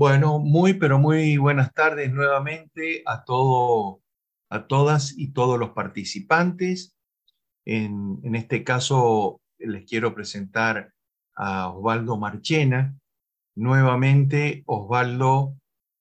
[0.00, 4.00] Bueno, muy, pero muy buenas tardes nuevamente a, todo,
[4.48, 6.96] a todas y todos los participantes.
[7.66, 10.94] En, este caso, les quiero presentar
[11.36, 12.96] a Osvaldo Marchena.
[13.54, 15.58] Nuevamente, Osvaldo,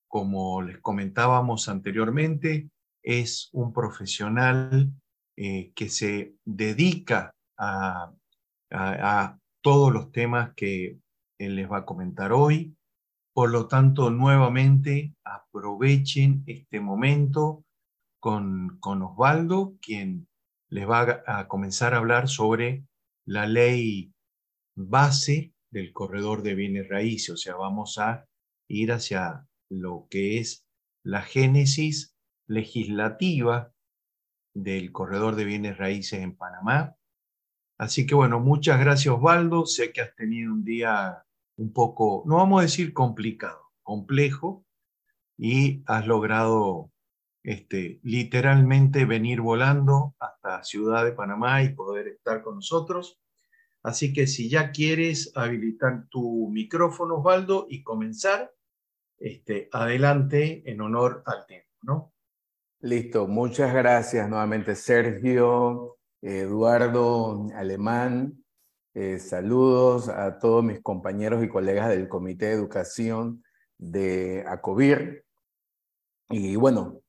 [0.08, 2.70] como les comentábamos anteriormente,
[3.04, 4.94] es un profesional
[5.36, 8.14] eh, que se dedica a,
[8.72, 11.00] a todos los temas que
[11.38, 12.78] él les va a comentar hoy
[13.34, 17.64] por lo tanto, nuevamente aprovechen este momento
[18.20, 20.28] con, con Osvaldo, quien
[20.70, 22.86] les va a, comenzar a hablar sobre
[23.26, 24.14] la ley
[24.76, 27.30] base del corredor de bienes raíces.
[27.32, 28.26] O sea, vamos a
[28.68, 30.66] ir hacia lo que es
[31.04, 32.16] la génesis
[32.48, 33.72] legislativa
[34.56, 36.96] del corredor de bienes raíces en Panamá.
[37.80, 39.66] Así que bueno, muchas gracias Osvaldo.
[39.66, 41.24] Sé que has tenido un día
[41.60, 44.66] un poco, no vamos a decir complicado, complejo,
[45.38, 46.92] y has logrado
[47.44, 53.20] este, literalmente venir volando hasta Ciudad de Panamá y poder estar con nosotros.
[53.84, 58.52] Así que si ya quieres habilitar tu micrófono, Osvaldo, y comenzar,
[59.18, 62.14] este, adelante en honor al tiempo, ¿no?
[62.82, 68.39] Listo, muchas gracias nuevamente, Sergio, Eduardo, Alemán,
[69.02, 73.46] eh, saludos a todos mis compañeros y colegas del Comité de Educación
[73.78, 75.24] de ACOBIR.
[76.30, 77.00] Y bueno,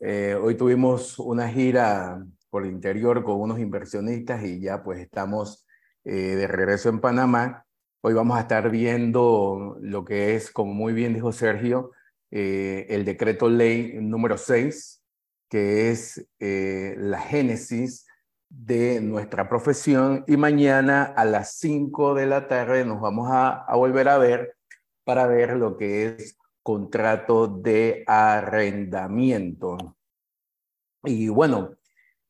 [0.00, 5.66] eh, hoy tuvimos una gira por el interior con unos inversionistas y ya pues estamos
[6.04, 7.64] eh, de regreso en Panamá.
[8.02, 11.92] Hoy vamos a estar viendo lo que es, como muy bien dijo Sergio,
[12.30, 15.02] el decreto ley número 6,
[15.48, 18.09] que es la génesis
[18.50, 24.08] de nuestra profesión y mañana a las 5 de la tarde nos vamos a, volver
[24.08, 24.56] a ver
[25.04, 29.96] para ver lo que es contrato de arrendamiento.
[31.04, 31.76] Y bueno,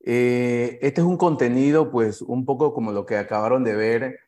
[0.05, 4.21] eh, este es un contenido pues un poco como lo que acabaron de ver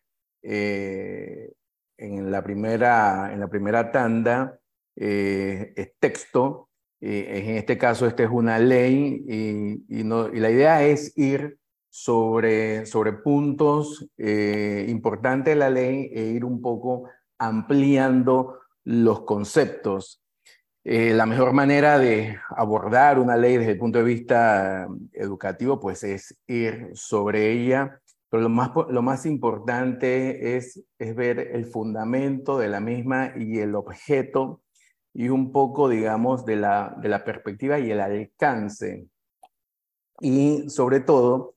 [0.42, 1.52] eh,
[1.98, 4.58] en, la primera, en la primera tanda,
[4.96, 6.68] eh, es texto,
[7.00, 9.24] en este caso esta es una ley
[9.88, 11.58] y, la idea es ir
[11.94, 20.22] sobre, sobre puntos eh, importantes de la ley e ir un poco ampliando los conceptos.
[20.84, 26.02] Eh, la mejor manera de abordar una ley desde el punto de vista educativo, pues
[26.02, 32.58] es ir sobre ella, pero lo más, lo más importante es, es ver el fundamento
[32.58, 34.62] de la misma y el objeto
[35.12, 39.08] y un poco, digamos, de la, de la perspectiva y el alcance.
[40.20, 41.54] Y sobre todo,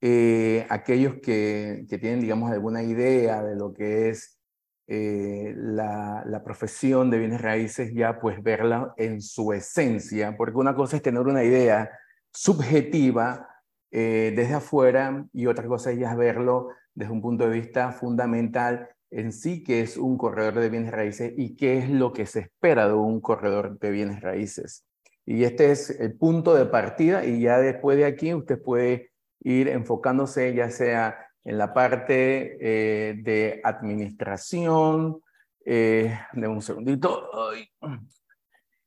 [0.00, 4.38] eh, aquellos que, que, tienen, digamos, alguna idea de lo que es
[4.86, 10.74] eh, la, la, profesión de bienes raíces, ya pues verla en su esencia, porque una
[10.74, 11.90] cosa es tener una idea
[12.32, 13.48] subjetiva
[13.90, 18.88] eh, desde afuera y otra cosa es ya verlo desde un punto de vista fundamental
[19.10, 22.40] en sí, que es un corredor de bienes raíces y qué es lo que se
[22.40, 24.84] espera de un corredor de bienes raíces.
[25.24, 29.10] Y este es el punto de partida y ya después de aquí usted puede
[29.40, 35.22] ir enfocándose ya sea en la parte eh, de administración,
[35.64, 37.30] eh, un segundito,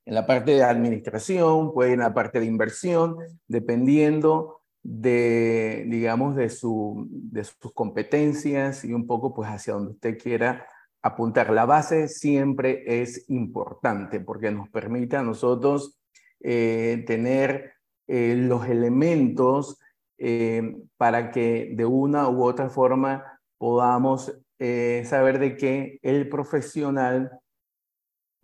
[0.06, 3.18] en la parte de administración, puede ir en la parte de inversión,
[3.48, 10.20] dependiendo de, digamos, de, su, de sus competencias y un poco pues hacia donde usted
[10.20, 10.68] quiera
[11.02, 11.50] apuntar.
[11.52, 16.00] La base siempre es importante porque nos permite a nosotros
[16.40, 17.74] eh, tener
[18.08, 19.81] los elementos
[20.24, 27.32] eh, para que de una u otra forma podamos eh, saber de qué el profesional,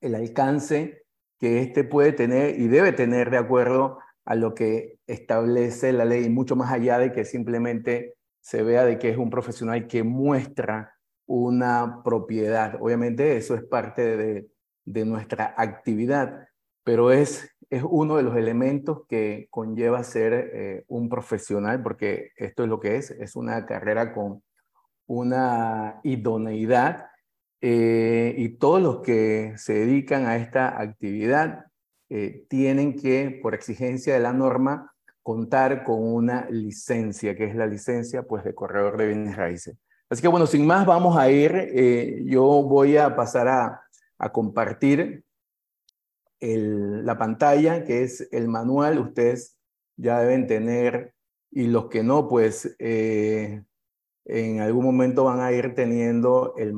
[0.02, 1.04] el alcance
[1.40, 6.30] que éste puede tener y debe tener de acuerdo a lo que establece la ley,
[6.30, 10.96] mucho más allá de que simplemente se vea de que es un profesional que muestra
[11.28, 12.82] una propiedad.
[12.82, 14.48] Obviamente eso es parte de,
[14.84, 16.48] de nuestra actividad,
[16.84, 22.64] pero es es uno de los elementos que conlleva ser eh, un profesional, porque esto
[22.64, 24.42] es lo que es, es una carrera con
[25.06, 27.08] una idoneidad
[27.62, 31.66] eh, y todos los que se dedican a esta actividad
[32.10, 37.66] eh, tienen que, por exigencia de la norma, contar con una licencia, que es la
[37.66, 39.78] licencia pues, de corredor de bienes raíces.
[40.10, 43.82] Así que bueno, sin más vamos a ir, yo voy a pasar a,
[44.18, 45.26] a compartir
[46.40, 49.58] la pantalla, que es el manual, ustedes
[49.98, 51.14] ya deben tener,
[51.52, 53.64] y los que no, pues eh,
[54.26, 56.74] en algún momento van a ir teniendo el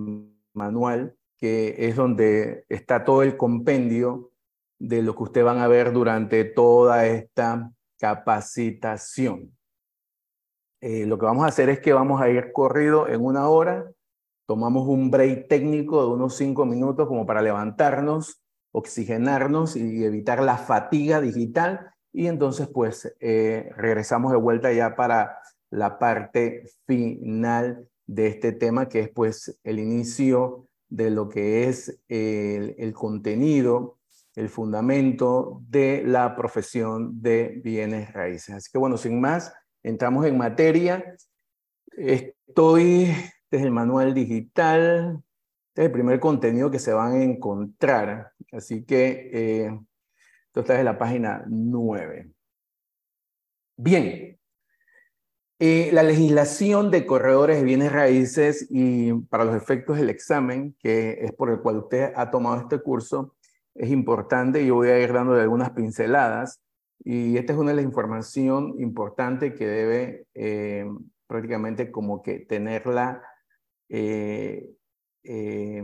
[0.53, 4.31] manual que es donde está todo el compendio
[4.77, 9.55] de lo que ustedes van a ver durante toda esta capacitación.
[10.81, 13.89] Eh, lo que vamos a hacer es que vamos a ir corrido en una hora,
[14.45, 18.38] tomamos un break técnico de unos cinco minutos como para levantarnos,
[18.71, 25.39] oxigenarnos y evitar la fatiga digital y entonces pues eh, regresamos de vuelta ya para
[25.69, 32.01] la parte final de este tema que es pues el inicio de lo que es
[32.07, 33.99] el, el contenido
[34.39, 38.55] el fundamento de la profesión de bienes raíces.
[38.55, 41.15] Así que bueno, sin más, entramos en materia.
[41.91, 43.13] Estoy
[43.51, 45.21] desde el manual digital,
[45.69, 48.33] este es el primer contenido que se van a encontrar.
[48.51, 49.79] Así que eh,
[50.47, 52.31] esto está en la página 9.
[53.77, 54.37] Bien,
[55.59, 61.19] eh, la legislación de corredores de bienes raíces y para los efectos del examen, que
[61.21, 63.35] es por el cual usted ha tomado este curso,
[63.75, 64.65] es importante.
[64.65, 66.61] Yo voy a ir dando algunas pinceladas
[67.03, 70.85] y esta es una de las información importante que debe eh,
[71.27, 73.21] prácticamente como que tenerla
[73.89, 74.69] eh,
[75.31, 75.83] eh,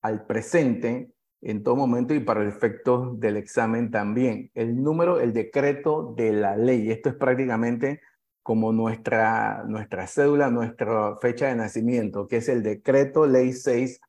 [0.00, 1.10] al presente
[1.42, 4.52] en todo momento y para el efecto del examen también.
[4.54, 6.88] El número, el decreto de la ley.
[6.90, 8.00] Esto es prácticamente
[8.44, 14.00] como nuestra, nuestra cédula, nuestra fecha de nacimiento, que es el decreto ley 6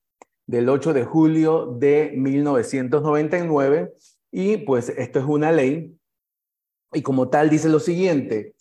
[0.46, 3.94] del 8 de julio de 1999
[4.32, 5.98] y pues esto es una ley
[6.94, 8.54] y como tal dice lo siguiente,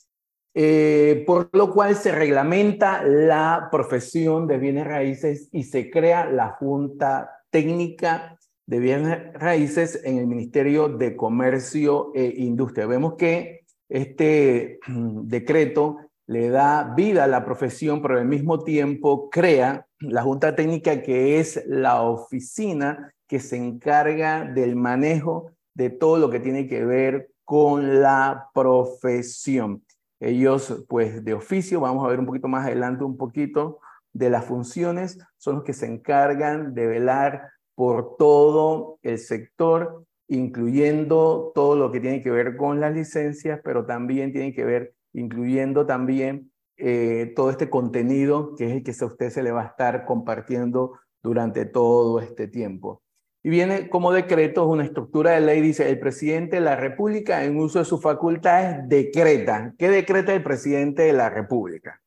[0.55, 6.57] eh, por lo cual se reglamenta la profesión de bienes raíces y se crea la
[6.59, 12.87] Junta Técnica de Bienes Raíces en el Ministerio de Comercio e Industria.
[12.87, 19.29] Vemos que este mm, decreto le da vida a la profesión, pero al mismo tiempo
[19.29, 26.19] crea la Junta Técnica, que es la oficina que se encarga del manejo de todo
[26.19, 29.83] lo que tiene que ver con la profesión.
[30.21, 33.81] Ellos, pues de oficio, vamos a ver un poquito más adelante un poquito
[34.13, 41.53] de las funciones, son los que se encargan de velar por todo el sector, incluyendo
[41.55, 45.87] todo lo que tiene que ver con las licencias, pero también tiene que ver incluyendo
[45.87, 49.67] también eh, todo este contenido que es el que a usted se le va a
[49.67, 53.03] estar compartiendo durante todo este tiempo.
[53.43, 57.59] Y viene como decreto, una estructura de ley, dice, el presidente de la República en
[57.59, 59.75] uso de sus facultades decreta.
[59.79, 62.03] ¿Qué decreta el presidente de la República?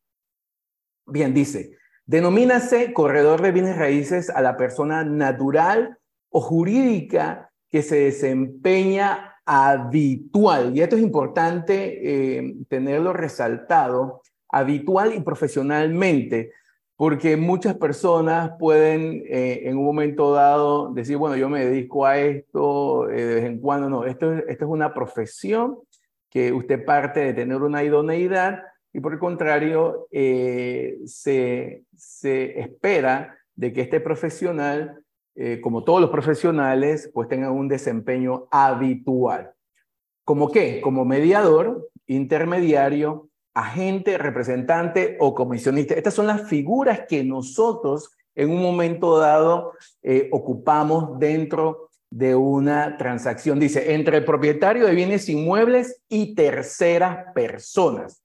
[1.07, 5.97] Bien, dice, denomínase corredor de bienes raíces a la persona natural
[6.29, 15.19] o jurídica que se desempeña habitual, y esto es importante eh, tenerlo resaltado, habitual y
[15.19, 16.51] profesionalmente,
[17.03, 22.17] porque muchas personas pueden eh, en un momento dado decir, bueno, yo me dedico a
[22.17, 25.79] esto eh, de vez en cuando, no, esto, esto es una profesión
[26.29, 28.63] que usted parte de tener una idoneidad
[28.93, 35.03] y por el contrario, se, se espera de que este profesional
[35.35, 39.51] eh, como todos los profesionales, pues tengan un desempeño habitual.
[40.23, 40.79] ¿Como qué?
[40.79, 45.93] Como mediador, intermediario, agente, representante o comisionista.
[45.93, 52.97] Estas son las figuras que nosotros en un momento dado eh, ocupamos dentro de una
[52.97, 53.59] transacción.
[53.59, 58.23] Dice, entre el propietario de bienes inmuebles y terceras personas.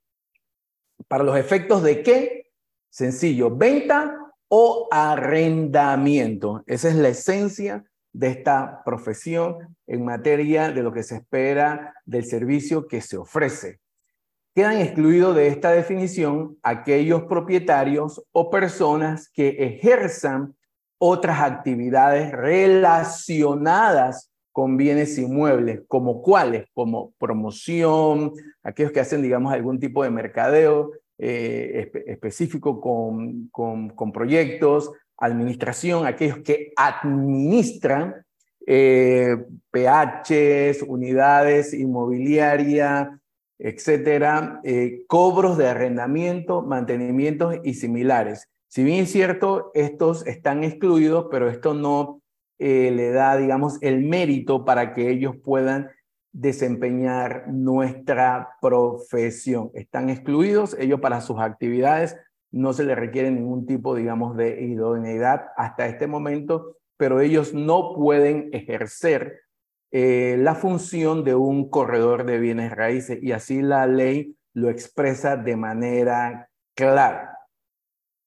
[1.09, 2.51] ¿Para los efectos de qué?
[2.91, 4.15] Sencillo, venta
[4.49, 6.63] o arrendamiento.
[6.67, 12.25] Esa es la esencia de esta profesión en materia de lo que se espera del
[12.25, 13.81] servicio que se ofrece.
[14.59, 20.57] Quedan excluidos de esta definición aquellos propietarios o personas que ejerzan
[20.99, 28.33] otras actividades relacionadas con bienes inmuebles, como cuáles, como promoción,
[28.65, 36.39] aquellos que hacen, digamos, algún tipo de mercadeo, eh, específico con, con, proyectos, administración, aquellos
[36.39, 38.27] que administran
[38.67, 39.37] eh,
[39.71, 43.07] PHs, unidades inmobiliarias,
[43.59, 48.49] etcétera, eh, cobros de arrendamiento, mantenimientos y similares.
[48.69, 52.23] Si bien es cierto, estos están excluidos, pero esto no
[52.61, 55.91] le da, digamos, el mérito para que ellos puedan
[56.33, 59.71] desempeñar nuestra profesión.
[59.75, 62.17] Están excluidos, ellos para sus actividades
[62.51, 67.95] no se les requiere ningún tipo, digamos, de idoneidad hasta este momento, pero ellos no
[67.95, 69.41] pueden ejercer
[69.91, 75.37] eh, la función de un corredor de bienes raíces y así la ley lo expresa
[75.37, 77.39] de manera clara.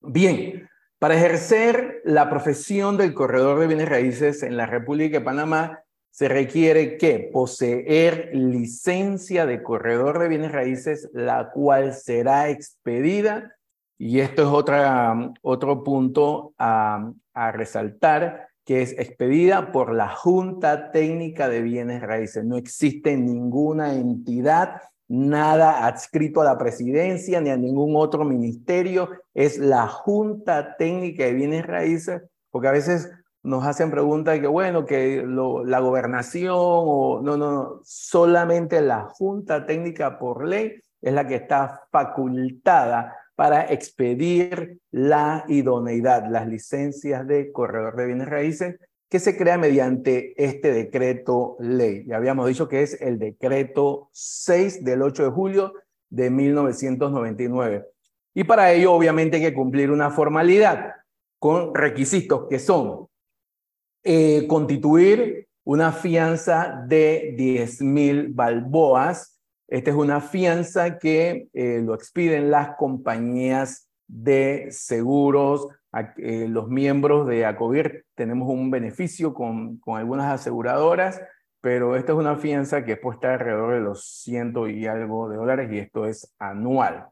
[0.02, 0.68] Bien,
[1.02, 6.28] Para ejercer la profesión del corredor de bienes raíces en la República de Panamá, se
[6.28, 13.56] requiere que poseer licencia de corredor de bienes raíces, la cual será expedida,
[13.98, 20.92] y esto es otra, otro punto a, a resaltar, que es expedida por la Junta
[20.92, 22.46] Técnica de Bienes Raíces.
[22.46, 29.58] No existe ninguna entidad, nada adscrito a la presidencia ni a ningún otro ministerio, es
[29.58, 33.12] la Junta Técnica de Bienes Raíces, porque a veces
[33.44, 39.66] nos hacen preguntas que, bueno, que la gobernación o no, no, no, solamente la Junta
[39.66, 47.52] Técnica por ley es la que está facultada para expedir la idoneidad, las licencias de
[47.52, 48.76] corredor de bienes raíces,
[49.10, 52.06] que se crea mediante este decreto ley.
[52.06, 55.74] Ya habíamos dicho que es el decreto 6 del 8 de julio
[56.12, 57.88] de 1999.
[58.36, 60.98] Y para ello, obviamente, hay que cumplir una formalidad
[61.40, 63.08] con requisitos que son
[64.04, 69.31] eh, constituir una fianza de 10 mil balboas.
[69.72, 75.70] Esta es una fianza que eh, lo expiden las compañías de seguros.
[76.18, 81.22] Eh, los miembros de ACOBIR tenemos un beneficio con, algunas aseguradoras,
[81.62, 85.38] pero esta es una fianza que es puesta alrededor de los ciento y algo de
[85.38, 87.06] dólares y esto es anual.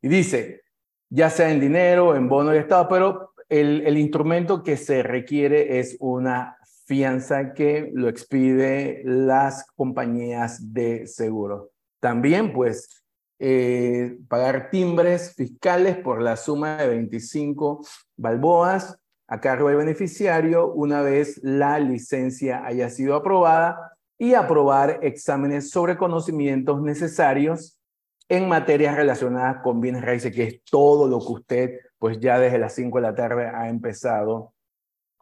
[0.00, 0.62] Y dice,
[1.10, 5.98] ya sea en dinero, en bono de Estado, pero el, instrumento que se requiere es
[6.00, 6.56] una
[6.86, 11.71] fianza que lo expide las compañías de seguro.
[12.02, 13.04] También, pues,
[13.38, 21.00] eh, pagar timbres fiscales por la suma de 25 balboas a cargo del beneficiario una
[21.02, 27.78] vez la licencia haya sido aprobada y aprobar exámenes sobre conocimientos necesarios
[28.28, 32.58] en materias relacionadas con bienes raíces, que es todo lo que usted pues ya desde
[32.58, 34.54] las 5 de la tarde ha empezado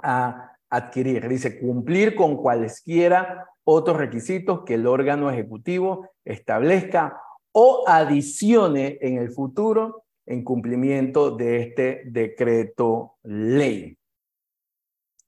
[0.02, 1.28] a adquirir.
[1.28, 7.20] Dice, cumplir con cualesquiera otros requisitos que el órgano ejecutivo establezca
[7.52, 13.98] o adicione en el futuro en cumplimiento de este decreto ley.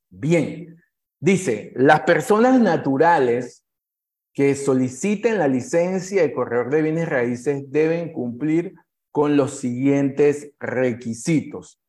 [0.08, 0.80] Bien,
[1.18, 3.64] dice, las personas naturales
[4.32, 8.74] que soliciten la licencia de corredor de bienes raíces deben cumplir
[9.10, 11.81] con los siguientes requisitos.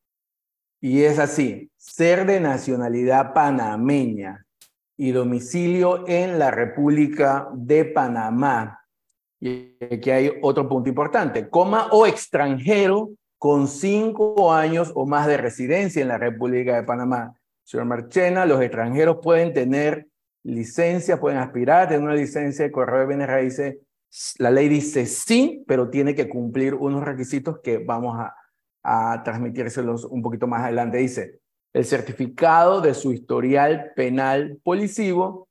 [0.84, 4.44] Y es así, ser de nacionalidad panameña
[4.98, 8.84] y domicilio en la República de Panamá.
[9.40, 15.38] Y aquí hay otro punto importante, coma o extranjero con cinco años o más de
[15.38, 17.32] residencia en la República de Panamá.
[17.62, 20.08] Señor Marchena, los extranjeros pueden tener
[20.42, 23.76] licencia, pueden aspirar a tener una licencia de correo de bienes raíces
[24.38, 28.34] la ley dice sí, pero tiene que cumplir unos requisitos que vamos a,
[28.84, 30.98] a transmitírselos un poquito más adelante.
[30.98, 31.40] Dice,
[31.72, 35.48] el certificado de su historial penal policivo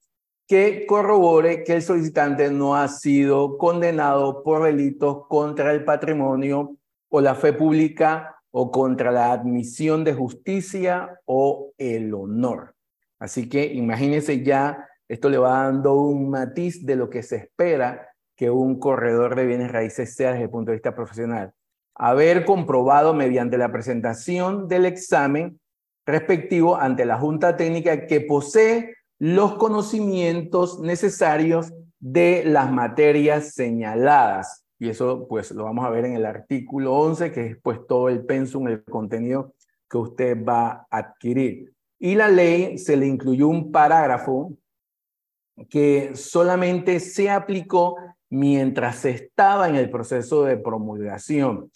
[0.47, 6.77] que corrobore que el solicitante no ha sido condenado por delitos contra el patrimonio
[7.09, 12.75] o la fe pública o contra la admisión de justicia o el honor.
[13.19, 18.09] Así que imagínense ya, esto le va dando un matiz de lo que se espera
[18.35, 21.53] que un corredor de bienes raíces sea desde el punto de vista profesional.
[21.95, 25.59] Haber comprobado mediante la presentación del examen
[26.05, 34.65] respectivo ante la Junta Técnica que posee los conocimientos necesarios de las materias señaladas.
[34.79, 38.09] Y eso pues lo vamos a ver en el artículo 11, que es pues todo
[38.09, 39.53] el pensum, el contenido
[39.89, 41.73] que usted va a adquirir.
[41.99, 44.51] Y la ley se le incluyó un parágrafo
[45.69, 47.95] que solamente se aplicó
[48.29, 51.71] mientras estaba en el proceso de promulgación.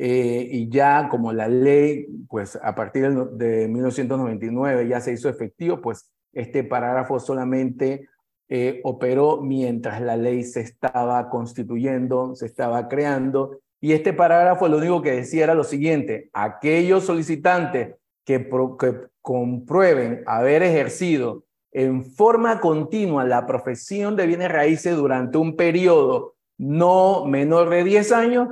[0.00, 5.80] Eh, y ya como la ley, pues a partir de 1999 ya se hizo efectivo,
[5.80, 8.08] pues este parágrafo solamente
[8.48, 13.58] eh, operó mientras la ley se estaba constituyendo, se estaba creando.
[13.80, 20.22] Y este parágrafo lo único que decía era lo siguiente, aquellos solicitantes que, que comprueben
[20.26, 27.68] haber ejercido en forma continua la profesión de bienes raíces durante un periodo no menor
[27.68, 28.48] de 10 años,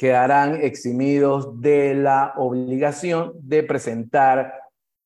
[0.00, 4.54] quedarán eximidos de la obligación de presentar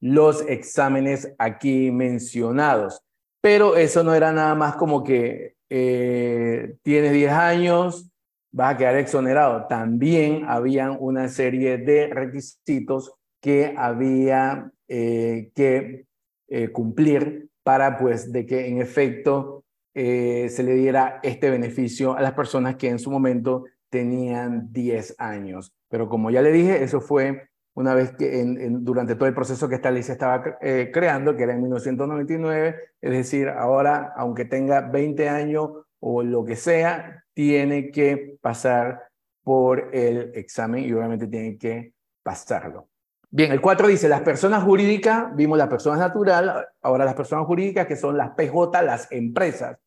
[0.01, 3.03] los exámenes aquí mencionados.
[3.41, 8.09] Pero eso no era nada más como que eh, tienes 10 años,
[8.53, 9.67] vas a quedar exonerado.
[9.67, 16.07] También habían una serie de requisitos que había eh, que
[16.47, 22.33] eh, cumplir para pues de que en efecto se le diera este beneficio a las
[22.33, 25.73] personas que en su momento tenían 10 años.
[25.89, 28.45] Pero como ya le dije, eso fue una vez que
[28.81, 32.75] durante todo el proceso que esta ley se estaba eh, creando, que era en 1999,
[33.01, 35.71] es decir, ahora, aunque tenga 20 años
[36.01, 39.01] o lo que sea, tiene que pasar
[39.45, 41.93] por el examen y obviamente tiene que
[42.25, 42.89] pasarlo.
[43.31, 47.87] Bien, el 4 dice, las personas jurídicas, vimos las personas naturales, ahora las personas jurídicas
[47.87, 49.79] que son las PJ, las empresas,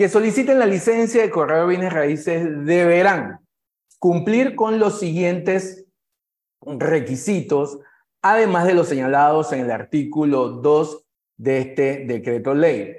[0.00, 3.40] que soliciten la licencia de correo de bienes raíces deberán
[3.98, 5.84] cumplir con los siguientes
[6.62, 7.80] requisitos,
[8.22, 11.04] además de los señalados en el artículo 2
[11.36, 12.94] de este decreto ley,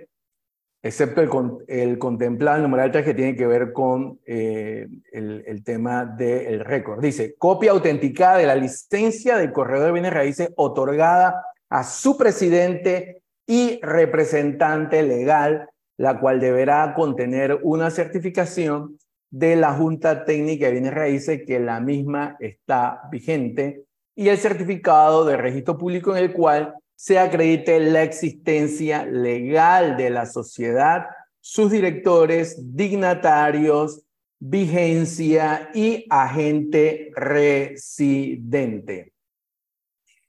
[0.83, 1.21] excepto
[1.67, 7.01] el, contemplado el numeral 3 que tiene que ver con eh, el, tema del récord.
[7.01, 13.23] Dice, copia autenticada de la licencia del corredor de bienes raíces otorgada a su presidente
[13.47, 15.67] y representante legal,
[16.01, 18.97] la cual deberá contener una certificación
[19.29, 25.25] de la Junta Técnica de Bienes Raíces que la misma está vigente y el certificado
[25.25, 31.05] de registro público en el cual se acredite la existencia legal de la sociedad,
[31.39, 34.03] sus directores, dignatarios,
[34.39, 39.13] vigencia y agente residente.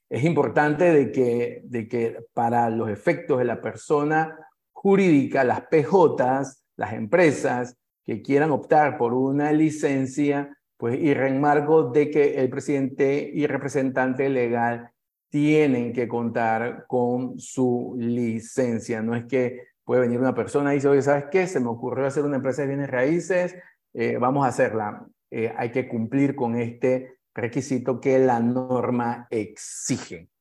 [0.07, 4.37] Es importante de que, de que para los efectos de la persona
[4.83, 12.11] jurídica, las PJs, las empresas, que quieran optar por una licencia, pues y remarco de
[12.11, 14.91] que el presidente y representante legal
[15.29, 19.01] tienen que contar con su licencia.
[19.01, 21.47] No es que puede venir una persona y dice, oye, ¿sabes qué?
[21.47, 23.55] Se me ocurrió hacer una empresa de bienes raíces,
[23.93, 25.07] eh, vamos a hacerla.
[25.31, 30.32] Eh, hay que cumplir con este requisito que la norma exige.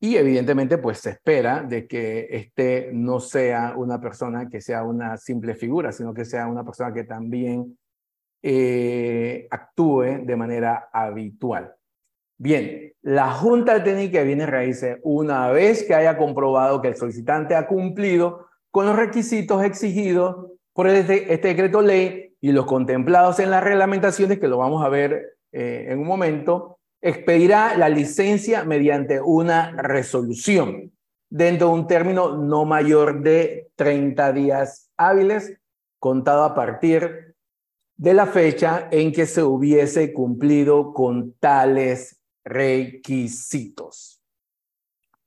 [0.00, 5.16] Y evidentemente, pues se espera de que este no sea una persona que sea una
[5.16, 7.78] simple figura, sino que sea una persona que también
[8.42, 11.74] eh, actúe de manera habitual.
[12.36, 17.54] Bien, la Junta Técnica de Bienes Raíces, una vez que haya comprobado que el solicitante
[17.54, 23.50] ha cumplido con los requisitos exigidos por este, este decreto ley y los contemplados en
[23.50, 29.20] las reglamentaciones, que lo vamos a ver eh, en un momento, expedirá la licencia mediante
[29.20, 30.90] una resolución
[31.28, 35.52] dentro de un término no mayor de 30 días hábiles,
[35.98, 37.34] contado a partir
[37.96, 44.22] de la fecha en que se hubiese cumplido con tales requisitos.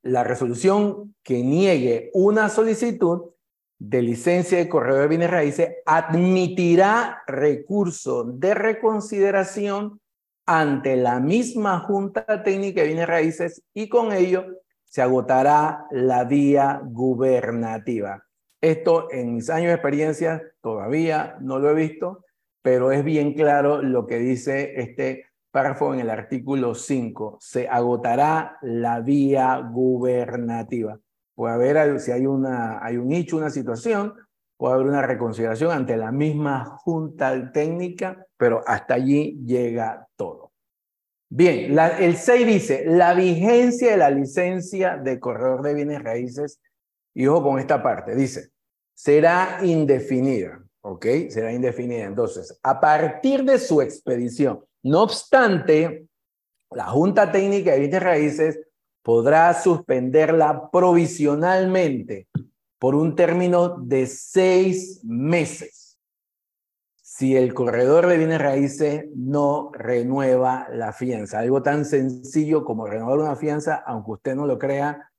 [0.02, 3.34] La resolución que niegue una solicitud
[3.78, 10.02] de licencia de correo de bienes raíces admitirá recurso de reconsideración
[10.48, 14.46] ante la misma Junta Técnica de Bienes Raíces y con ello
[14.86, 18.24] se agotará la vía gubernativa.
[18.62, 22.24] Esto en mis años de experiencia todavía no lo he visto,
[22.62, 27.38] pero es bien claro lo que dice este párrafo en el artículo 5.
[27.42, 31.00] Se agotará la vía gubernativa.
[31.36, 34.14] Puede haber, si hay, un hecho, una situación,
[34.56, 40.52] puede haber una reconsideración ante la misma junta técnica, pero hasta allí llega todo.
[41.30, 46.62] Bien, el 6 dice, la vigencia de la licencia de corredor de bienes raíces,
[47.14, 48.52] y ojo con esta parte, dice,
[48.94, 51.06] será indefinida, ¿ok?
[51.30, 52.06] Será indefinida.
[52.06, 56.08] Entonces, a partir de su expedición, no obstante,
[56.72, 58.60] la Junta Técnica de Bienes Raíces
[59.02, 62.28] podrá suspenderla provisionalmente
[62.80, 65.87] por un término de seis meses
[67.18, 71.40] si el corredor de bienes raíces no renueva la fianza.
[71.40, 75.10] Algo tan sencillo como renovar una fianza, aunque usted no lo crea,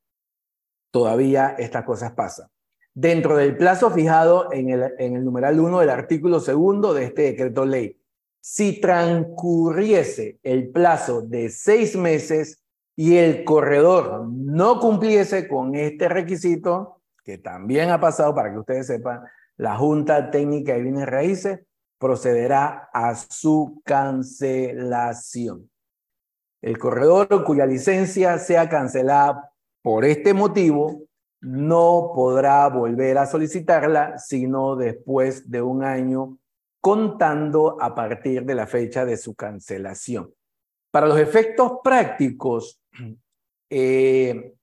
[0.92, 2.46] todavía estas cosas pasan.
[2.94, 8.00] Dentro del plazo fijado en el, numeral 1 del artículo segundo de este decreto ley,
[8.40, 12.62] si transcurriese el plazo de seis meses
[12.94, 18.87] y el corredor no cumpliese con este requisito, que también ha pasado, para que ustedes
[18.87, 19.22] sepan,
[19.56, 21.58] la Junta Técnica de Bienes Raíces
[21.98, 25.70] procederá a su cancelación.
[26.62, 31.02] El corredor cuya licencia sea cancelada por este motivo
[31.40, 36.38] no podrá volver a solicitarla sino después de un año
[36.80, 40.32] contando a partir de la fecha de su cancelación.
[40.90, 42.80] Para los efectos prácticos,
[43.70, 44.54] eh,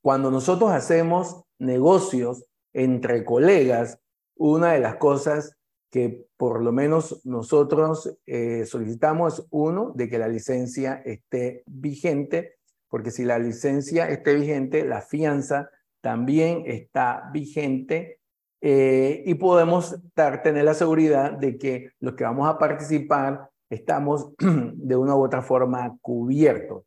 [0.00, 3.98] cuando nosotros hacemos negocios entre colegas,
[4.36, 5.55] una de las cosas
[5.96, 12.58] que por lo menos nosotros eh, solicitamos uno, de que la licencia esté vigente,
[12.90, 15.70] porque si la licencia esté vigente, la fianza
[16.02, 18.20] también está vigente
[18.60, 19.98] eh, y podemos
[20.42, 25.40] tener la seguridad de que los que vamos a participar estamos de una u otra
[25.40, 26.84] forma cubiertos.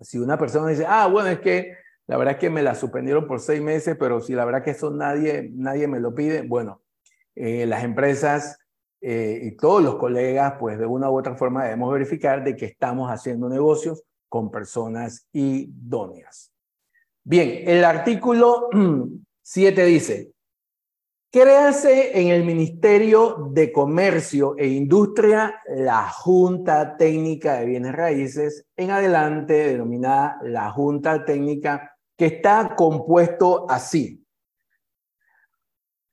[0.00, 1.72] Si una persona dice, ah, bueno, es que
[2.06, 4.70] la verdad es que me la suspendieron por seis meses, pero si la verdad que
[4.70, 6.81] eso nadie, nadie me lo pide, bueno,
[7.34, 8.58] eh, las empresas
[9.00, 12.66] eh, y todos los colegas, pues de una u otra forma debemos verificar de que
[12.66, 16.52] estamos haciendo negocios con personas idóneas.
[17.24, 18.68] Bien, el artículo
[19.42, 20.32] 7 dice,
[21.30, 28.90] créase en el Ministerio de Comercio e Industria la Junta Técnica de Bienes Raíces, en
[28.92, 34.24] adelante denominada la Junta Técnica, que está compuesto así.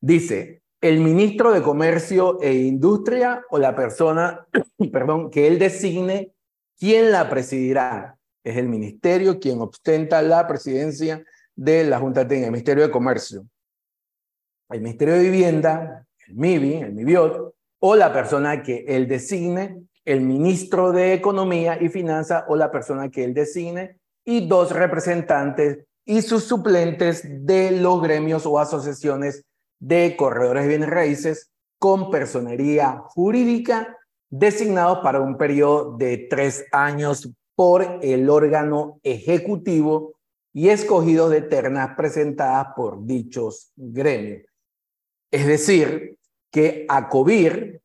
[0.01, 4.47] Dice, el ministro de Comercio e Industria o la persona,
[4.91, 6.33] perdón, que él designe,
[6.77, 8.17] ¿quién la presidirá?
[8.43, 11.23] Es el ministerio quien ostenta la presidencia
[11.55, 13.45] de la Junta Técnica, el Ministerio de Comercio.
[14.69, 20.21] El Ministerio de Vivienda, el MIBI, el MIBIOT, o la persona que él designe, el
[20.21, 26.21] ministro de Economía y Finanzas o la persona que él designe, y dos representantes y
[26.21, 29.43] sus suplentes de los gremios o asociaciones
[29.79, 33.97] de corredores de bienes raíces con personería jurídica
[34.29, 40.13] designados para un periodo de tres años por el órgano ejecutivo
[40.53, 44.43] y escogidos de ternas presentadas por dichos gremios.
[45.31, 46.17] Es decir,
[46.51, 47.81] que ACOBIR,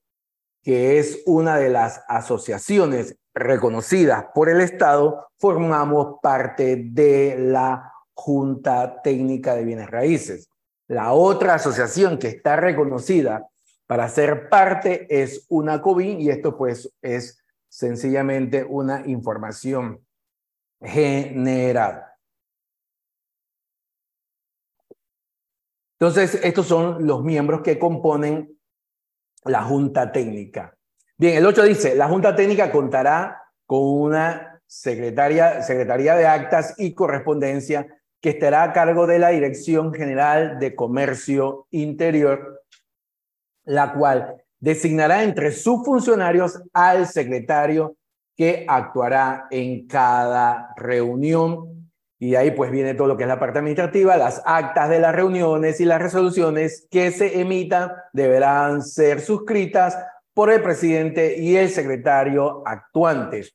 [0.63, 9.03] que es una de las asociaciones reconocidas por el Estado, formamos parte de la Junta
[9.03, 10.49] Técnica de Bienes Raíces.
[10.88, 13.49] La otra asociación que está reconocida
[13.87, 20.05] para ser parte es una COBIN y esto pues es sencillamente una información
[20.81, 22.05] general.
[25.99, 28.59] Entonces, estos son los miembros que componen
[29.44, 30.77] la Junta Técnica.
[31.16, 36.94] Bien, el 8 dice, la Junta Técnica contará con una secretaria, secretaría de actas y
[36.94, 37.87] correspondencia
[38.25, 42.63] que estará a cargo de la Dirección General de Comercio Interior,
[43.67, 47.99] la cual designará entre sus funcionarios al secretario
[48.35, 51.91] que actuará en cada reunión.
[52.19, 55.15] Y ahí pues viene todo lo que es la parte administrativa, las actas de las
[55.15, 59.99] reuniones y las resoluciones que se emitan deberán ser suscritas
[60.33, 63.55] por el presidente y el secretario actuantes.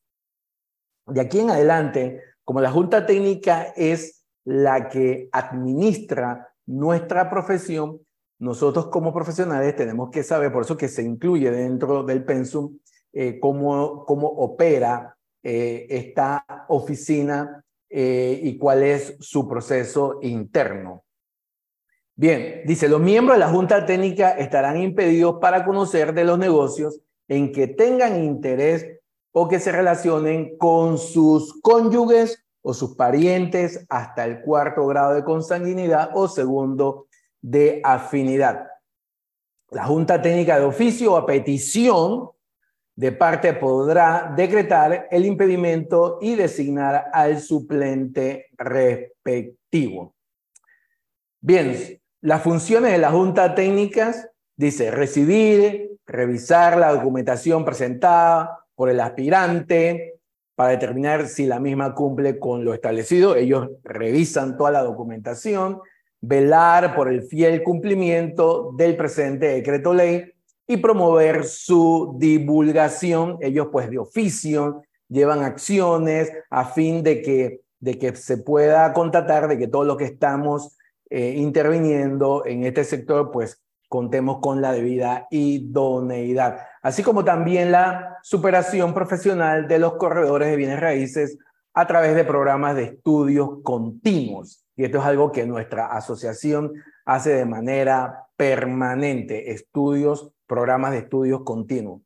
[1.08, 4.19] De aquí en adelante, como la Junta Técnica es
[4.50, 8.00] la que administra nuestra profesión,
[8.40, 12.80] nosotros como profesionales tenemos que saber, por eso que se incluye dentro del pensum,
[13.14, 21.04] eh, cómo, cómo opera eh, esta oficina eh, y cuál es su proceso interno.
[22.16, 27.00] Bien, dice, los miembros de la Junta Técnica estarán impedidos para conocer de los negocios
[27.28, 29.00] en que tengan interés
[29.32, 35.24] o que se relacionen con sus cónyuges o sus parientes hasta el cuarto grado de
[35.24, 37.08] consanguinidad o segundo
[37.42, 38.68] de afinidad.
[39.72, 42.30] La Junta Técnica de Oficio a petición
[42.96, 50.16] de parte podrá decretar el impedimento y designar al suplente respectivo.
[51.40, 54.14] Bien, las funciones de la Junta Técnica
[54.58, 60.19] dice recibir, revisar la documentación presentada por el aspirante,
[60.60, 63.38] para determinar si la misma cumple con lo establecido.
[63.38, 65.80] Ellos revisan toda la documentación,
[66.20, 70.34] velar por el fiel cumplimiento del presente decreto ley
[70.68, 73.38] y promover su divulgación.
[73.40, 79.48] Ellos pues de oficio llevan acciones a fin de que, de que se pueda constatar
[79.48, 80.78] de que todo lo que estamos
[81.10, 88.20] eh, interviniendo en este sector pues contemos con la debida idoneidad, así como también la
[88.22, 91.38] superación profesional de los corredores de bienes raíces
[91.74, 94.64] a través de programas de estudios continuos.
[94.76, 96.74] Y esto es algo que nuestra asociación
[97.06, 102.02] hace de manera permanente, estudios, programas de estudios continuos.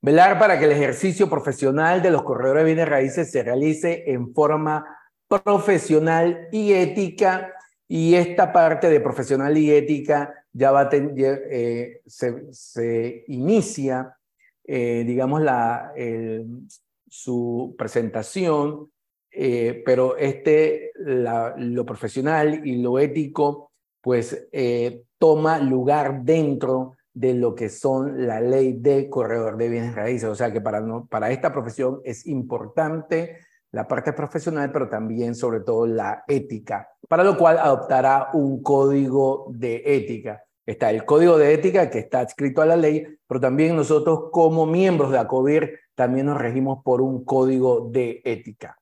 [0.00, 4.32] Velar para que el ejercicio profesional de los corredores de bienes raíces se realice en
[4.32, 4.86] forma
[5.26, 7.52] profesional y ética
[7.88, 14.16] y esta parte de profesional y ética ya va a eh, se, inicia,
[14.64, 15.92] eh, digamos, la,
[17.08, 18.90] su presentación,
[19.30, 24.48] eh, pero este, lo profesional y lo ético, pues
[25.16, 30.28] toma lugar dentro de lo que son la ley de corredor de bienes raíces.
[30.28, 33.38] O sea que para, para esta profesión es importante
[33.70, 39.46] la parte profesional, pero también sobre todo la ética, para lo cual adoptará un código
[39.50, 40.42] de ética.
[40.68, 44.66] Está el código de ética que está adscrito a la ley, pero también nosotros como
[44.66, 48.78] miembros de ACOBIR también nos regimos por un código de ética.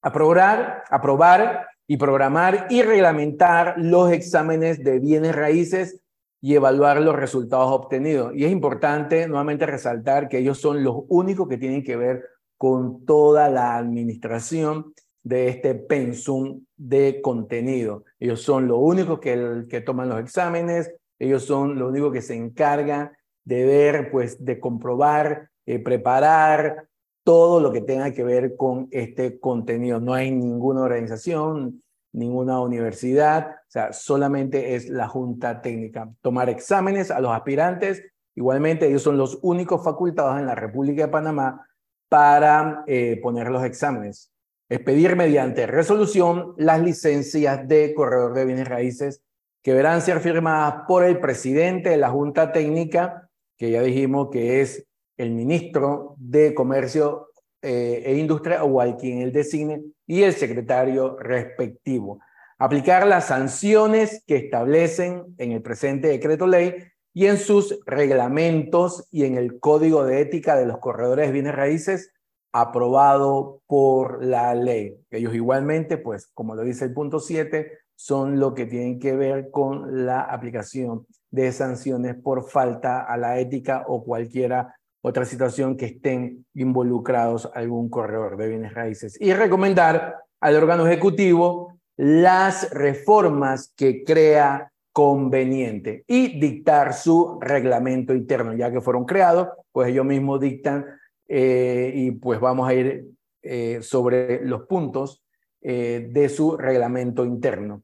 [0.00, 6.00] Aprobar, aprobar y programar y reglamentar los exámenes de bienes raíces
[6.40, 8.32] y evaluar los resultados obtenidos.
[8.34, 12.24] Y es importante nuevamente resaltar que ellos son los únicos que tienen que ver
[12.56, 18.04] con toda la administración de este pensum de contenido.
[18.18, 20.90] Ellos son los únicos que, que toman los exámenes,
[21.22, 23.12] ellos son los únicos que se encargan
[23.44, 26.88] de ver, pues, de comprobar, eh, preparar
[27.24, 30.00] todo lo que tenga que ver con este contenido.
[30.00, 31.80] No hay ninguna organización,
[32.12, 36.10] ninguna universidad, o sea, solamente es la junta técnica.
[36.22, 38.02] Tomar exámenes a los aspirantes,
[38.34, 41.64] igualmente ellos son los únicos facultados en la República de Panamá
[42.08, 44.32] para eh, poner los exámenes.
[44.68, 49.22] Es pedir mediante resolución las licencias de corredor de bienes raíces
[49.62, 54.60] que deberán ser firmadas por el presidente de la junta técnica, que ya dijimos que
[54.60, 57.28] es el ministro de Comercio
[57.62, 62.18] eh, e Industria o al quien él designe y el secretario respectivo.
[62.58, 66.74] Aplicar las sanciones que establecen en el presente decreto ley
[67.14, 71.54] y en sus reglamentos y en el código de ética de los corredores de bienes
[71.54, 72.12] raíces
[72.52, 74.96] aprobado por la ley.
[75.10, 79.50] Ellos igualmente, pues, como lo dice el punto 7, son lo que tienen que ver
[79.50, 85.86] con la aplicación de sanciones por falta a la ética o cualquiera otra situación que
[85.86, 89.20] estén involucrados algún corredor de bienes raíces.
[89.20, 98.54] Y recomendar al órgano ejecutivo las reformas que crea conveniente y dictar su reglamento interno,
[98.54, 100.86] ya que fueron creados, pues ellos mismos dictan
[101.28, 103.06] eh, y pues vamos a ir
[103.42, 105.21] eh, sobre los puntos
[105.62, 107.82] eh, de su reglamento interno.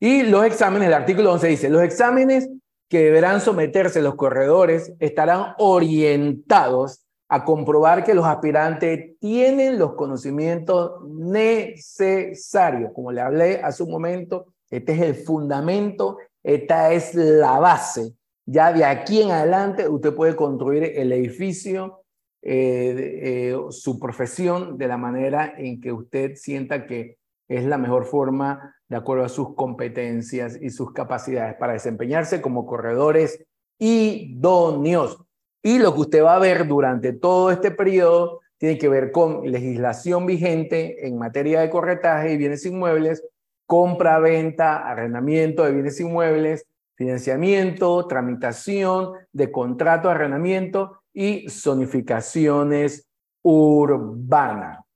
[0.00, 2.48] Y los exámenes, el artículo 11 dice, los exámenes
[2.88, 11.02] que deberán someterse los corredores estarán orientados a comprobar que los aspirantes tienen los conocimientos
[11.06, 12.92] necesarios.
[12.94, 18.14] Como le hablé hace un momento, este es el fundamento, esta es la base.
[18.46, 22.00] Ya de aquí en adelante usted puede construir el edificio,
[22.40, 27.17] eh, eh, su profesión de la manera en que usted sienta que
[27.48, 32.66] es la mejor forma de acuerdo a sus competencias y sus capacidades para desempeñarse como
[32.66, 33.44] corredores
[33.78, 35.18] idóneos.
[35.62, 39.50] Y lo que usted va a ver durante todo este periodo tiene que ver con
[39.50, 43.22] legislación vigente en materia de corretaje y bienes inmuebles,
[43.66, 53.06] compra, venta, arrendamiento de bienes inmuebles, financiamiento, tramitación de contrato de arrendamiento y zonificaciones
[53.42, 54.87] urbanas.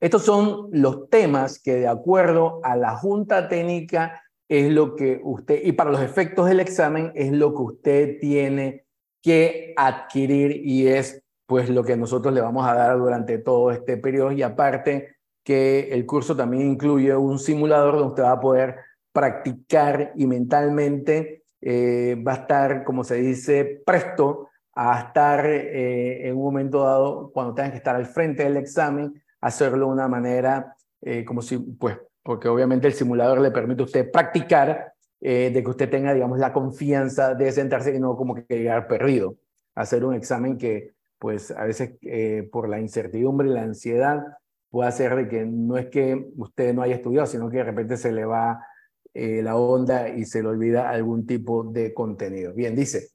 [0.00, 5.60] Estos son los temas que de acuerdo a la Junta Técnica es lo que usted,
[5.62, 8.86] y para los efectos del examen, es lo que usted tiene
[9.22, 13.96] que adquirir y es pues lo que nosotros le vamos a dar durante todo este
[13.96, 14.32] periodo.
[14.32, 18.76] Y aparte que el curso también incluye un simulador donde usted va a poder
[19.12, 26.36] practicar y mentalmente eh, va a estar, como se dice, presto a estar eh, en
[26.36, 30.74] un momento dado cuando tenga que estar al frente del examen hacerlo de una manera
[31.02, 35.62] eh, como si, pues, porque obviamente el simulador le permite a usted practicar eh, de
[35.62, 39.36] que usted tenga, digamos, la confianza de sentarse y no como que llegar perdido.
[39.74, 44.22] Hacer un examen que, pues, a veces eh, por la incertidumbre y la ansiedad
[44.70, 47.96] puede hacer de que no es que usted no haya estudiado, sino que de repente
[47.96, 48.64] se le va
[49.12, 52.54] la onda y se le olvida algún tipo de contenido.
[52.54, 53.08] Bien, dice,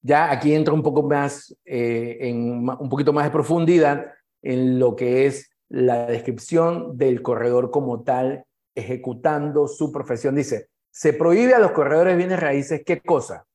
[0.00, 5.26] ya aquí entra un poco más, en un poquito más de profundidad en lo que
[5.26, 10.34] es la descripción del corredor como tal ejecutando su profesión.
[10.34, 13.46] Dice, se prohíbe a los corredores bienes raíces, ¿qué cosa?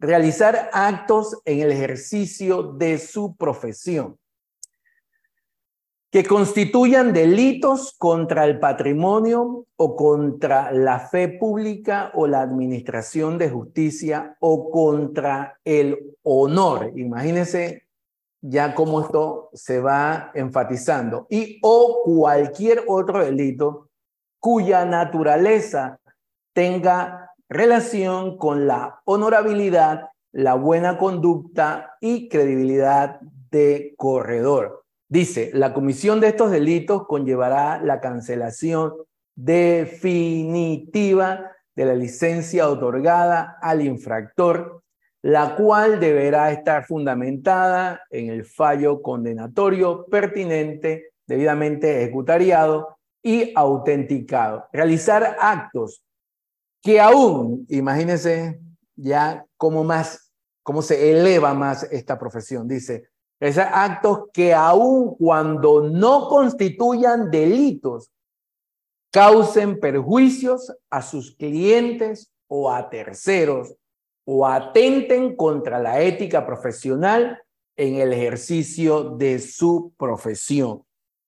[0.00, 4.18] Realizar actos en el ejercicio de su profesión
[6.10, 13.50] que constituyan delitos contra el patrimonio o contra la fe pública o la administración de
[13.50, 16.92] justicia o contra el honor.
[16.96, 17.87] Imagínense
[18.40, 23.88] ya como esto se va enfatizando, y o cualquier otro delito
[24.40, 25.98] cuya naturaleza
[26.54, 33.20] tenga relación con la honorabilidad, la buena conducta y credibilidad
[33.50, 34.84] de corredor.
[35.08, 38.92] Dice, la comisión de estos delitos conllevará la cancelación
[39.34, 40.72] definitiva
[41.74, 44.82] de la licencia otorgada al infractor
[45.22, 54.66] la cual deberá estar fundamentada en el fallo condenatorio pertinente, debidamente ejecutariado y autenticado.
[54.72, 56.02] Realizar actos
[56.82, 58.60] que aún, imagínense
[58.94, 62.68] ya cómo más, cómo se eleva más esta profesión.
[62.68, 63.08] Dice,
[63.40, 68.10] esos actos que aún cuando no constituyan delitos,
[69.10, 73.74] causen perjuicios a sus clientes o a terceros
[74.30, 77.42] o atenten contra la ética profesional
[77.78, 80.84] en el ejercicio de su profesión.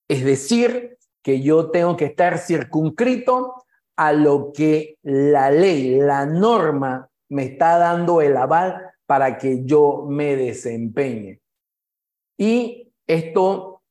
[0.06, 3.54] Es decir, que yo tengo que estar circunscrito
[3.96, 10.04] a lo que la ley, la norma me está dando el aval para que yo
[10.06, 11.40] me desempeñe.
[12.36, 13.82] Y esto,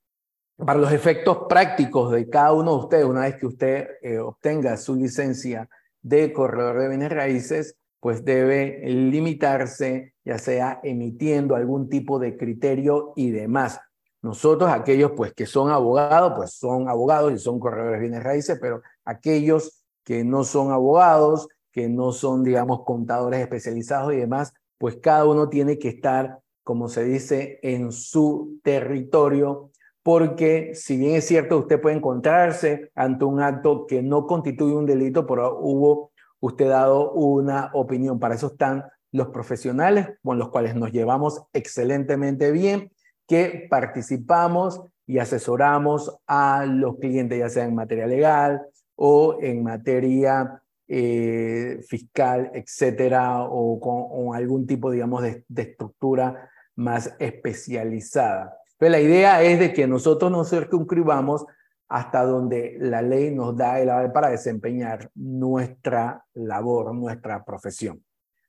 [0.55, 4.77] para los efectos prácticos de cada uno de ustedes, una vez que usted eh, obtenga
[4.77, 5.67] su licencia
[5.99, 13.13] de corredor de bienes raíces, pues debe limitarse, ya sea emitiendo algún tipo de criterio
[13.15, 13.79] y demás.
[14.21, 18.81] Nosotros, aquellos pues que son abogados, pues son abogados y son corredores bienes raíces, pero
[19.05, 25.25] aquellos que no son abogados, que no son, digamos, contadores especializados y demás, pues cada
[25.25, 29.71] uno tiene que estar, como se dice, en su territorio,
[30.03, 34.85] porque si bien es cierto, usted puede encontrarse ante un acto que no constituye un
[34.85, 36.08] delito, pero hubo
[36.39, 38.19] usted dado una opinión.
[38.19, 42.91] Para eso están los profesionales con los cuales nos llevamos excelentemente bien,
[43.27, 48.61] que participamos y asesoramos a los clientes, ya sea en materia legal
[48.95, 58.57] o en materia eh, fiscal, etcétera, o con algún tipo, digamos, de, estructura más especializada.
[58.77, 61.45] Pero la idea es de que nosotros nos circunscribamos
[61.89, 68.03] hasta donde la ley nos da el aval para desempeñar nuestra labor, nuestra profesión.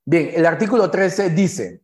[0.05, 1.81] Bien, el artículo 13 dice,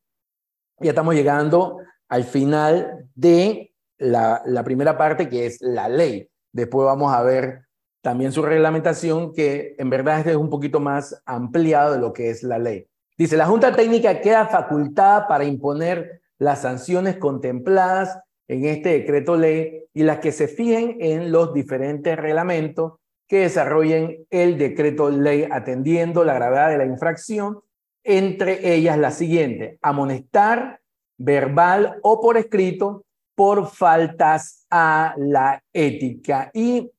[0.79, 6.29] ya estamos llegando al final de la, la primera parte que es la ley.
[6.53, 7.67] Después vamos a ver
[8.03, 12.43] también su reglamentación, que en verdad es un poquito más ampliado de lo que es
[12.43, 12.87] la ley.
[13.17, 19.85] Dice, la Junta Técnica queda facultada para imponer las sanciones contempladas en este decreto ley
[19.93, 22.95] y las que se fijen en los diferentes reglamentos
[23.29, 27.61] que desarrollen el decreto ley atendiendo la gravedad de la infracción,
[28.05, 30.81] entre ellas la siguiente, amonestar
[31.19, 33.05] verbal o por escrito
[33.35, 36.51] por faltas a la ética.
[36.55, 36.91] Y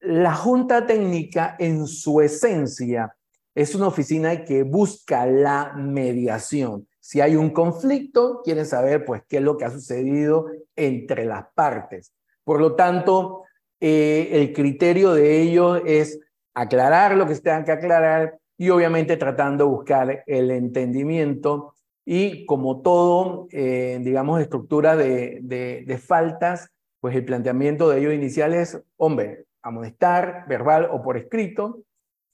[0.00, 3.14] la Junta Técnica en su esencia
[3.54, 6.86] es una oficina que busca la mediación.
[7.02, 11.46] Si hay un conflicto, quieren saber pues qué es lo que ha sucedido entre las
[11.52, 12.12] partes.
[12.44, 13.42] Por lo tanto,
[13.80, 16.20] eh, el criterio de ellos es
[16.54, 22.46] aclarar lo que se tenga que aclarar y obviamente tratando de buscar el entendimiento y
[22.46, 28.80] como todo, eh, digamos, estructura de, de, faltas, pues el planteamiento de ellos inicial es,
[28.96, 31.82] hombre, amonestar verbal o por escrito,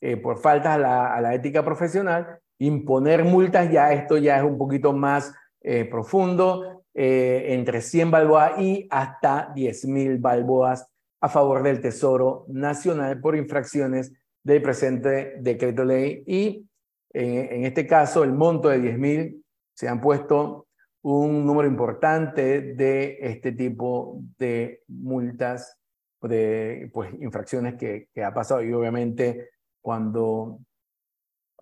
[0.03, 4.45] eh, por faltas a la, a la, ética profesional, imponer multas, ya esto ya es
[4.45, 10.85] un poquito más eh, profundo, entre 100 balboas y hasta 10 mil balboas
[11.21, 16.25] a favor del Tesoro Nacional por infracciones del presente decreto ley.
[16.27, 16.67] Y
[17.13, 19.45] en, en este caso el monto de 10 mil
[19.75, 20.67] se han puesto
[21.03, 25.79] un número importante de este tipo de multas,
[26.23, 28.63] de pues, infracciones que, que ha pasado.
[28.63, 30.59] Y obviamente cuando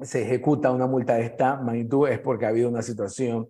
[0.00, 3.48] se ejecuta una multa de esta magnitud es porque ha habido una situación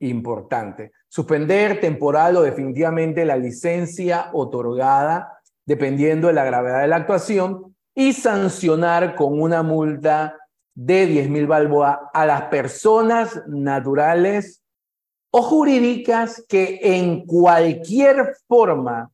[0.00, 0.92] importante.
[1.08, 8.12] Suspender temporal o definitivamente la licencia otorgada dependiendo de la gravedad de la actuación y
[8.12, 10.36] sancionar con una multa
[10.74, 14.62] de 10 mil balboas a las personas naturales
[15.30, 19.10] o jurídicas que en cualquier forma,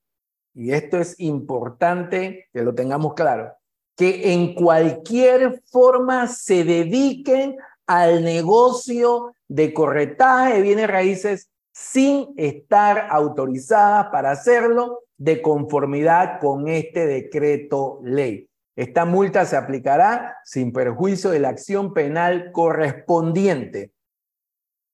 [0.54, 3.57] y esto es importante que lo tengamos claro,
[3.98, 13.08] que en cualquier forma se dediquen al negocio de corretaje de bienes raíces sin estar
[13.10, 18.48] autorizadas para hacerlo de conformidad con este decreto ley.
[18.76, 23.90] Esta multa se aplicará sin perjuicio de la acción penal correspondiente.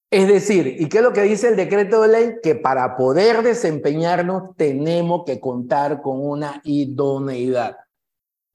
[0.09, 2.35] Es decir, ¿y qué es lo que dice el decreto de ley?
[2.41, 7.84] Que para poder desempeñarnos tenemos que contar con una idoneidad.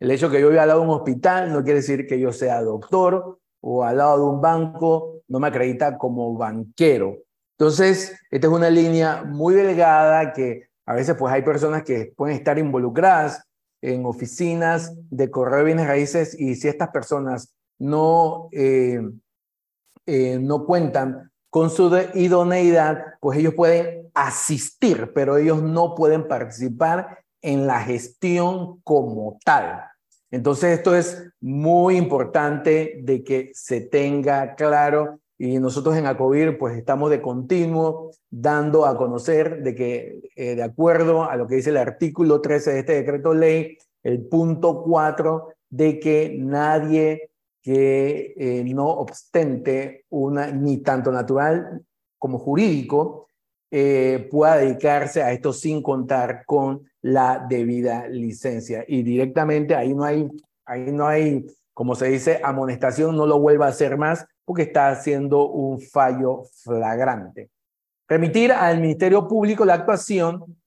[0.01, 2.33] El hecho que yo viva al lado de un hospital no quiere decir que yo
[2.33, 7.19] sea doctor o al lado de un banco no me acredita como banquero.
[7.59, 12.35] Entonces, esta es una línea muy delgada que a veces pues hay personas que pueden
[12.35, 13.45] estar involucradas
[13.83, 19.01] en oficinas de correo de bienes raíces y si estas personas no, eh,
[20.07, 27.19] eh, no cuentan con su idoneidad, pues ellos pueden asistir, pero ellos no pueden participar
[27.43, 29.90] en la gestión como tal.
[30.31, 35.21] Entonces esto es muy importante de que se tenga claro.
[35.39, 40.63] Y nosotros en ACOBIR pues estamos de continuo dando a conocer de que eh, de
[40.63, 45.49] acuerdo a lo que dice el artículo 13 de este decreto ley, el punto 4
[45.71, 47.31] de que nadie
[47.63, 51.83] que eh, no obstante una, ni tanto natural
[52.19, 53.27] como jurídico,
[53.71, 58.85] eh, pueda dedicarse a esto sin contar con la debida licencia.
[58.87, 60.29] Y directamente ahí no hay,
[60.65, 64.91] ahí no hay, como se dice, amonestación, no lo vuelva a hacer más porque está
[64.91, 67.51] haciendo un fallo flagrante.
[68.09, 70.61] Remitir al Ministerio Público la actuación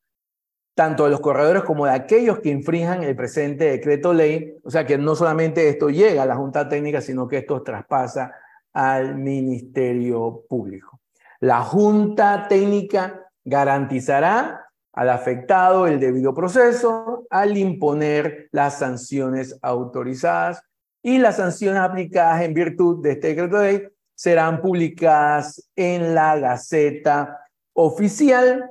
[0.75, 4.85] tanto de los corredores como de aquellos que infrinjan el presente decreto ley, o sea
[4.85, 8.33] que no solamente esto llega a la Junta Técnica, sino que esto traspasa
[8.73, 10.99] al Ministerio Público.
[11.39, 14.62] La Junta Técnica garantizará
[14.93, 20.63] al afectado el debido proceso al imponer las sanciones autorizadas
[21.01, 23.83] y las sanciones aplicadas en virtud de este decreto ley
[24.15, 27.39] serán publicadas en la Gaceta
[27.73, 28.69] Oficial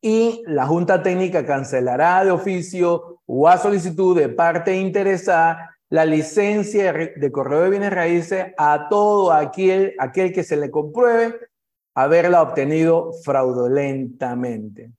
[0.00, 6.92] y la Junta Técnica cancelará de oficio o a solicitud de parte interesada la licencia
[6.92, 11.38] de correo de bienes raíces a todo aquel, aquel que se le compruebe
[11.94, 14.92] haberla obtenido fraudulentamente.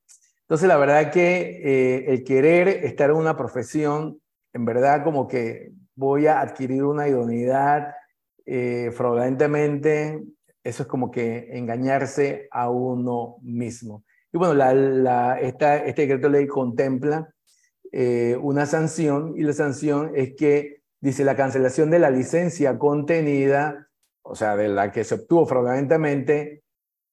[0.54, 4.22] Entonces, la verdad que eh, el querer estar en una profesión,
[4.54, 7.96] en verdad como que voy a adquirir una idoneidad
[8.46, 10.24] eh, fraudulentemente,
[10.64, 14.04] eso es como que engañarse a uno mismo.
[14.32, 17.34] Y bueno, la, esta, este decreto ley contempla
[17.92, 23.88] eh, una sanción y la sanción es que dice la cancelación de la licencia contenida,
[24.22, 26.62] o sea, de la que se obtuvo fraudulentamente,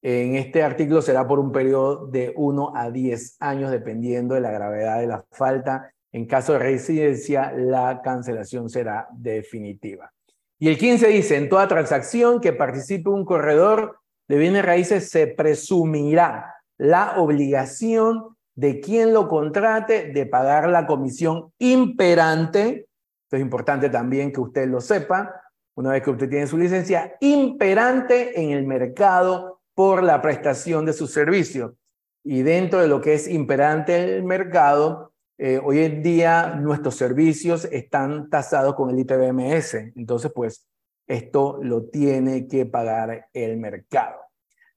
[0.03, 4.51] en este artículo será por un periodo de 1 a 10 años, dependiendo de la
[4.51, 5.93] gravedad de la falta.
[6.13, 10.11] En caso de residencia, la cancelación será definitiva.
[10.59, 13.99] Y el 15 dice, en toda transacción que participe un corredor
[14.29, 21.53] de bienes raíces se presumirá la obligación de quien lo contrate de pagar la comisión
[21.59, 22.89] imperante.
[23.25, 25.35] Esto es importante también que usted lo sepa,
[25.77, 30.93] una vez que usted tiene su licencia, imperante en el mercado por la prestación de
[30.93, 31.75] su servicio.
[32.23, 37.65] Y dentro de lo que es imperante el mercado, eh, hoy en día nuestros servicios
[37.65, 39.95] están tasados con el IPBMS.
[39.97, 40.69] Entonces, pues,
[41.07, 44.17] esto lo tiene que pagar el mercado.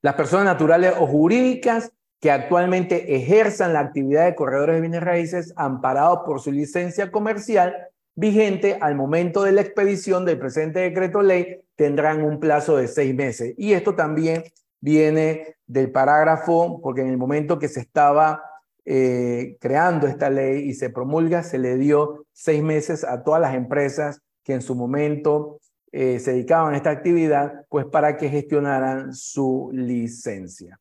[0.02, 1.92] Las personas naturales o jurídicas
[2.22, 7.76] que actualmente ejerzan la actividad de corredores de bienes raíces amparados por su licencia comercial
[8.16, 13.14] vigente al momento de la expedición del presente decreto ley tendrán un plazo de seis
[13.14, 13.54] meses.
[13.58, 14.46] Y esto también
[14.84, 18.44] viene del parágrafo, porque en el momento que se estaba
[18.84, 23.56] eh, creando esta ley y se promulga, se le dio seis meses a todas las
[23.56, 25.62] empresas que en su momento
[25.94, 30.78] eh, se dedicaban a esta actividad, pues para que gestionaran su licencia.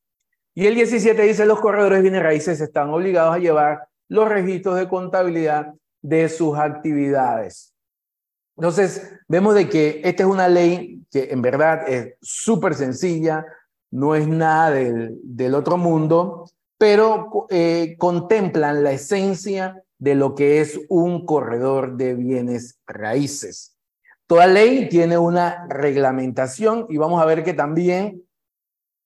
[0.53, 4.89] Y el 17 dice, los corredores bienes raíces están obligados a llevar los registros de
[4.89, 5.73] contabilidad
[6.03, 7.73] de sus actividades.
[8.57, 13.47] Entonces, vemos de que esta es una ley que en verdad es súper sencilla,
[13.93, 20.81] no es nada del, otro mundo, pero eh, contemplan la esencia de lo que es
[20.89, 23.77] un corredor de bienes raíces.
[24.27, 28.25] Toda ley tiene una reglamentación y vamos a ver que también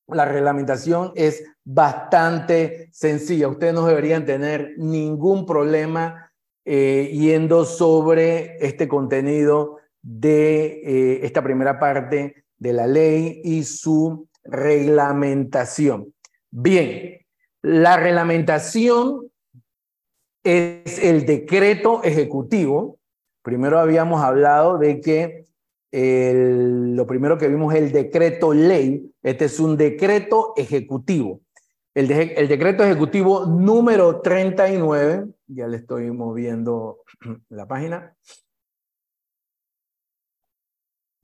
[0.07, 3.49] la reglamentación es bastante sencilla.
[3.49, 6.33] Ustedes no deberían tener ningún problema
[6.65, 14.29] eh, yendo sobre este contenido de eh, esta primera parte de la ley y su
[14.49, 16.15] reglamentación.
[16.51, 17.19] Bien,
[17.63, 19.31] la reglamentación
[20.45, 22.99] es el decreto ejecutivo
[23.47, 25.45] Primero habíamos hablado de que
[25.93, 29.09] lo primero que vimos es el decreto ley.
[29.23, 31.43] Este es un decreto ejecutivo.
[31.95, 37.05] El, el decreto ejecutivo número 39, ya le estoy moviendo
[37.51, 38.17] la página.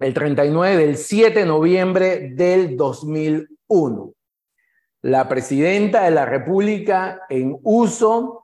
[0.03, 4.13] El 39 del 7 de noviembre del 2001.
[5.03, 8.43] La presidenta de la República en uso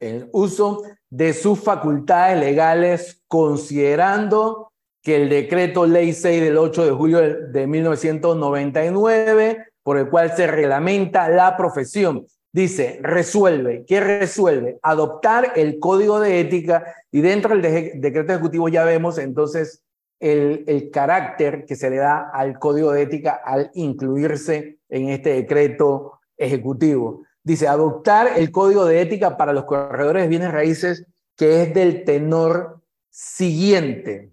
[0.00, 4.72] el uso de sus facultades legales considerando
[5.02, 10.46] que el decreto ley 6 del 8 de julio de 1999, por el cual se
[10.46, 14.78] reglamenta la profesión, dice, resuelve, ¿qué resuelve?
[14.82, 19.82] Adoptar el código de ética y dentro del decreto ejecutivo ya vemos entonces
[20.20, 26.20] el, carácter que se le da al código de ética al incluirse en este decreto
[26.36, 27.24] ejecutivo.
[27.42, 31.06] Dice, adoptar el código de ética para los corredores de bienes raíces
[31.36, 34.32] que es del tenor siguiente.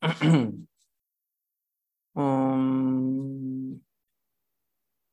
[2.18, 3.80] Um,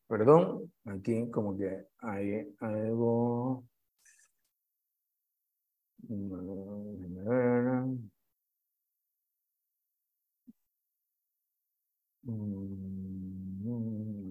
[0.07, 3.63] perdón, aquí como que hay algo.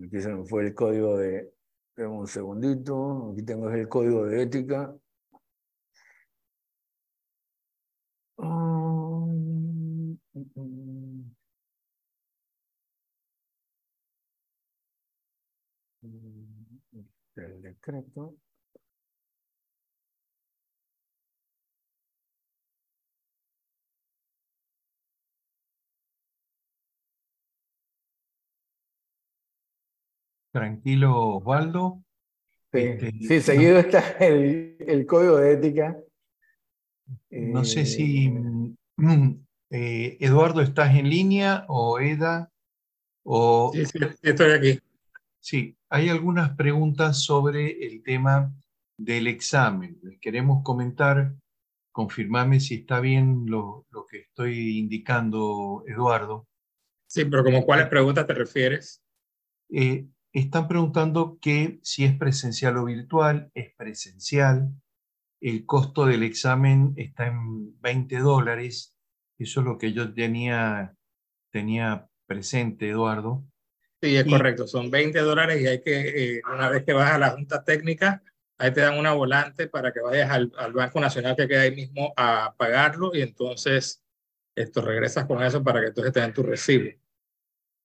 [0.06, 1.52] Aquí se me fue el código de.
[1.96, 3.32] Un segundito.
[3.32, 4.94] Aquí tengo el código de ética.
[8.36, 10.18] Um,
[17.36, 18.34] el decreto.
[30.54, 32.04] Tranquilo, Osvaldo.
[32.72, 35.98] Sí, este, seguido está el, el, código de ética.
[37.28, 39.36] No sé si eh,
[39.70, 42.52] eh, Eduardo estás en línea o Eda
[43.24, 43.72] o...
[43.74, 44.78] Sí, sí, estoy aquí.
[45.40, 48.54] Sí, hay algunas preguntas sobre el tema
[48.96, 49.98] del examen.
[50.04, 51.34] Les queremos comentar,
[51.90, 56.46] confirmame si está bien lo, lo que estoy indicando, Eduardo.
[57.08, 59.02] Sí, pero como cuáles preguntas te refieres?
[59.70, 64.68] Eh, están preguntando que si es presencial o virtual, es presencial.
[65.40, 68.96] El costo del examen está en 20 dólares.
[69.38, 70.96] Eso es lo que yo tenía,
[71.50, 73.44] tenía presente, Eduardo.
[74.02, 74.66] Sí, es correcto.
[74.66, 78.20] Son 20 dólares y hay que, eh, una vez que vas a la Junta Técnica,
[78.58, 81.74] ahí te dan una volante para que vayas al, al, Banco Nacional que queda ahí
[81.74, 84.02] mismo a pagarlo y entonces
[84.56, 86.90] esto regresas con eso para que entonces te den tu recibo.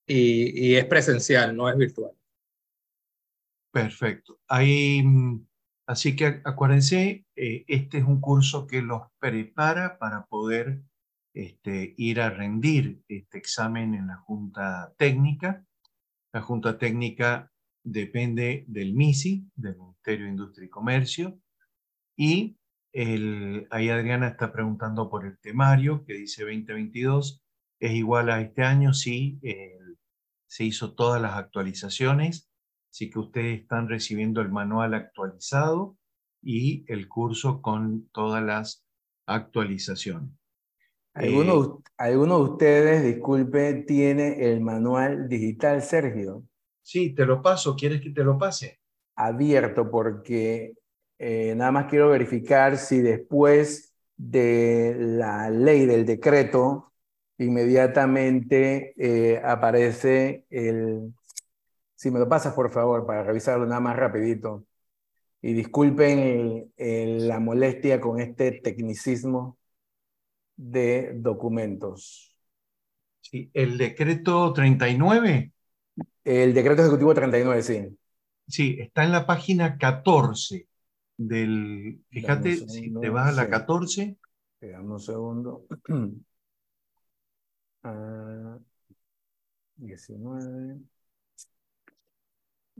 [0.06, 2.12] Y, y es presencial, no es virtual.
[3.72, 4.40] Perfecto.
[4.48, 5.46] Mm,
[5.86, 10.82] así que acuérdense, eh, este es un curso que los prepara para poder
[11.34, 15.64] este, ir a rendir este examen en la Junta Técnica.
[16.32, 17.52] La Junta Técnica
[17.84, 21.38] depende del MISI, del Ministerio de Industria y Comercio,
[22.16, 22.56] y
[22.92, 27.42] el, ahí Adriana está preguntando por el temario que dice 2022.
[27.78, 28.92] ¿Es igual a este año?
[28.92, 29.40] Sí,
[30.46, 32.49] se hizo todas las actualizaciones
[32.90, 35.96] Así que ustedes están recibiendo el manual actualizado
[36.42, 38.84] y el curso con todas las
[39.26, 40.30] actualizaciones.
[41.14, 46.44] ¿Alguno, eh, de ustedes, disculpe, tiene el manual digital, Sergio?
[46.82, 47.76] Sí, te lo paso.
[47.76, 48.80] ¿Quieres que te lo pase?
[49.16, 50.74] Abierto, porque
[51.18, 56.92] eh, nada más quiero verificar si después de la ley del decreto,
[57.38, 61.12] inmediatamente eh, aparece el
[62.00, 64.64] si me lo pasas, por favor, para revisarlo nada más rapidito.
[65.42, 69.58] Y disculpen la molestia con este tecnicismo
[70.56, 72.34] de documentos.
[73.20, 75.52] Sí, el decreto 39.
[76.24, 77.98] El decreto ejecutivo 39, sí.
[78.48, 80.68] Sí, está en la página 14
[81.18, 82.02] del...
[82.08, 84.16] Fíjate, si te vas a la 14.
[84.54, 85.66] Espera un segundo.
[89.76, 90.80] 19.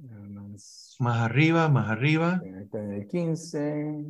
[0.00, 0.96] Más.
[1.00, 2.40] arriba, más arriba.
[2.60, 4.04] Está en el 15.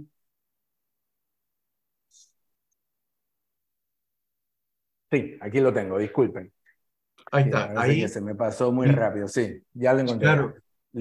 [5.10, 6.52] Sí, aquí lo tengo, disculpen.
[7.32, 7.80] Ahí está.
[7.80, 10.26] Ahí se me pasó muy rápido, sí, ya lo encontré.
[10.26, 10.54] Claro,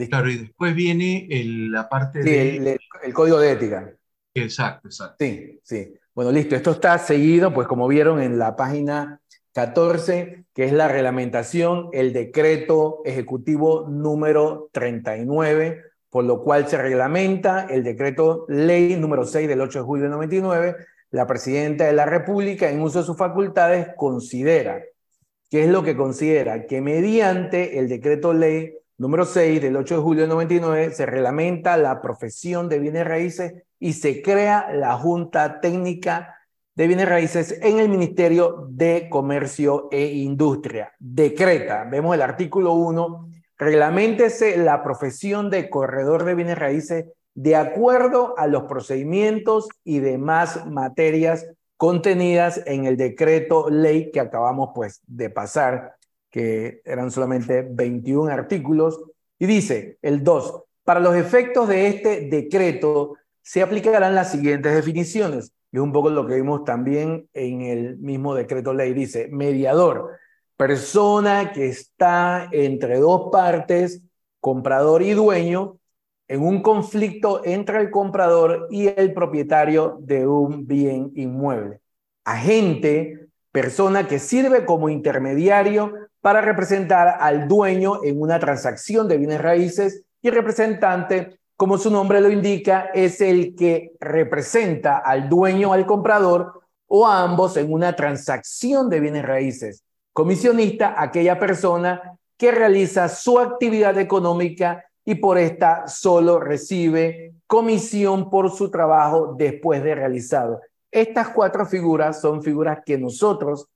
[0.09, 1.27] claro y después viene
[1.69, 2.57] la parte de...
[2.57, 3.93] El, el, código de ética.
[4.33, 5.15] Exacto, exacto.
[5.19, 5.93] Sí, sí.
[6.13, 9.18] Bueno, listo, esto está seguido, pues como vieron en la página
[9.53, 17.65] 14, que es la reglamentación, el decreto ejecutivo número 39, por lo cual se reglamenta
[17.69, 20.75] el decreto ley número 6 del 8 de julio de 99.
[21.11, 24.83] La presidenta de la República, en uso de sus facultades, considera,
[25.49, 26.65] ¿qué es lo que considera?
[26.65, 31.77] Que mediante el decreto ley número 6 del 8 de julio de 99 se reglamenta
[31.77, 36.35] la profesión de bienes raíces y se crea la Junta Técnica
[36.79, 40.93] de bienes raíces en el Ministerio de Comercio e Industria.
[40.97, 48.33] Decreta, vemos el artículo 1, reglamentése la profesión de corredor de bienes raíces de acuerdo
[48.37, 55.29] a los procedimientos y demás materias contenidas en el decreto ley que acabamos pues de
[55.29, 55.95] pasar,
[56.31, 59.03] que eran solamente 21 artículos,
[59.37, 65.51] y dice el 2, para los efectos de este decreto se aplicarán las siguientes definiciones
[65.71, 68.93] y un poco lo que vimos también en el mismo decreto ley.
[68.93, 70.17] Dice, mediador,
[70.57, 74.01] persona que está entre dos partes,
[74.39, 75.77] comprador y dueño,
[76.27, 81.81] en un conflicto entre el comprador y el propietario de un bien inmueble.
[82.23, 89.41] Agente, persona que sirve como intermediario para representar al dueño en una transacción de bienes
[89.41, 95.85] raíces y representante, como su nombre lo indica, es el que representa al dueño al
[95.85, 99.83] comprador o a ambos en una transacción de bienes raíces.
[100.13, 108.51] Comisionista, aquella persona que realiza su actividad económica y por esta solo recibe comisión por
[108.51, 110.61] su trabajo después de realizado.
[110.89, 113.67] Estas cuatro figuras son figuras que nosotros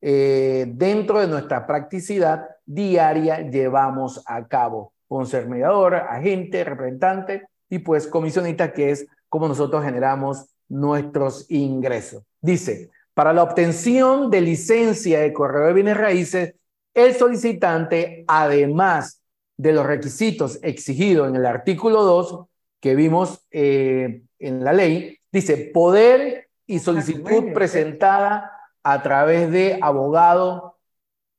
[0.00, 4.92] eh, dentro de nuestra practicidad diaria llevamos a cabo.
[5.10, 12.22] Con ser mediador, agente, representante y pues comisionista, que es como nosotros generamos nuestros ingresos.
[12.40, 16.54] Dice, para la obtención de licencia de correo de bienes raíces,
[16.94, 19.20] el solicitante, además
[19.56, 22.46] de los requisitos exigidos en el artículo 2
[22.80, 28.52] que vimos eh, en la ley, dice poder y solicitud presentada
[28.84, 30.78] a través de abogado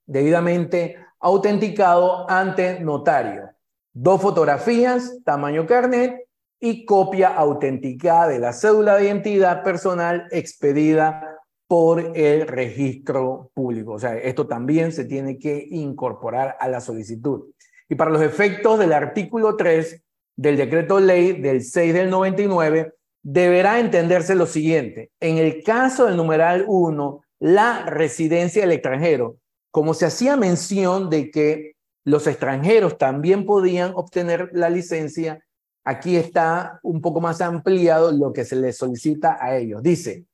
[0.05, 3.50] debidamente autenticado ante notario.
[3.93, 6.25] Dos fotografías, tamaño carnet
[6.59, 13.93] y copia autenticada de la cédula de identidad personal expedida por el registro público.
[13.93, 17.49] O sea, esto también se tiene que incorporar a la solicitud.
[17.89, 20.01] Y para los efectos del artículo 3
[20.37, 25.11] del decreto ley del 6 del 99, deberá entenderse lo siguiente.
[25.19, 29.37] En el caso del numeral 1, la residencia del extranjero,
[29.71, 31.73] como se hacía mención de que
[32.03, 35.43] los extranjeros también podían obtener la licencia,
[35.83, 39.81] aquí está un poco más ampliado lo que se les solicita a ellos.
[39.83, 40.25] Dice,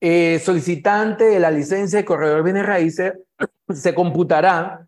[0.00, 3.14] eh, solicitante de la licencia de corredor bienes raíces
[3.72, 4.86] se computará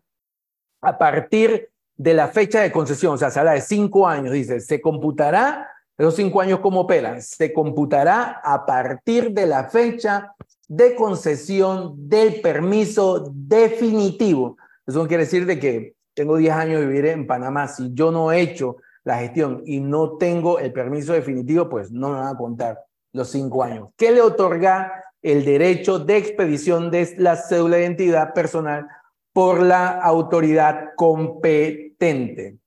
[0.81, 4.59] a partir de la fecha de concesión, o sea, se habla de cinco años, dice,
[4.59, 10.35] se computará, esos cinco años como operan, se computará a partir de la fecha
[10.67, 14.57] de concesión del permiso definitivo.
[14.85, 17.67] Eso quiere decir de que tengo 10 años de vivir en Panamá.
[17.67, 22.09] Si yo no he hecho la gestión y no tengo el permiso definitivo, pues no
[22.09, 23.89] me van a contar los cinco años.
[23.95, 28.87] ¿Qué le otorga el derecho de expedición de la cédula de identidad personal
[29.31, 32.57] por la autoridad competente?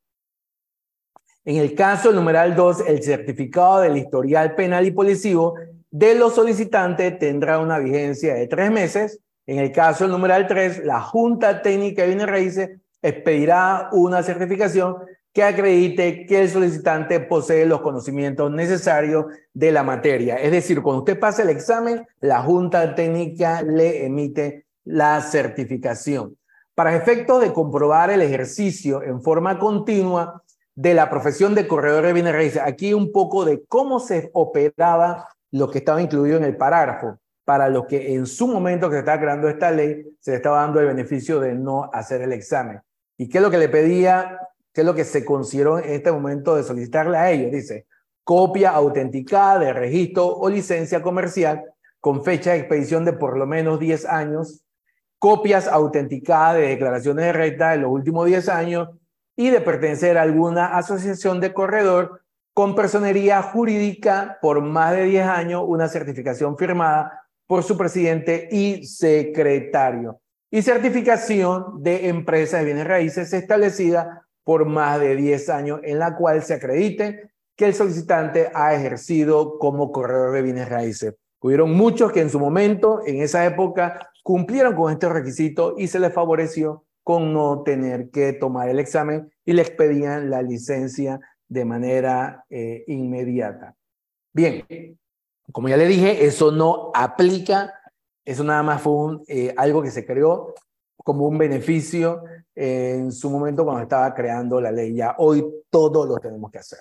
[1.45, 5.55] En el caso numeral 2, el certificado del historial penal y policivo
[5.91, 9.21] de los solicitantes tendrá una vigencia de tres meses.
[9.47, 12.71] En el caso numeral 3, la Junta Técnica de Bienes Raíces
[13.03, 14.97] expedirá una certificación
[15.33, 20.37] que acredite que el solicitante posee los conocimientos necesarios de la materia.
[20.37, 26.37] Es decir, cuando usted pase el examen, la Junta Técnica le emite la certificación.
[26.75, 30.43] Para efectos de comprobar el ejercicio en forma continua
[30.75, 35.29] de la profesión de corredor de bienes raíces, aquí un poco de cómo se operaba
[35.51, 39.01] lo que estaba incluido en el parágrafo, para lo que en su momento que se
[39.01, 42.81] estaba creando esta ley, se le estaba dando el beneficio de no hacer el examen.
[43.19, 44.39] ¿Y qué es lo que le pedía?
[44.73, 47.51] ¿Qué es lo que se consideró en este momento de solicitarle a ellos?
[47.51, 47.87] Dice,
[48.23, 51.64] copia autenticada de registro o licencia comercial
[52.01, 54.64] con fecha de expedición de por lo menos 10 años,
[55.19, 58.89] copias autenticadas de declaraciones de renta de los últimos 10 años
[59.35, 62.23] y de pertenecer a alguna asociación de corredor
[62.55, 68.85] con personería jurídica por más de 10 años, una certificación firmada por su presidente y
[68.87, 70.21] secretario.
[70.51, 76.17] Y certificación de empresa de bienes raíces establecida por más de 10 años, en la
[76.17, 81.15] cual se acredite que el solicitante ha ejercido como corredor de bienes raíces.
[81.41, 86.01] Hubieron muchos que en su momento, en esa época, cumplieron con este requisito y se
[86.01, 91.65] les favoreció con no tener que tomar el examen y les pedían la licencia de
[91.65, 93.75] manera eh, inmediata.
[94.33, 94.65] Bien,
[95.53, 97.73] como ya le dije, eso no aplica,
[98.31, 100.55] eso nada más fue eh, algo que se creó
[100.97, 102.22] como un beneficio
[102.55, 104.95] en su momento cuando estaba creando la ley.
[104.95, 106.81] Ya hoy todo lo tenemos que hacer.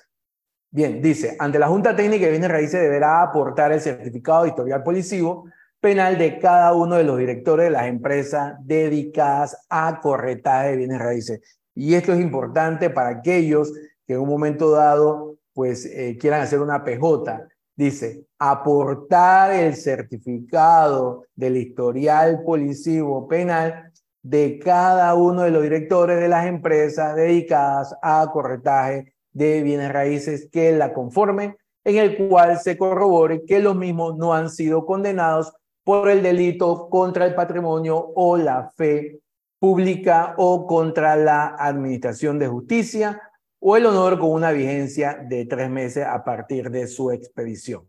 [0.69, 4.83] Bien, dice, ante la Junta Técnica de Bienes Raíces deberá aportar el certificado de historial
[4.83, 5.45] policivo
[5.79, 10.99] penal de cada uno de los directores de las empresas dedicadas a corretaje de bienes
[10.99, 11.39] raíces.
[11.73, 13.71] Y esto es importante para aquellos
[14.05, 17.47] que en un momento dado pues eh, quieran hacer una PJ.
[17.77, 23.91] Dice, aportar el certificado del historial policivo penal
[24.23, 30.49] de cada uno de los directores de las empresas dedicadas a corretaje de bienes raíces
[30.51, 31.55] que la conformen,
[31.85, 35.53] en el cual se corrobore que los mismos no han sido condenados
[35.83, 39.19] por el delito contra el patrimonio o la fe
[39.59, 43.21] pública o contra la administración de justicia
[43.59, 47.87] o el honor con una vigencia de tres meses a partir de su expedición.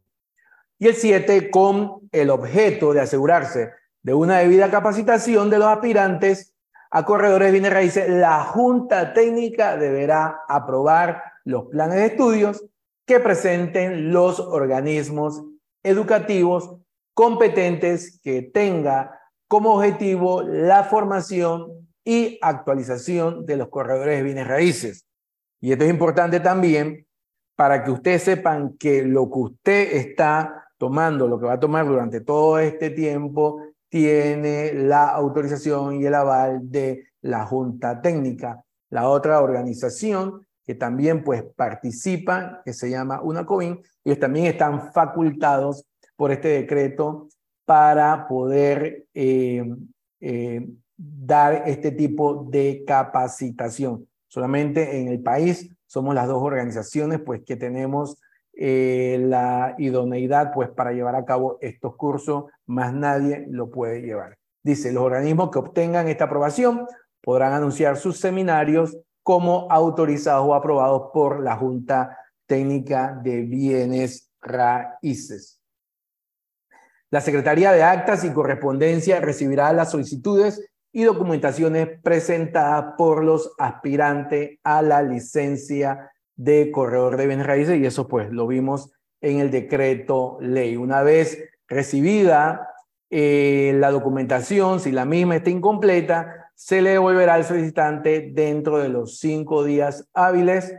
[0.78, 6.54] Y el 7, con el objeto de asegurarse de una debida capacitación de los aspirantes
[6.90, 12.64] a corredores de bienes raíces, la Junta Técnica deberá aprobar los planes de estudios
[13.04, 15.42] que presenten los organismos
[15.82, 16.76] educativos
[17.14, 25.07] competentes que tenga como objetivo la formación y actualización de los corredores de bienes raíces.
[25.60, 27.06] Y esto es importante también
[27.56, 31.86] para que ustedes sepan que lo que usted está tomando, lo que va a tomar
[31.86, 38.64] durante todo este tiempo, tiene la autorización y el aval de la Junta Técnica.
[38.90, 45.86] La otra organización que también pues participa, que se llama UNACOIN, ellos también están facultados
[46.14, 47.28] por este decreto
[47.64, 49.64] para poder eh,
[50.20, 54.06] eh, dar este tipo de capacitación.
[54.38, 58.20] Solamente en el país somos las dos organizaciones pues que tenemos
[58.52, 64.38] eh, la idoneidad pues para llevar a cabo estos cursos, más nadie lo puede llevar.
[64.62, 66.86] Dice, los organismos que obtengan esta aprobación
[67.20, 72.16] podrán anunciar sus seminarios como autorizados o aprobados por la Junta
[72.46, 75.60] Técnica de Bienes Raíces.
[77.10, 84.58] La Secretaría de Actas y Correspondencia recibirá las solicitudes y documentaciones presentadas por los aspirantes
[84.64, 89.50] a la licencia de corredor de bienes raíces y eso pues lo vimos en el
[89.50, 90.76] decreto ley.
[90.76, 92.68] Una vez recibida
[93.10, 98.88] eh, la documentación, si la misma está incompleta, se le devolverá al solicitante dentro de
[98.88, 100.74] los cinco días hábiles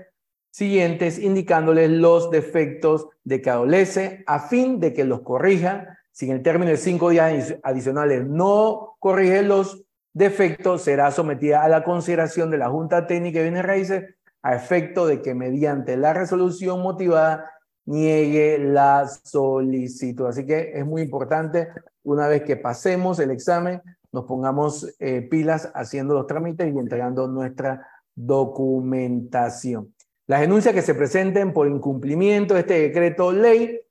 [0.52, 5.98] siguientes, indicándole los defectos de que adolece a fin de que los corrija.
[6.12, 11.70] Si en el término de cinco días adicionales no corrige los defectos, será sometida a
[11.70, 16.14] la consideración de la Junta Técnica de Bienes Raíces a efecto de que mediante la
[16.14, 17.52] resolución motivada
[17.86, 20.28] niegue la solicitud.
[20.28, 21.70] Así que es muy importante,
[22.04, 23.82] una vez que pasemos el examen,
[24.12, 29.94] nos pongamos eh, pilas haciendo los trámites y entregando nuestra documentación.
[30.28, 33.82] Las denuncias que se presenten por incumplimiento de este decreto ley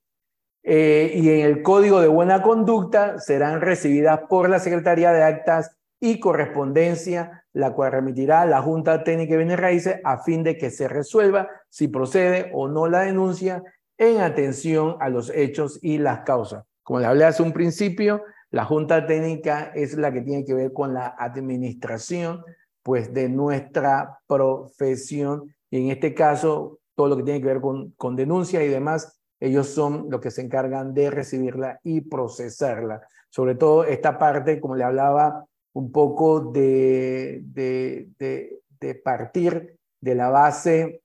[0.63, 5.78] eh, y en el Código de Buena Conducta serán recibidas por la Secretaría de Actas
[6.01, 10.71] y Correspondencia, la cual remitirá la Junta Técnica de Bienes Raíces a fin de que
[10.71, 13.63] se resuelva si procede o no la denuncia
[13.97, 16.65] en atención a los hechos y las causas.
[16.83, 20.73] Como les hablé hace un principio, la Junta Técnica es la que tiene que ver
[20.73, 22.45] con la administración
[22.83, 27.91] pues, de nuestra profesión y en este caso todo lo que tiene que ver con,
[27.93, 33.03] con denuncia y demás, ellos son los que se encargan de recibirla y procesarla.
[33.31, 41.03] Sobre todo esta parte, como le hablaba, un poco de, de, partir de la base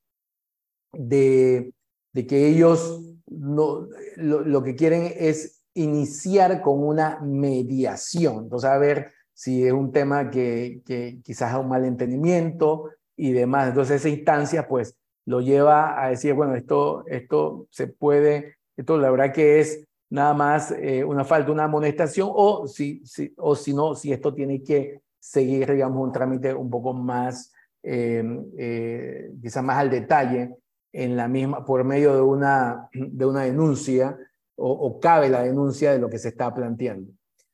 [0.92, 1.74] de,
[2.14, 8.44] de que ellos no, lo, lo, que quieren es iniciar con una mediación.
[8.44, 13.70] Entonces, a ver si es un tema que, que quizás es un malentendimiento y demás.
[13.70, 14.96] Entonces, esa instancia, pues,
[15.26, 20.36] lo lleva a decir, bueno, esto, esto se puede, esto la verdad que es nada
[20.36, 25.02] más eh, una falta, una amonestación, o si, si, o no, si esto tiene que
[25.20, 27.52] seguir, digamos, un trámite un poco más,
[27.82, 28.24] eh,
[28.56, 30.56] eh, quizás más al detalle,
[30.92, 34.16] en la misma, por medio de una, de una denuncia
[34.56, 37.12] o, cabe la denuncia de lo que se está planteando.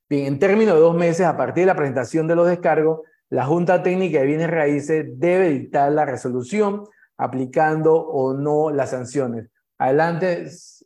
[0.09, 2.99] Bien, en términos de dos meses, a partir de la presentación de los descargos,
[3.29, 6.83] la Junta Técnica de Bienes Raíces debe dictar la resolución
[7.15, 9.49] aplicando o no las sanciones.
[9.77, 10.85] Adelante es,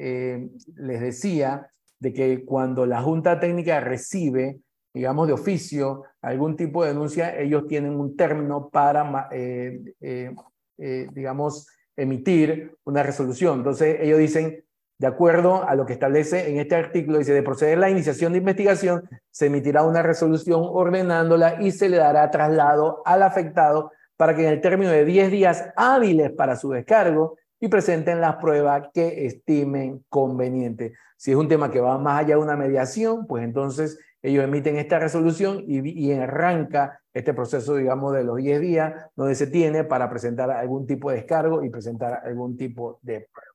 [0.00, 4.60] eh, les decía de que cuando la Junta Técnica recibe,
[4.94, 11.66] digamos, de oficio algún tipo de denuncia, ellos tienen un término para, eh, eh, digamos,
[11.96, 13.58] emitir una resolución.
[13.58, 14.64] Entonces, ellos dicen,
[14.98, 18.38] de acuerdo a lo que establece en este artículo, dice, de proceder la iniciación de
[18.38, 24.42] investigación, se emitirá una resolución ordenándola y se le dará traslado al afectado para que
[24.42, 29.26] en el término de 10 días hábiles para su descargo y presenten las pruebas que
[29.26, 30.94] estimen conveniente.
[31.16, 34.76] Si es un tema que va más allá de una mediación, pues entonces ellos emiten
[34.76, 39.84] esta resolución y, y arranca este proceso, digamos, de los 10 días, donde se tiene
[39.84, 43.52] para presentar algún tipo de descargo y presentar algún tipo de prueba.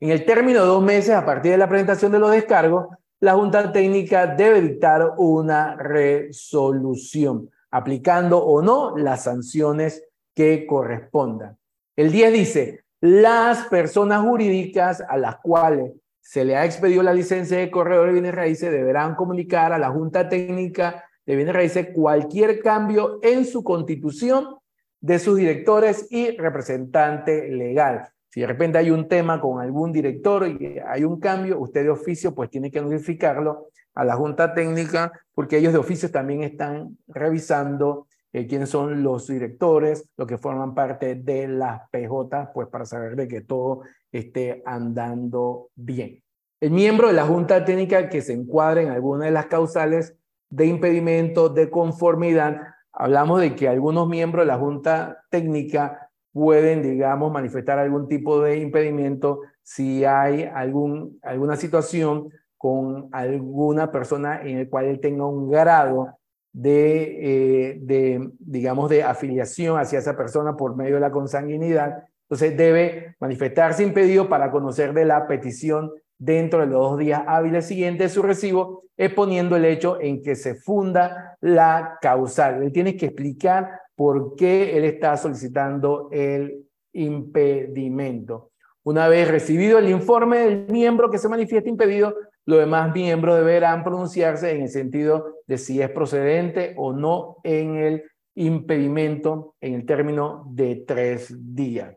[0.00, 2.88] En el término de dos meses, a partir de la presentación de los descargos,
[3.20, 10.04] la Junta Técnica debe dictar una resolución, aplicando o no las sanciones
[10.34, 11.56] que correspondan.
[11.96, 15.92] El 10 dice, las personas jurídicas a las cuales
[16.22, 19.90] se le ha expedido la licencia de corredor de bienes raíces deberán comunicar a la
[19.90, 24.56] Junta Técnica de bienes raíces cualquier cambio en su constitución
[25.02, 28.08] de sus directores y representante legal.
[28.30, 31.90] Si de repente hay un tema con algún director y hay un cambio, usted de
[31.90, 36.96] oficio pues tiene que notificarlo a la Junta Técnica porque ellos de oficio también están
[37.08, 42.84] revisando eh, quiénes son los directores, los que forman parte de las PJ, pues para
[42.84, 46.20] saber de que todo esté andando bien.
[46.60, 50.16] El miembro de la Junta Técnica que se encuadre en alguna de las causales
[50.50, 52.60] de impedimento de conformidad,
[52.92, 58.58] hablamos de que algunos miembros de la Junta Técnica pueden, digamos, manifestar algún tipo de
[58.58, 65.48] impedimento si hay algún, alguna situación con alguna persona en el cual él tenga un
[65.48, 66.18] grado
[66.54, 72.04] de, eh, de, digamos, de afiliación hacia esa persona por medio de la consanguinidad.
[72.22, 77.66] Entonces debe manifestarse impedido para conocer de la petición dentro de los dos días hábiles
[77.66, 82.62] siguientes de su recibo, exponiendo el hecho en que se funda la causal.
[82.62, 88.52] Él tiene que explicar por qué él está solicitando el impedimento.
[88.84, 92.14] Una vez recibido el informe del miembro que se manifiesta impedido,
[92.46, 97.76] los demás miembros deberán pronunciarse en el sentido de si es procedente o no en
[97.76, 101.96] el impedimento en el término de tres días.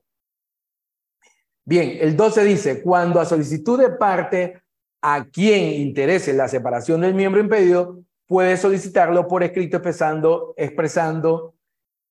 [1.65, 4.61] Bien, el 12 dice, cuando a solicitud de parte
[5.01, 11.55] a quien interese la separación del miembro impedido, puede solicitarlo por escrito expresando, expresando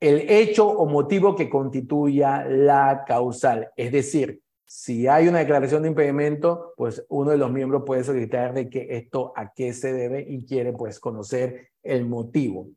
[0.01, 3.71] el hecho o motivo que constituya la causal.
[3.77, 8.53] Es decir, si hay una declaración de impedimento, pues uno de los miembros puede solicitar
[8.53, 12.69] de que esto a qué se debe y quiere pues conocer el motivo.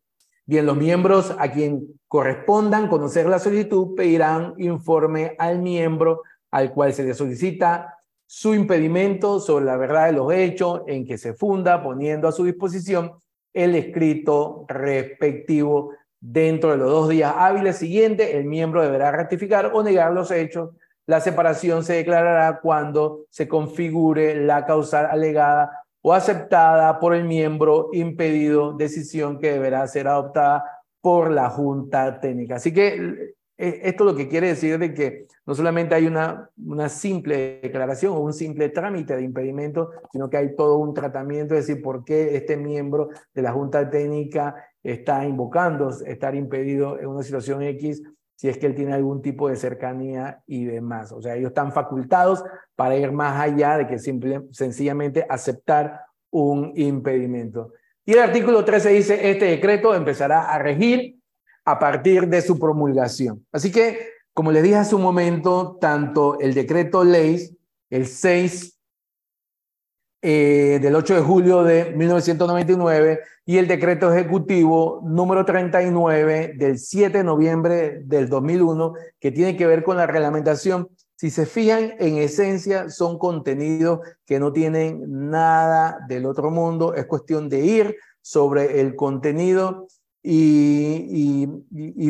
[0.46, 6.94] Bien, los miembros a quien correspondan conocer la solicitud pedirán informe al miembro al cual
[6.94, 11.84] se le solicita su impedimento sobre la verdad de los hechos en que se funda,
[11.84, 13.14] poniendo a su disposición
[13.54, 19.84] el escrito respectivo Dentro de los dos días hábiles siguientes, el miembro deberá ratificar o
[19.84, 20.72] negar los hechos.
[21.10, 27.90] La separación se declarará cuando se configure la causal alegada o aceptada por el miembro
[27.94, 30.64] impedido, decisión que deberá ser adoptada
[31.02, 32.58] por la Junta Técnica.
[32.58, 36.90] Así que eh, esto lo que quiere decir de que no solamente hay una, una
[36.90, 41.66] simple declaración o un simple trámite de impedimento, sino que hay todo un tratamiento, es
[41.66, 47.24] decir, por qué este miembro de la Junta Técnica está invocando estar impedido en una
[47.24, 48.04] situación X
[48.40, 51.12] si es que él tiene algún tipo de cercanía y demás.
[51.12, 52.42] O sea, ellos están facultados
[52.74, 56.00] para ir más allá de que simple, sencillamente aceptar
[56.32, 57.74] un impedimento.
[58.06, 61.18] Y el artículo 13 dice, este decreto empezará a regir
[61.66, 63.46] a partir de su promulgación.
[63.52, 67.58] Así que, como les dije hace un momento, tanto el decreto ley,
[67.90, 68.79] el 6
[70.22, 77.20] eh, del 8 de julio de 1999 y el decreto ejecutivo número 39 del 7
[77.20, 80.90] de noviembre del 2001, que tiene que ver con la reglamentación.
[81.16, 87.06] Si se fijan, en esencia son contenidos que no tienen nada del otro mundo, es
[87.06, 89.88] cuestión de ir sobre el contenido
[90.22, 91.48] y,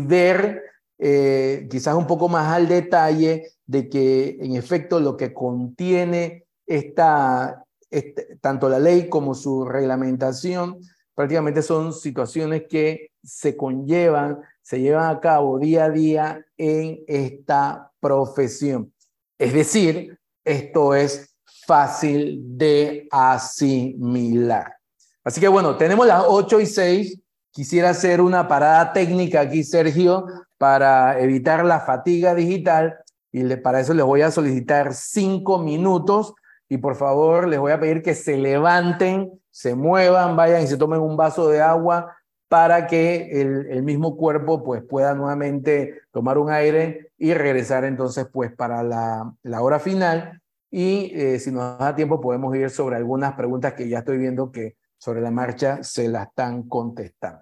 [0.01, 0.63] ver
[0.97, 7.63] eh, quizás un poco más al detalle de que en efecto lo que contiene esta,
[7.89, 10.79] este, tanto la ley como su reglamentación
[11.15, 17.91] prácticamente son situaciones que se conllevan, se llevan a cabo día a día en esta
[17.99, 18.93] profesión.
[19.37, 21.35] Es decir, esto es
[21.67, 24.75] fácil de asimilar.
[25.23, 27.19] Así que bueno, tenemos las 8 y 6.
[27.51, 30.25] Quisiera hacer una parada técnica aquí, Sergio,
[30.57, 32.95] para evitar la fatiga digital
[33.31, 36.33] y para eso les voy a solicitar cinco minutos
[36.69, 40.77] y por favor les voy a pedir que se levanten, se muevan, vayan y se
[40.77, 42.15] tomen un vaso de agua
[42.47, 48.27] para que el, el, mismo cuerpo pues pueda nuevamente tomar un aire y regresar entonces
[48.31, 50.41] pues para la, la hora final
[50.71, 54.51] y eh, si nos da tiempo podemos ir sobre algunas preguntas que ya estoy viendo
[54.51, 57.41] que sobre la marcha se la están contestando.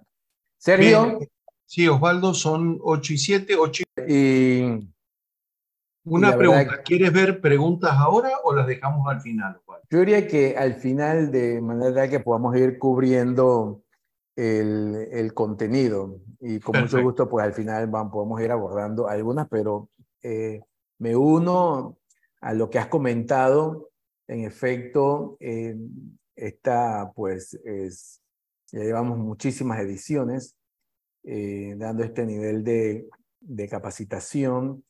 [0.57, 1.19] Sergio.
[1.65, 4.87] Sí, Osvaldo, son 8 y 7, 8 y...
[6.09, 9.59] Una pregunta, ¿quieres ver preguntas ahora o las dejamos al final?
[9.89, 13.83] Yo diría que al final, de manera que podamos ir cubriendo
[14.35, 19.47] el, el contenido y con mucho gusto, pues al final van, podemos ir abordando algunas,
[19.49, 19.89] pero
[20.21, 20.61] eh,
[20.99, 21.97] me uno
[22.41, 23.89] a lo que has comentado.
[24.27, 25.75] En efecto, eh,
[26.35, 28.21] esta pues es,
[28.71, 30.55] ya llevamos muchísimas ediciones
[31.23, 33.07] eh, dando este nivel de,
[33.39, 34.83] de capacitación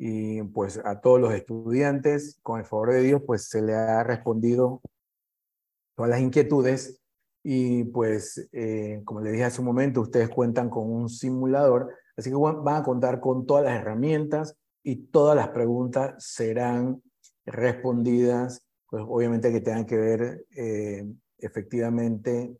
[0.00, 4.04] y pues a todos los estudiantes, con el favor de Dios, pues se le ha
[4.04, 4.80] respondido
[5.96, 7.00] todas las inquietudes
[7.42, 12.30] y pues, eh, como les dije hace un momento, ustedes cuentan con un simulador, Así
[12.30, 17.00] que van a contar con todas las herramientas y todas las preguntas serán
[17.46, 21.06] respondidas, pues obviamente que tengan que ver eh,
[21.38, 22.56] efectivamente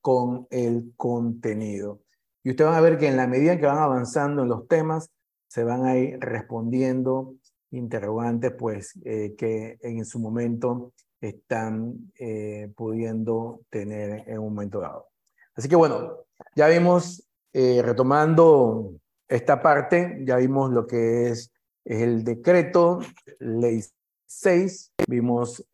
[0.00, 2.02] con el contenido.
[2.44, 5.10] Y ustedes van a ver que en la medida que van avanzando en los temas,
[5.50, 7.34] se van a ir respondiendo
[7.72, 15.08] interrogantes pues eh, que en su momento están eh, pudiendo tener en un momento dado.
[15.56, 16.18] Así que bueno,
[16.54, 18.92] ya vimos, eh, retomando
[19.28, 21.52] esta parte, ya vimos lo que es,
[21.84, 23.00] el decreto,
[23.40, 23.82] ley
[24.26, 25.66] 6, vimos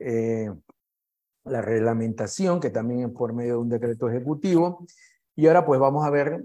[1.44, 4.86] la reglamentación, que también es por medio de un decreto ejecutivo,
[5.34, 6.42] y ahora pues vamos a ver,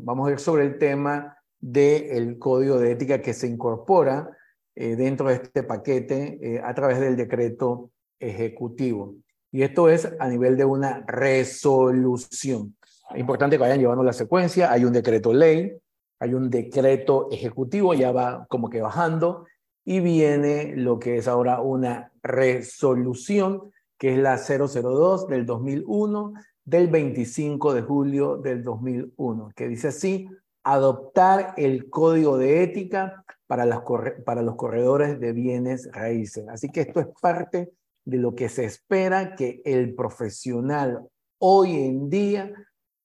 [0.00, 4.30] vamos a ver sobre el tema del código de ética que se incorpora
[4.74, 9.14] eh, dentro de este paquete eh, a través del decreto ejecutivo.
[9.52, 12.76] Y esto es a nivel de una resolución.
[13.12, 14.70] Es importante que vayan llevando la secuencia.
[14.70, 15.76] Hay un decreto ley,
[16.20, 19.46] hay un decreto ejecutivo, ya va como que bajando,
[19.84, 26.34] y viene lo que es ahora una resolución, que es la 002 del 2001,
[26.64, 30.28] del 25 de julio del 2001, que dice así,
[30.62, 33.82] adoptar el código de ética para,
[34.24, 36.46] para los corredores de bienes raíces.
[36.48, 37.72] Así que esto es parte
[38.04, 41.08] de lo que se espera que el profesional
[41.38, 42.52] hoy en día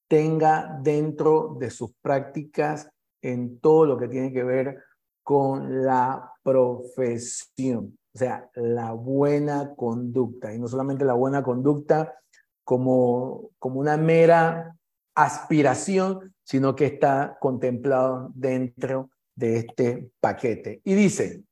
[0.08, 2.88] tenga dentro de sus prácticas
[3.22, 4.82] en todo lo que tiene que ver
[5.22, 12.14] con la profesión, o sea, la buena conducta, y no solamente la buena conducta
[12.62, 14.76] como, como una mera
[15.16, 20.80] aspiración, sino que está contemplado dentro de este paquete.
[20.84, 21.42] Y dice,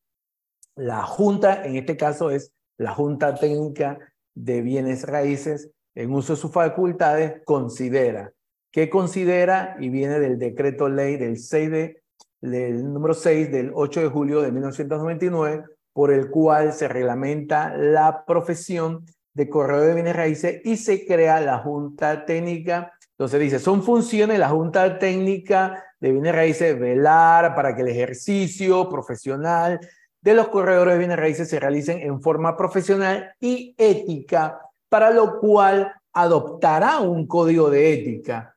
[0.77, 3.99] la Junta, en este caso es la Junta Técnica
[4.35, 8.33] de Bienes Raíces, en uso de sus facultades, considera.
[8.73, 9.77] ¿Qué considera?
[9.81, 12.03] Y viene del decreto ley del 6 de,
[12.41, 18.25] del número 6 del 8 de julio de 1999, por el cual se reglamenta la
[18.27, 23.83] profesión de corredor de bienes raíces y se crea la Junta Técnica entonces dice, son
[23.83, 29.79] funciones la Junta Técnica de Bienes Raíces velar para que el ejercicio profesional
[30.21, 34.59] de los corredores de bienes raíces se realicen en forma profesional y ética,
[34.89, 38.57] para lo cual adoptará un código de ética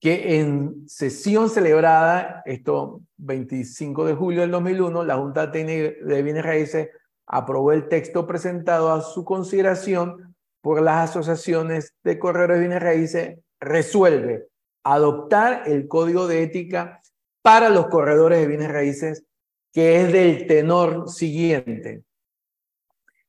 [0.00, 6.44] que en sesión celebrada, esto 25 de julio del 2001, la Junta Técnica de Bienes
[6.44, 6.88] Raíces
[7.26, 13.38] aprobó el texto presentado a su consideración por las asociaciones de corredores de bienes raíces
[13.60, 14.48] resuelve
[14.82, 17.00] adoptar el código de ética
[17.42, 19.24] para los corredores de bienes raíces,
[19.72, 22.02] que es del tenor siguiente.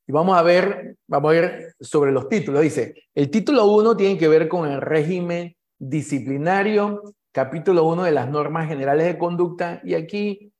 [0.07, 2.61] Y vamos a ver, vamos a ver sobre los títulos.
[2.61, 7.01] Dice, el título 1 tiene que ver con el régimen disciplinario,
[7.31, 10.51] capítulo 1 de las normas generales de conducta, y aquí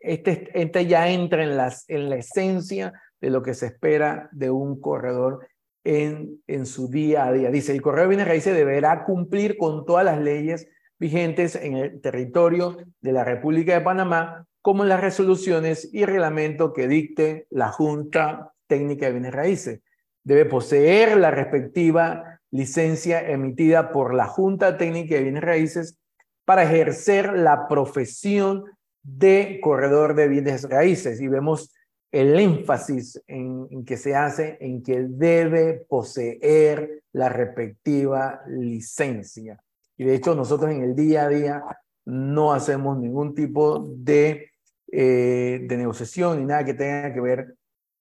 [0.00, 4.50] este, este ya entra en, las, en la esencia de lo que se espera de
[4.50, 5.46] un corredor
[5.84, 7.50] en, su día a día.
[7.50, 10.68] Dice, el correo de bienes raíces deberá cumplir con todas las leyes
[10.98, 16.88] vigentes en el territorio de la República de Panamá, como las resoluciones y reglamento que
[16.88, 19.80] dicte la Junta Técnica de Bienes Raíces.
[20.22, 25.98] Debe poseer la respectiva licencia emitida por la Junta Técnica de Bienes Raíces
[26.46, 28.64] para ejercer la profesión
[29.02, 31.20] de corredor de bienes raíces.
[31.20, 31.74] Y vemos
[32.14, 39.60] el énfasis en, que se hace en que debe poseer la respectiva licencia.
[39.96, 41.64] Y de hecho nosotros en el día a día
[42.04, 44.52] no hacemos ningún tipo de,
[44.92, 47.56] eh, de negociación ni nada que tenga que ver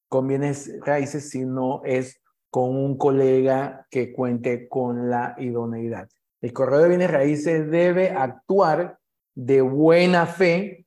[0.07, 6.07] con bienes raíces, sino es con un colega que cuente con la idoneidad.
[6.39, 8.99] El correo de bienes raíces debe actuar
[9.33, 10.85] de buena fe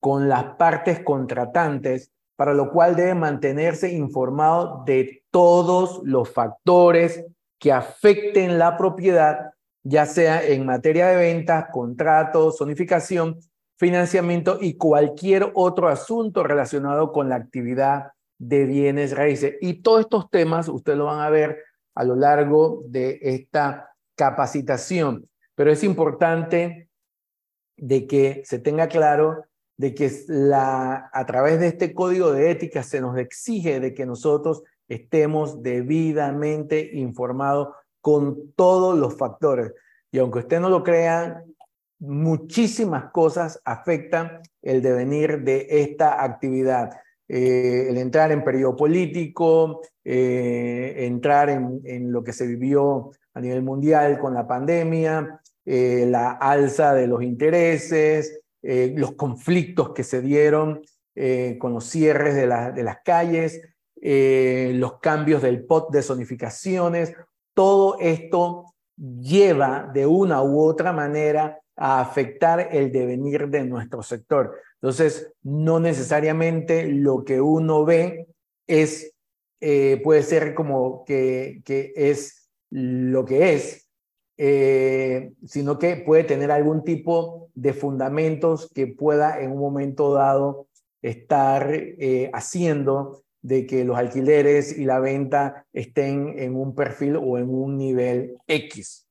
[0.00, 7.24] con las partes contratantes para lo cual debe mantenerse informado de todos los factores
[7.58, 9.50] que afecten la propiedad,
[9.82, 13.40] ya sea en materia de ventas, contratos, zonificación,
[13.76, 19.56] financiamiento y cualquier otro asunto relacionado con la actividad de bienes raíces.
[19.60, 21.64] Y todos estos temas ustedes lo van a ver
[21.96, 26.88] a lo largo de esta capacitación, pero es importante
[27.76, 29.44] de que se tenga claro
[29.78, 34.62] de que a través de este código de ética se nos exige de que nosotros
[34.88, 37.68] estemos debidamente informados
[38.00, 39.72] con todos los factores.
[40.10, 41.44] Y aunque usted no lo crea,
[42.00, 46.90] muchísimas cosas afectan el devenir de esta actividad.
[47.28, 53.40] Eh, el entrar en periodo político, eh, entrar en, en, lo que se vivió a
[53.40, 60.04] nivel mundial con la pandemia, eh, la alza de los intereses, eh, los conflictos que
[60.04, 60.82] se dieron
[61.58, 63.60] con los cierres de, de las calles,
[64.00, 67.12] los cambios del POT de zonificaciones,
[67.54, 74.54] todo esto lleva de una u otra manera a afectar el devenir de nuestro sector.
[74.80, 78.28] Entonces, no necesariamente lo que uno ve
[78.66, 79.12] es,
[79.60, 83.88] eh, puede ser como que, que, es lo que es,
[84.36, 90.66] eh, sino que puede tener algún tipo de fundamentos que pueda en un momento dado
[91.02, 97.38] estar eh, haciendo de que los alquileres y la venta estén en un perfil o
[97.38, 99.06] en un nivel X.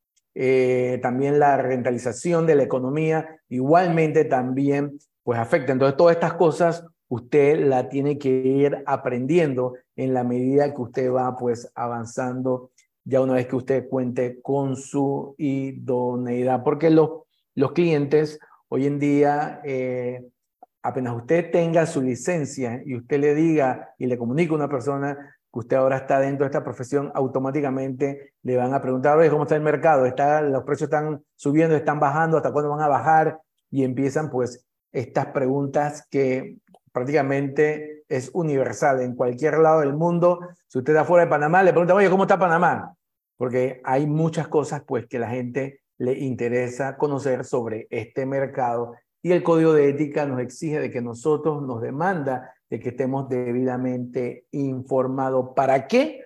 [1.01, 5.71] también la rentalización de la economía igualmente también pues afecta.
[5.71, 11.11] Entonces, todas estas cosas usted la tiene que ir aprendiendo en la medida que usted
[11.11, 12.71] va pues avanzando
[13.03, 17.09] ya una vez que usted cuente con su idoneidad, porque los,
[17.57, 18.39] los clientes
[18.69, 20.23] hoy en día, eh,
[20.83, 25.35] apenas usted tenga su licencia y usted le diga y le comunique a una persona
[25.51, 29.43] que usted ahora está dentro de esta profesión, automáticamente le van a preguntar, oye, ¿cómo
[29.43, 30.05] está el mercado?
[30.05, 32.37] ¿Está, ¿Los precios están subiendo, están bajando?
[32.37, 33.39] ¿Hasta cuándo van a bajar?
[33.71, 36.57] Y empiezan pues estas preguntas que
[36.91, 39.01] prácticamente es universal.
[39.01, 42.25] En cualquier lado del mundo, si usted está fuera de Panamá, le pregunta, oye, ¿cómo
[42.25, 42.93] está Panamá?
[43.35, 49.31] Porque hay muchas cosas pues que la gente le interesa conocer sobre este mercado y
[49.31, 54.45] el código de ética nos exige de que nosotros nos demanda de que estemos debidamente
[54.51, 55.49] informados.
[55.55, 56.21] ¿Para qué?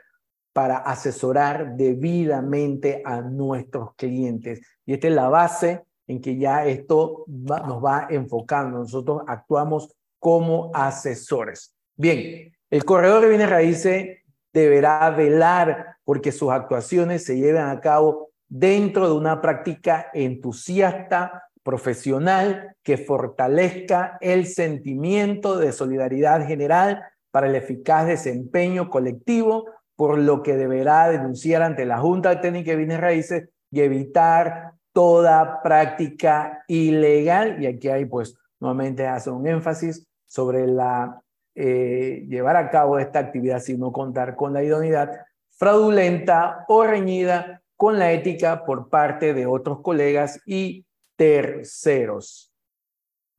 [0.54, 4.62] Para asesorar debidamente a nuestros clientes.
[4.86, 8.80] Y esta es la base en que ya esto nos va enfocando.
[8.80, 11.74] Nosotros actuamos como asesores.
[11.96, 14.20] Bien, el corredor de bienes raíces
[14.54, 22.76] deberá velar porque sus actuaciones se lleven a cabo dentro de una práctica entusiasta, profesional,
[22.84, 30.58] que fortalezca el sentimiento de solidaridad general para el eficaz desempeño colectivo, por lo que
[30.58, 37.62] deberá denunciar ante la Junta Técnica de Bienes Raíces y evitar toda práctica ilegal.
[37.64, 41.22] Y aquí hay, pues, nuevamente hace un énfasis sobre la
[41.56, 45.12] eh, llevar a cabo esta actividad sin no contar con la idoneidad
[45.52, 52.54] fraudulenta o reñida con la ética por parte de otros colegas y terceros.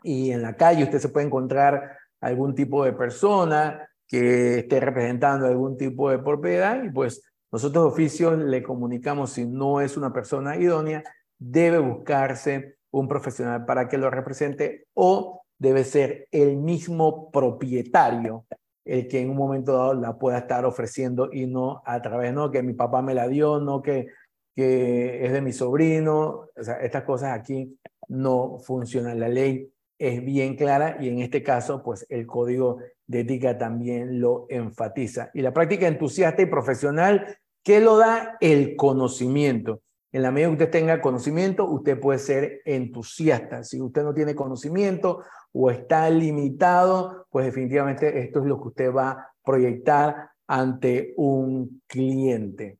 [0.03, 5.47] Y en la calle usted se puede encontrar algún tipo de persona que esté representando
[5.47, 7.23] algún tipo de propiedad y pues
[7.53, 11.05] nosotros oficios le comunicamos si no es una persona idónea,
[11.39, 18.45] debe buscarse un profesional para que lo represente o debe ser el mismo propietario
[18.85, 22.51] el que en un momento dado la pueda estar ofreciendo y no a través, no
[22.51, 24.09] que mi papá me la dio, no que,
[24.55, 26.49] que es de mi sobrino.
[26.57, 27.79] O sea, estas cosas aquí
[28.09, 29.21] no funcionan.
[29.21, 34.21] La ley es bien clara y en este caso, pues el código de ética también
[34.21, 35.31] lo enfatiza.
[35.35, 38.37] Y la práctica entusiasta y profesional, ¿qué lo da?
[38.41, 39.83] El conocimiento.
[40.11, 43.65] En la medida que usted tenga conocimiento, usted puede ser entusiasta.
[43.65, 45.23] Si usted no tiene conocimiento
[45.53, 51.83] o está limitado, pues definitivamente esto es lo que usted va a proyectar ante un
[51.87, 52.79] cliente.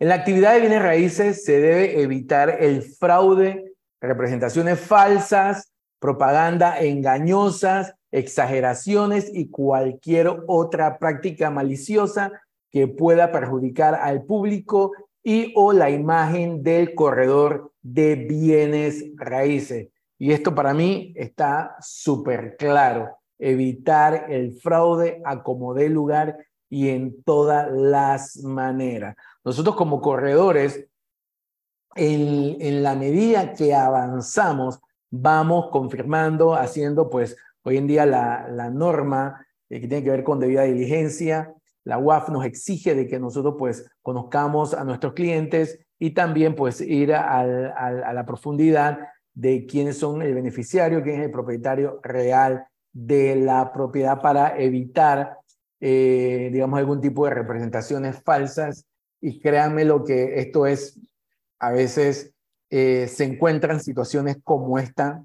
[0.00, 7.94] En la actividad de bienes raíces se debe evitar el fraude, representaciones falsas, propaganda engañosas,
[8.10, 12.32] exageraciones y cualquier otra práctica maliciosa
[12.70, 14.92] que pueda perjudicar al público
[15.22, 19.88] y o la imagen del corredor de bienes raíces.
[20.18, 23.16] Y esto para mí está súper claro.
[23.38, 26.36] Evitar el fraude a como dé lugar
[26.68, 29.16] y en todas las maneras.
[29.44, 30.86] Nosotros como corredores,
[31.96, 34.80] en, la medida que avanzamos,
[35.10, 40.24] vamos confirmando, haciendo pues hoy en día la, la norma eh, que tiene que ver
[40.24, 41.54] con debida diligencia.
[41.84, 46.80] La UAF nos exige de que nosotros pues conozcamos a nuestros clientes y también pues
[46.80, 48.98] ir a la profundidad
[49.34, 55.38] de quiénes son el beneficiario, quién es el propietario real de la propiedad para evitar,
[55.80, 58.86] eh, digamos, algún tipo de representaciones falsas.
[59.26, 61.00] Y créanme lo que esto es,
[61.58, 62.34] a veces
[62.68, 65.24] eh, se encuentran situaciones como esta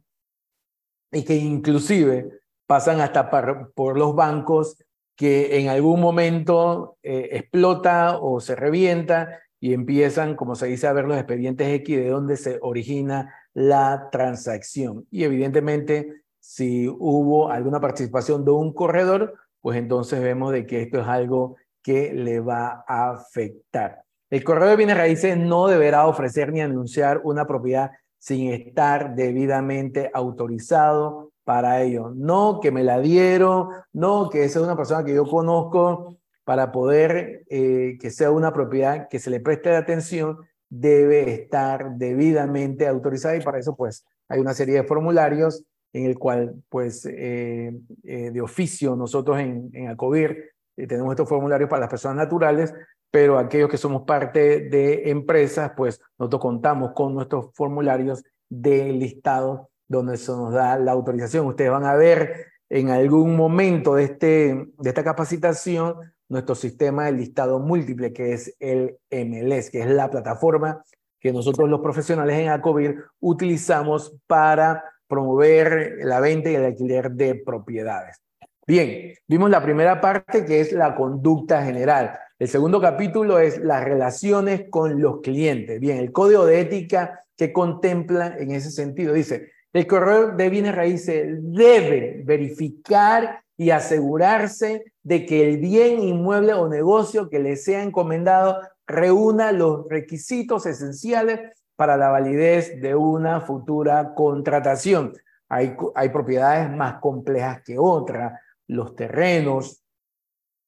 [1.11, 2.29] y que inclusive
[2.65, 3.29] pasan hasta
[3.75, 4.81] por los bancos
[5.17, 10.93] que en algún momento eh, explota o se revienta y empiezan, como se dice, a
[10.93, 15.07] ver los expedientes X de dónde se origina la transacción.
[15.11, 21.01] Y evidentemente, si hubo alguna participación de un corredor, pues entonces vemos de que esto
[21.01, 24.03] es algo que le va a afectar.
[24.29, 30.11] El corredor de bienes raíces no deberá ofrecer ni anunciar una propiedad sin estar debidamente
[30.13, 32.11] autorizado para ello.
[32.15, 36.71] No que me la dieron, no que esa es una persona que yo conozco para
[36.71, 40.37] poder eh, que sea una propiedad que se le preste atención,
[40.69, 46.19] debe estar debidamente autorizada y para eso pues hay una serie de formularios en el
[46.19, 47.71] cual pues eh,
[48.03, 50.51] eh, de oficio nosotros en, en ACOBIR
[50.87, 52.73] tenemos estos formularios para las personas naturales,
[53.11, 59.69] pero aquellos que somos parte de empresas pues nosotros contamos con nuestros formularios de listado
[59.87, 61.47] donde se nos da la autorización.
[61.47, 65.95] Ustedes van a ver en algún momento de, este, de esta capacitación
[66.27, 70.83] nuestro sistema de listado múltiple, que es el MLS, que es la plataforma
[71.19, 77.35] que nosotros los profesionales en ACOBIR utilizamos para promover la venta y el alquiler de
[77.35, 78.21] propiedades.
[78.69, 82.19] Bien, vimos la primera parte que es la conducta general.
[82.37, 85.79] El segundo capítulo es las relaciones con los clientes.
[85.79, 90.75] Bien, el código de ética que contempla en ese sentido dice, el corredor de bienes
[90.75, 97.81] raíces debe verificar y asegurarse de que el bien inmueble o negocio que le sea
[97.81, 101.39] encomendado reúna los requisitos esenciales
[101.75, 105.13] para la validez de una futura contratación.
[105.51, 108.33] Hay, hay propiedades más complejas que otras,
[108.69, 109.83] los terrenos,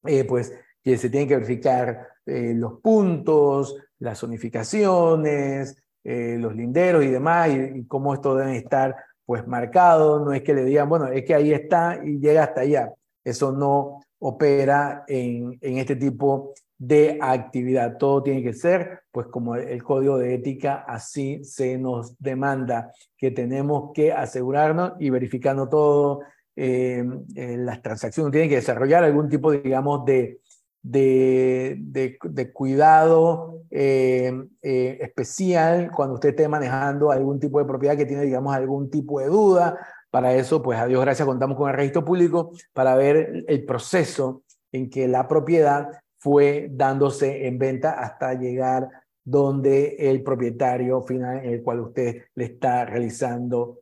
[0.05, 0.53] eh, pues
[0.83, 7.49] que se tienen que verificar eh, los puntos, las zonificaciones, eh, los linderos y demás,
[7.49, 8.95] y, cómo esto debe estar
[9.25, 12.61] pues marcado, no es que le digan, bueno, es que ahí está y llega hasta
[12.61, 12.91] allá.
[13.23, 17.97] Eso no opera en, en este tipo de actividad.
[17.97, 23.29] Todo tiene que ser, pues como el código de ética así se nos demanda, que
[23.29, 26.21] tenemos que asegurarnos y verificando todo,
[26.55, 27.03] eh,
[27.35, 30.39] las transacciones, tienen que desarrollar algún tipo, digamos, de,
[30.81, 31.77] de,
[32.21, 38.23] de, cuidado eh, eh, especial cuando usted esté manejando algún tipo de propiedad que tiene,
[38.23, 39.77] digamos, algún tipo de duda.
[40.09, 44.43] Para eso, pues a Dios gracias, contamos con el registro público para ver el proceso
[44.71, 45.87] en que la propiedad
[46.17, 48.89] fue dándose en venta hasta llegar
[49.23, 53.79] donde el propietario final en el cual usted le está realizando,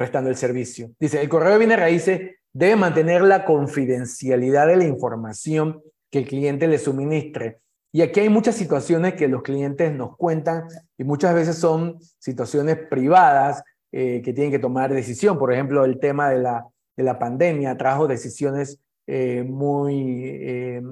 [0.00, 0.92] prestando el servicio.
[0.98, 6.26] Dice, el correo de bienes raíces debe mantener la confidencialidad de la información que el
[6.26, 7.58] cliente le suministre.
[7.92, 10.64] Y aquí hay muchas situaciones que los clientes nos cuentan
[10.96, 13.62] y muchas veces son situaciones privadas
[13.92, 15.38] eh, que tienen que tomar decisión.
[15.38, 16.66] Por ejemplo, el tema de la,
[16.96, 20.82] de la pandemia trajo decisiones eh, muy eh,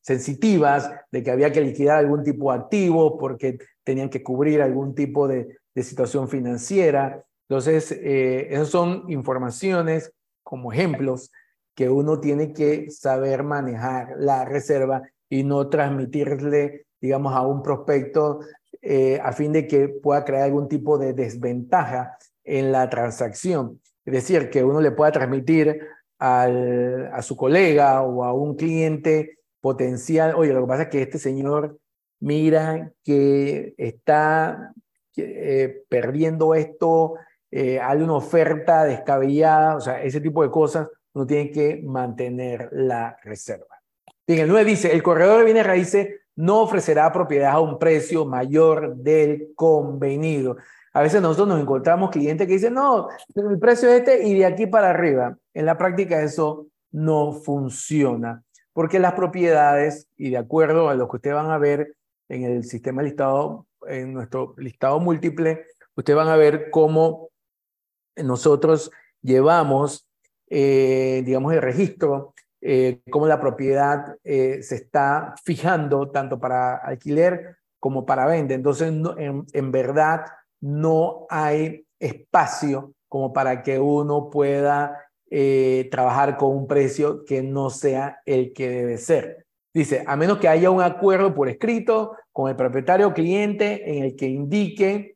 [0.00, 4.94] sensitivas de que había que liquidar algún tipo de activo porque tenían que cubrir algún
[4.94, 7.22] tipo de, de situación financiera.
[7.48, 10.12] Entonces, esas son informaciones
[10.42, 11.30] como ejemplos
[11.76, 18.40] que uno tiene que saber manejar la reserva y no transmitirle, digamos, a un prospecto
[18.80, 23.80] eh, a fin de que pueda crear algún tipo de desventaja en la transacción.
[24.04, 25.80] Es decir, que uno le pueda transmitir
[26.18, 31.02] al, a su colega o a un cliente potencial, oye, lo que pasa es que
[31.02, 31.78] este señor
[32.20, 34.72] mira que está
[35.16, 37.14] eh, perdiendo esto,
[37.58, 42.68] eh, hay una oferta descabellada, o sea, ese tipo de cosas uno tiene que mantener
[42.70, 43.80] la reserva.
[44.26, 48.26] Bien, el 9 dice, el corredor de bienes raíces no ofrecerá propiedad a un precio
[48.26, 50.58] mayor del convenido.
[50.92, 54.44] A veces nosotros nos encontramos clientes que dicen, no, el precio es este y de
[54.44, 55.38] aquí para arriba.
[55.54, 58.42] En la práctica eso no funciona,
[58.74, 61.94] porque las propiedades, y de acuerdo a lo que ustedes van a ver
[62.28, 65.64] en el sistema listado, en nuestro listado múltiple,
[65.94, 67.30] ustedes van a ver cómo
[68.16, 68.90] nosotros
[69.22, 70.06] llevamos
[70.48, 77.56] eh, digamos, el registro, eh, cómo la propiedad eh, se está fijando tanto para alquiler
[77.80, 78.54] como para venta.
[78.54, 80.24] Entonces, en, verdad,
[80.60, 85.02] no hay espacio como para que uno pueda
[85.90, 89.44] trabajar con un precio que no sea el que debe ser.
[89.74, 94.16] Dice, a menos que haya un acuerdo por escrito con el propietario cliente en el
[94.16, 95.15] que indique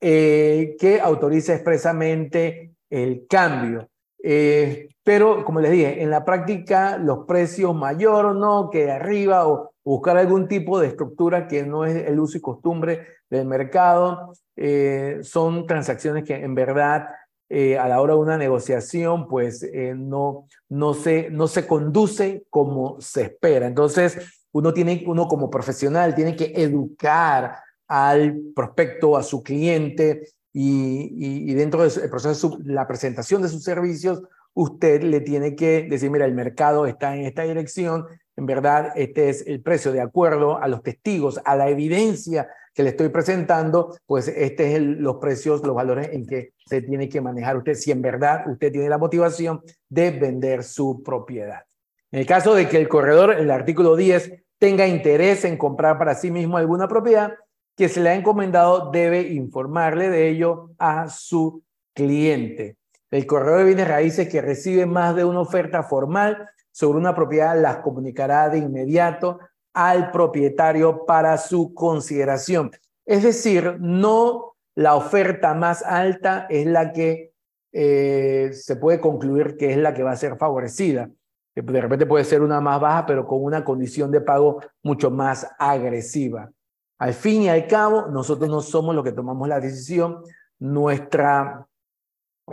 [0.00, 3.88] que autoriza expresamente el cambio.
[4.22, 9.48] Eh, pero, como les dije, en la práctica los precios mayor o no que arriba
[9.48, 14.32] o buscar algún tipo de estructura que no es el uso y costumbre del mercado,
[14.56, 17.06] eh, son transacciones que en verdad
[17.48, 23.00] eh, a la hora de una negociación pues no, no, se, no se conduce como
[23.00, 23.66] se espera.
[23.66, 27.56] Entonces, uno, tiene, uno como profesional tiene que educar
[27.88, 34.22] al prospecto, a su cliente, y, dentro del proceso de la presentación de sus servicios,
[34.54, 38.06] usted le tiene que decir, mira, el mercado está en esta dirección,
[38.36, 42.82] en verdad este es el precio de acuerdo a los testigos, a la evidencia que
[42.82, 47.20] le estoy presentando, pues este es los precios, los valores en que se tiene que
[47.20, 51.64] manejar usted si en verdad usted tiene la motivación de vender su propiedad.
[52.10, 56.14] En el caso de que el corredor, el artículo 10, tenga interés en comprar para
[56.14, 57.34] sí mismo alguna propiedad
[57.78, 61.62] que se le ha encomendado, debe informarle de ello a su
[61.94, 62.76] cliente.
[63.08, 67.58] El corredor de bienes raíces que recibe más de una oferta formal sobre una propiedad
[67.58, 69.38] las comunicará de inmediato
[69.72, 72.72] al propietario para su consideración.
[73.06, 77.32] Es decir, no la oferta más alta es la que
[77.72, 81.08] eh, se puede concluir que es la que va a ser favorecida.
[81.54, 85.48] De repente puede ser una más baja, pero con una condición de pago mucho más
[85.60, 86.50] agresiva.
[86.98, 90.22] Al fin y al cabo, nosotros no somos los que tomamos la decisión.
[90.58, 91.66] Nuestra,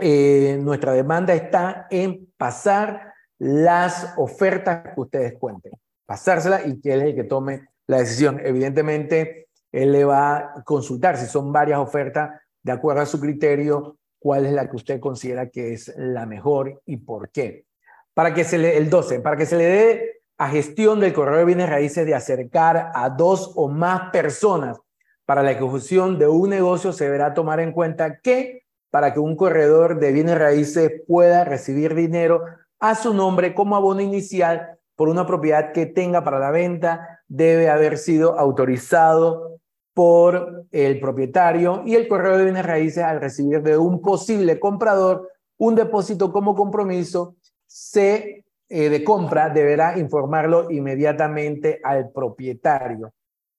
[0.00, 5.72] eh, nuestra demanda está en pasar las ofertas que ustedes cuenten
[6.06, 8.40] pasársela y que él es el que tome la decisión.
[8.42, 13.98] Evidentemente, él le va a consultar si son varias ofertas, de acuerdo a su criterio,
[14.18, 17.66] cuál es la que usted considera que es la mejor y por qué.
[18.14, 21.38] Para que se le, el 12, para que se le dé a gestión del correo
[21.38, 24.78] de bienes raíces de acercar a dos o más personas
[25.24, 29.36] para la ejecución de un negocio, se deberá tomar en cuenta que para que un
[29.36, 32.44] corredor de bienes raíces pueda recibir dinero
[32.78, 37.68] a su nombre como abono inicial, por una propiedad que tenga para la venta debe
[37.68, 39.60] haber sido autorizado
[39.92, 45.30] por el propietario y el correo de bienes raíces al recibir de un posible comprador
[45.58, 47.36] un depósito como compromiso
[47.66, 53.12] se, eh, de compra deberá informarlo inmediatamente al propietario.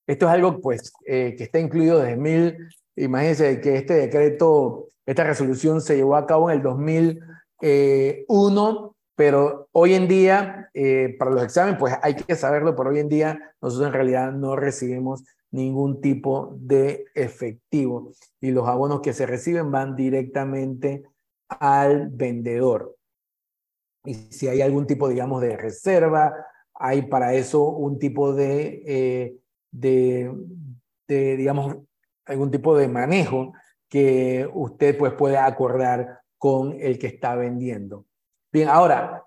[0.06, 2.56] Esto es algo pues eh, que está incluido desde mil,
[2.96, 9.94] imagínense que este decreto, esta resolución se llevó a cabo en el 2001 pero hoy
[9.94, 13.88] en día, eh, para los exámenes, pues hay que saberlo, pero hoy en día nosotros
[13.88, 19.96] en realidad no recibimos ningún tipo de efectivo y los abonos que se reciben van
[19.96, 21.02] directamente
[21.48, 22.94] al vendedor.
[24.04, 26.34] Y si hay algún tipo, digamos, de reserva,
[26.74, 29.36] hay para eso un tipo de, eh,
[29.70, 30.32] de,
[31.06, 31.76] de, digamos,
[32.24, 33.52] algún tipo de manejo
[33.88, 38.04] que usted pues puede acordar con el que está vendiendo.
[38.52, 39.24] Bien, ahora,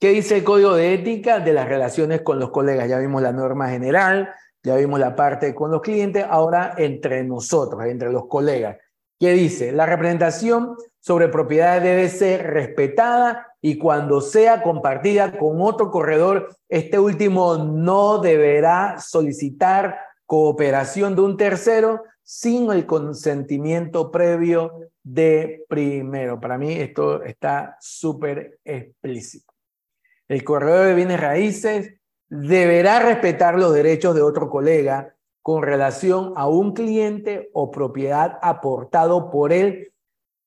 [0.00, 2.88] ¿qué dice el código de ética de las relaciones con los colegas?
[2.88, 4.30] Ya vimos la norma general,
[4.62, 8.76] ya vimos la parte con los clientes, ahora entre nosotros, entre los colegas.
[9.18, 9.72] ¿Qué dice?
[9.72, 17.00] La representación sobre propiedades debe ser respetada y cuando sea compartida con otro corredor, este
[17.00, 26.38] último no deberá solicitar cooperación de un tercero sin el consentimiento previo de primero.
[26.38, 29.52] Para mí esto está súper explícito.
[30.28, 31.94] El corredor de bienes raíces
[32.28, 39.30] deberá respetar los derechos de otro colega con relación a un cliente o propiedad aportado
[39.30, 39.92] por él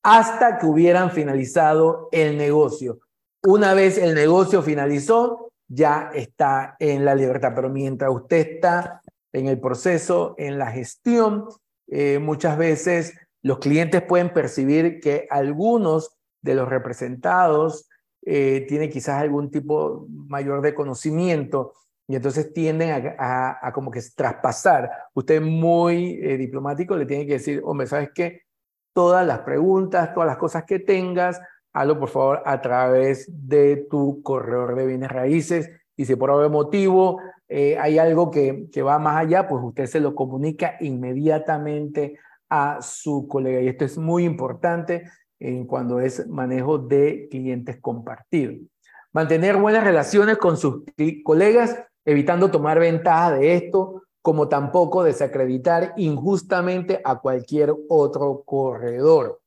[0.04, 3.00] hasta que hubieran finalizado el negocio.
[3.44, 9.02] Una vez el negocio finalizó, ya está en la libertad, pero mientras usted está
[9.34, 11.46] en el proceso, en la gestión,
[11.88, 17.90] eh, muchas veces los clientes pueden percibir que algunos de los representados
[18.24, 21.74] eh, tienen quizás algún tipo mayor de conocimiento
[22.08, 24.92] y entonces tienden a, como que traspasar.
[25.14, 28.42] Usted muy eh, diplomático le tiene que decir, hombre, ¿sabes qué?
[28.94, 31.40] Todas las preguntas, todas las cosas que tengas,
[31.74, 36.52] hazlo por favor a través de tu corredor de bienes raíces y si por algún
[36.52, 42.18] motivo eh, hay algo que, que va más allá, pues usted se lo comunica inmediatamente
[42.50, 43.62] a su colega.
[43.62, 45.04] Y esto es muy importante
[45.40, 48.58] en cuando es manejo de clientes compartidos.
[49.14, 50.84] Mantener buenas relaciones con sus
[51.24, 59.42] colegas, evitando tomar ventaja de esto, como tampoco desacreditar injustamente a cualquier otro corredor.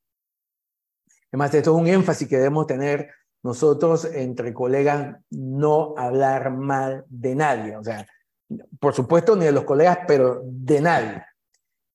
[1.30, 3.10] Además, esto es un énfasis que debemos tener
[3.42, 7.76] nosotros entre colegas, no hablar mal de nadie.
[7.76, 8.06] O sea,
[8.80, 11.22] por supuesto, ni de los colegas, pero de nadie.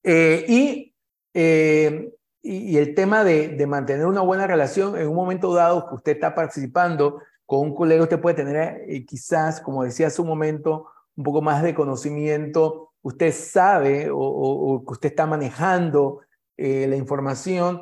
[0.03, 0.91] Eh,
[1.33, 2.11] eh,
[2.41, 6.33] y, el tema de, mantener una buena relación en un momento dado que usted está
[6.33, 10.85] participando con un colega, usted puede tener eh, quizás, como decía hace un momento,
[11.15, 16.19] un poco más de conocimiento, usted sabe o, que usted está manejando
[16.55, 17.81] eh, la información,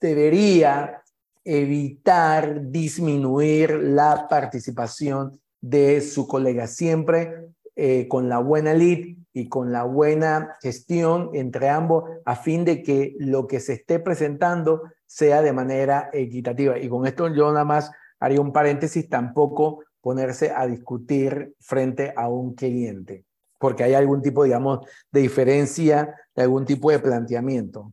[0.00, 1.02] debería
[1.44, 7.48] evitar disminuir la participación de su colega, siempre
[8.08, 13.16] con la buena lead y con la buena gestión entre ambos a fin de que
[13.18, 14.82] lo que se esté presentando
[15.14, 16.76] sea de manera equitativa.
[16.76, 22.28] Y con esto yo nada más haría un paréntesis, tampoco ponerse a discutir frente a
[22.28, 23.24] un cliente,
[23.60, 24.80] porque hay algún tipo, digamos,
[25.12, 27.92] de diferencia, de algún tipo de planteamiento.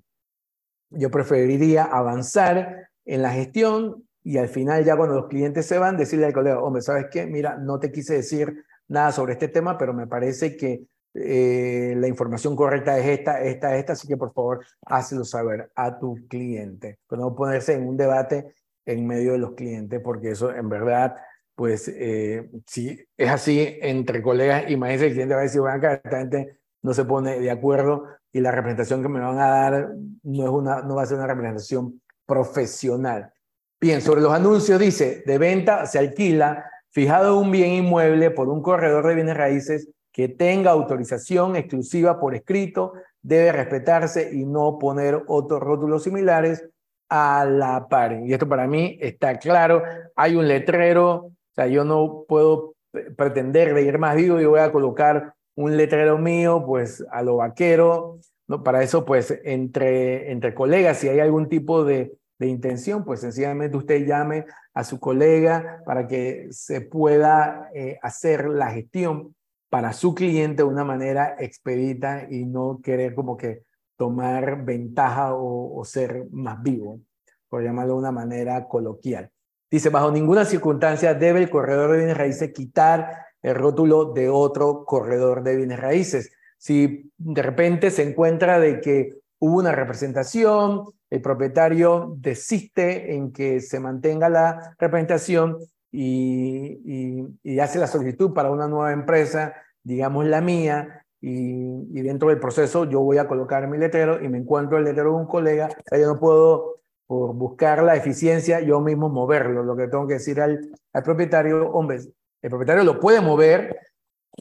[0.90, 5.98] Yo preferiría avanzar en la gestión y al final ya cuando los clientes se van,
[5.98, 7.28] decirle al colega, hombre, ¿sabes qué?
[7.28, 12.08] Mira, no te quise decir nada sobre este tema, pero me parece que eh, la
[12.08, 17.00] información correcta es esta, esta, esta, así que por favor, hazlo saber a tu cliente.
[17.08, 18.54] Pero no ponerse en un debate
[18.86, 21.16] en medio de los clientes, porque eso en verdad,
[21.56, 26.18] pues, eh, si es así entre colegas, imagínense el cliente va a decir, bueno, esta
[26.18, 29.90] gente no se pone de acuerdo y la representación que me van a dar
[30.24, 33.32] no, es una, no va a ser una representación profesional.
[33.80, 38.62] Bien, sobre los anuncios dice, de venta se alquila fijado un bien inmueble por un
[38.62, 45.24] corredor de bienes raíces que tenga autorización exclusiva por escrito, debe respetarse y no poner
[45.28, 46.68] otros rótulos similares
[47.10, 48.22] a la par.
[48.26, 49.84] Y esto para mí está claro.
[50.16, 52.76] Hay un letrero, o sea, yo no puedo
[53.16, 57.38] pretender de ir más vivo y voy a colocar un letrero mío, pues a lo
[57.38, 58.20] vaquero.
[58.48, 58.64] ¿no?
[58.64, 63.78] Para eso, pues entre, entre colegas, si hay algún tipo de, de intención, pues sencillamente
[63.78, 69.36] usted llame a su colega para que se pueda eh, hacer la gestión
[69.72, 73.64] para su cliente de una manera expedita y no querer como que
[73.96, 77.00] tomar ventaja o, ser más vivo,
[77.48, 79.32] por llamarlo de una manera coloquial.
[79.72, 84.84] Dice, bajo ninguna circunstancia debe el corredor de bienes raíces quitar el rótulo de otro
[84.84, 86.34] corredor de bienes raíces.
[86.58, 93.62] Si de repente se encuentra de que hubo una representación, el propietario desiste en que
[93.62, 95.60] se mantenga la representación
[95.92, 99.54] y, hace la solicitud para una nueva empresa,
[99.84, 104.38] digamos la mía, y, dentro del proceso yo voy a colocar mi letrero y me
[104.38, 109.10] encuentro el letrero de un colega, yo no puedo, por buscar la eficiencia, yo mismo
[109.10, 109.64] moverlo.
[109.64, 112.00] Lo que tengo que decir al, al propietario, hombre,
[112.42, 113.78] el propietario lo puede mover,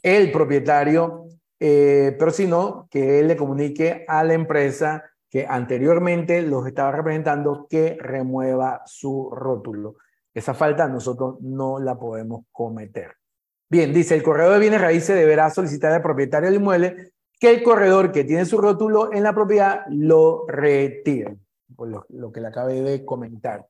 [0.01, 1.25] el propietario,
[1.59, 6.91] eh, pero si no, que él le comunique a la empresa que anteriormente los estaba
[6.91, 9.95] representando que remueva su rótulo.
[10.33, 13.15] Esa falta nosotros no la podemos cometer.
[13.69, 17.63] Bien, dice, el corredor de bienes raíces deberá solicitar al propietario del inmueble que el
[17.63, 21.37] corredor que tiene su rótulo en la propiedad lo retire,
[21.75, 23.65] por lo, lo que le acabé de comentar.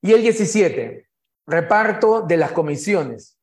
[0.00, 1.08] Y el 17,
[1.46, 3.38] reparto de las comisiones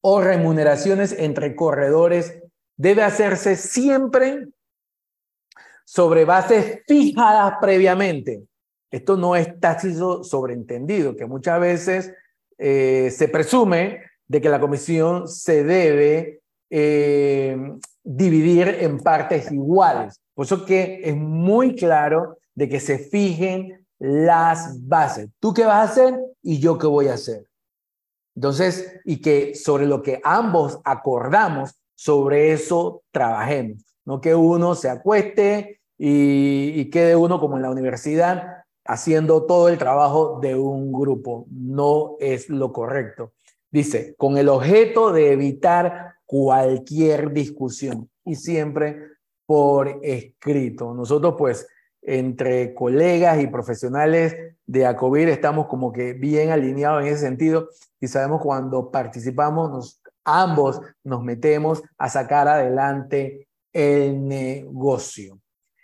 [0.00, 2.42] o remuneraciones entre corredores
[2.76, 4.48] debe hacerse siempre
[5.84, 8.44] sobre bases fijadas previamente.
[8.92, 12.12] Esto no es tácito sobreentendido, que muchas veces
[12.58, 17.56] eh, se presume de que la comisión se debe eh,
[18.04, 20.20] dividir en partes iguales.
[20.34, 25.28] Por eso que es muy claro de que se fijen las bases.
[25.40, 27.46] ¿Tú qué vas a hacer y yo qué voy a hacer?
[28.34, 33.84] Entonces, y que sobre lo que ambos acordamos, sobre eso trabajemos.
[34.04, 39.68] No que uno se acueste y, y quede uno como en la universidad haciendo todo
[39.68, 41.46] el trabajo de un grupo.
[41.50, 43.32] No es lo correcto.
[43.70, 49.12] Dice, con el objeto de evitar cualquier discusión y siempre
[49.46, 50.94] por escrito.
[50.94, 51.66] Nosotros pues
[52.02, 54.34] entre colegas y profesionales
[54.66, 57.68] de ACOBIR estamos como que bien alineados en ese sentido
[58.00, 65.41] y sabemos cuando participamos, nos, ambos nos metemos a sacar adelante el negocio.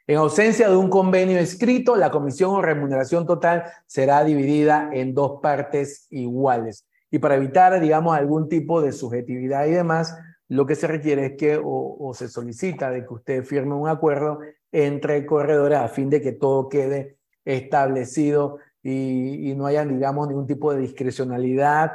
[0.09, 5.39] En ausencia de un convenio escrito, la comisión o remuneración total será dividida en dos
[5.43, 6.87] partes iguales.
[7.11, 10.17] Y para evitar, digamos, algún tipo de subjetividad y demás,
[10.49, 14.39] lo que se requiere es que o, se solicita de que usted firme un acuerdo
[14.73, 20.73] entre corredores a fin de que todo quede establecido y, no haya, digamos, ningún tipo
[20.73, 21.93] de discrecionalidad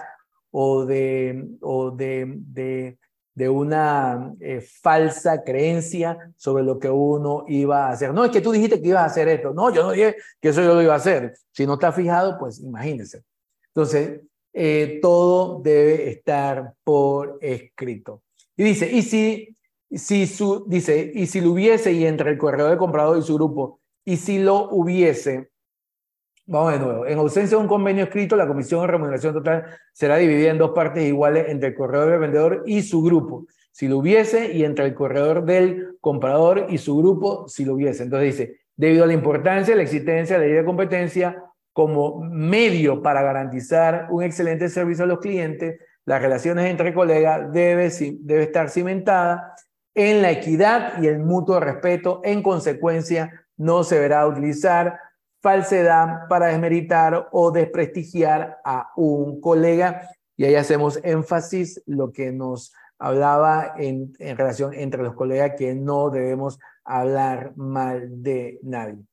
[0.52, 3.00] o de, o de
[3.36, 8.14] una eh, falsa creencia sobre lo que uno iba a hacer.
[8.14, 9.54] No, es que tú dijiste que ibas a hacer esto.
[9.54, 11.34] No, yo no dije que eso yo lo iba a hacer.
[11.52, 13.24] Si no está fijado, pues imagínense.
[13.68, 14.22] Entonces,
[14.54, 18.22] eh, todo debe estar por escrito.
[18.56, 19.58] Y dice, y si,
[19.90, 23.34] si su, dice, y si lo hubiese y entre el corredor de comprador y su
[23.34, 25.50] grupo, y si lo hubiese,
[26.54, 27.08] Vamos de nuevo.
[27.08, 30.70] En ausencia de un convenio escrito, la comisión de remuneración total será dividida en dos
[30.70, 34.86] partes iguales entre el corredor del vendedor y su grupo, si lo hubiese, y entre
[34.86, 38.04] el corredor del comprador y su grupo, si lo hubiese.
[38.04, 42.22] Entonces dice, debido a la importancia de la existencia de la ley de competencia como
[42.22, 47.90] medio para garantizar un excelente servicio a los clientes, las relaciones entre colegas debe,
[48.20, 49.56] debe estar cimentada
[49.96, 52.22] en la equidad y el mutuo respeto.
[52.24, 55.00] En consecuencia, no se deberá utilizar
[55.44, 62.74] falsedad para desmeritar o desprestigiar a un colega y ahí hacemos énfasis lo que nos
[62.98, 69.04] hablaba en, en relación entre los colegas que no debemos hablar mal de nadie.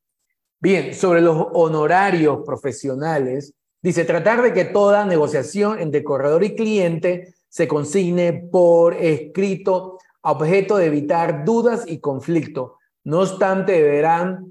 [0.60, 7.34] Bien, sobre los honorarios profesionales, dice tratar de que toda negociación entre corredor y cliente
[7.48, 12.78] se consigne por escrito a objeto de evitar dudas y conflicto.
[13.04, 14.02] No obstante,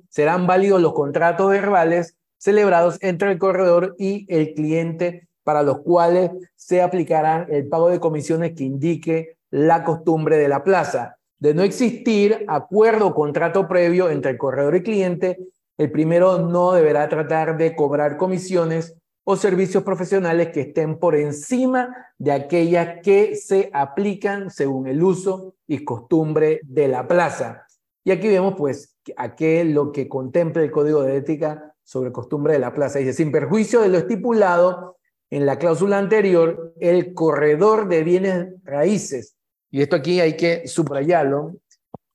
[0.10, 6.32] serán válidos los contratos verbales celebrados entre el corredor y el cliente para los cuales
[6.56, 11.18] se aplicarán el pago de comisiones que indique la costumbre de la plaza.
[11.38, 15.38] De no existir acuerdo o contrato previo entre el corredor y cliente,
[15.78, 21.96] el primero no deberá tratar de cobrar comisiones o servicios profesionales que estén por encima
[22.18, 27.66] de aquellas que se aplican según el uso y costumbre de la plaza.
[28.04, 32.60] Y aquí vemos pues aquel lo que contempla el Código de Ética sobre costumbre de
[32.60, 33.00] la plaza.
[33.00, 34.98] Dice, sin perjuicio de lo estipulado
[35.30, 39.36] en la cláusula anterior, el corredor de bienes raíces,
[39.72, 41.56] y esto aquí hay que subrayarlo,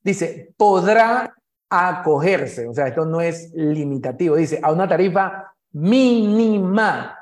[0.03, 1.35] dice, podrá
[1.71, 7.17] acogerse, o sea, esto no es limitativo, dice, a una tarifa mínima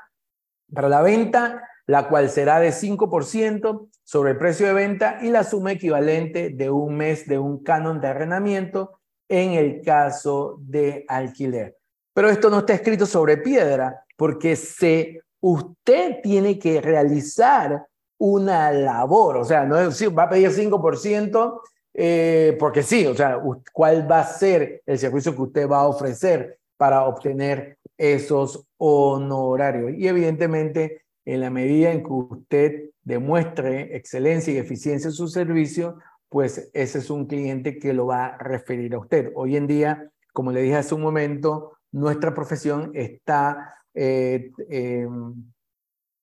[0.73, 5.43] para la venta, la cual será de 5% sobre el precio de venta y la
[5.43, 8.99] suma equivalente de un mes de un canon de arrendamiento
[9.29, 11.77] en el caso de alquiler.
[12.13, 17.87] Pero esto no está escrito sobre piedra porque se, usted tiene que realizar
[18.19, 21.61] una labor, o sea, no es, va a pedir 5%
[21.93, 23.39] eh, porque sí, o sea,
[23.71, 29.93] ¿cuál va a ser el servicio que usted va a ofrecer para obtener esos honorarios?
[29.95, 35.97] Y evidentemente, en la medida en que usted demuestre excelencia y eficiencia en su servicio,
[36.29, 39.31] pues ese es un cliente que lo va a referir a usted.
[39.35, 45.35] Hoy en día, como le dije hace un momento, nuestra profesión está eh, em,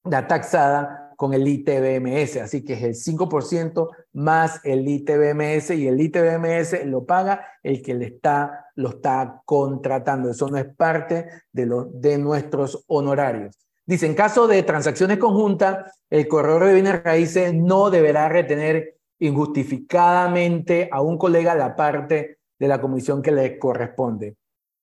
[0.03, 6.87] taxada con el ITBMS, así que es el 5% más el ITBMS y el ITBMS
[6.87, 10.31] lo paga el que le está, lo está contratando.
[10.31, 13.55] Eso no es parte de, lo, de nuestros honorarios.
[13.91, 20.89] Dice, en caso de transacciones conjuntas, el corredor de bienes raíces no deberá retener injustificadamente
[20.93, 24.37] a un colega la parte de la comisión que le corresponde.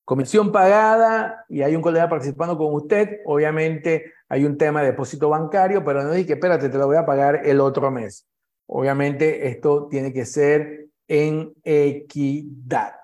[0.03, 5.29] Comisión pagada y hay un colega participando con usted, obviamente hay un tema de depósito
[5.29, 8.27] bancario, pero no dice, espérate, te lo voy a pagar el otro mes.
[8.65, 12.95] Obviamente esto tiene que ser en equidad.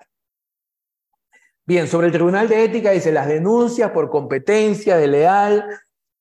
[1.64, 5.64] Bien, sobre el Tribunal de Ética dice las denuncias por competencia de leal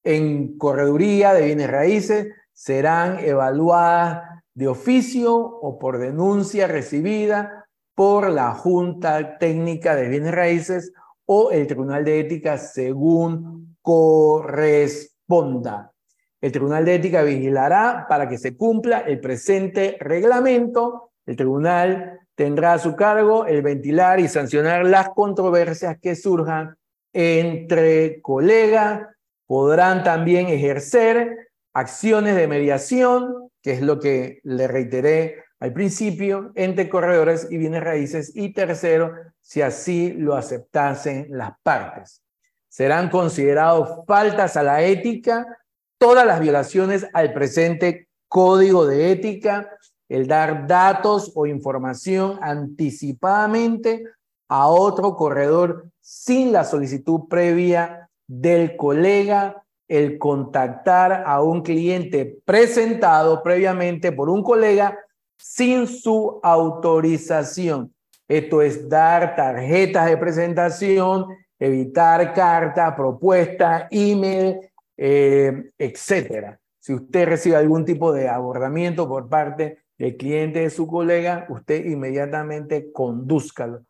[0.03, 4.23] en correduría de bienes raíces serán evaluadas
[4.53, 10.93] de oficio o por denuncia recibida por la Junta Técnica de Bienes Raíces
[11.25, 15.91] o el Tribunal de Ética según corresponda.
[16.41, 21.11] El Tribunal de Ética vigilará para que se cumpla el presente reglamento.
[21.25, 26.75] El tribunal tendrá a su cargo el ventilar y sancionar las controversias que surjan
[27.13, 29.07] entre colegas.
[29.53, 36.89] Podrán también ejercer acciones de mediación, que es lo que le reiteré al principio, entre
[36.89, 42.23] corredores y bienes raíces, y tercero, si así lo aceptasen las partes.
[42.67, 45.45] Serán considerados faltas a la ética
[45.99, 49.69] todas las violaciones al presente código de ética,
[50.09, 54.03] el dar datos o información anticipadamente
[54.47, 58.09] a otro corredor sin la solicitud previa
[58.39, 64.97] del colega, el contactar a un cliente presentado previamente por un colega
[65.38, 67.93] sin su autorización.
[68.27, 71.27] Esto es dar tarjetas de presentación,
[71.60, 74.60] evitar carta, propuesta, email,
[74.97, 76.60] eh, etcétera.
[76.80, 81.85] Si usted recibe algún tipo de abordamiento por parte del cliente de su colega, usted
[81.85, 83.84] inmediatamente condúzcalo.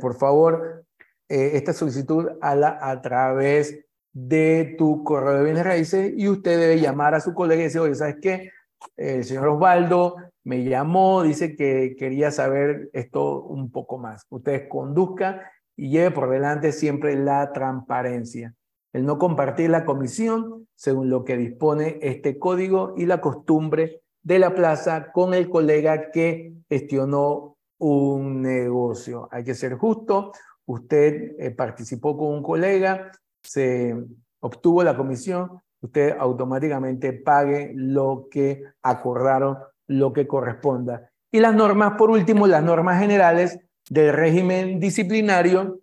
[0.00, 0.84] Por favor,
[1.28, 3.83] eh, esta solicitud la a través
[4.14, 7.80] de tu correo de bienes raíces y usted debe llamar a su colega y decir,
[7.80, 8.50] oye, ¿sabes qué?
[8.96, 14.24] El señor Osvaldo me llamó, dice que quería saber esto un poco más.
[14.30, 15.40] Ustedes conduzcan
[15.76, 18.54] y lleve por delante siempre la transparencia.
[18.92, 24.38] El no compartir la comisión según lo que dispone este código y la costumbre de
[24.38, 29.28] la plaza con el colega que gestionó un negocio.
[29.32, 30.32] Hay que ser justo.
[30.66, 33.10] Usted eh, participó con un colega,
[33.44, 33.94] se
[34.40, 41.10] obtuvo la comisión, usted automáticamente pague lo que acordaron lo que corresponda.
[41.30, 43.58] Y las normas, por último, las normas generales
[43.90, 45.80] del régimen disciplinario,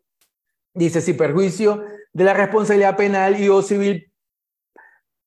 [0.74, 1.84] dice si perjuicio
[2.14, 4.12] de la responsabilidad penal y o civil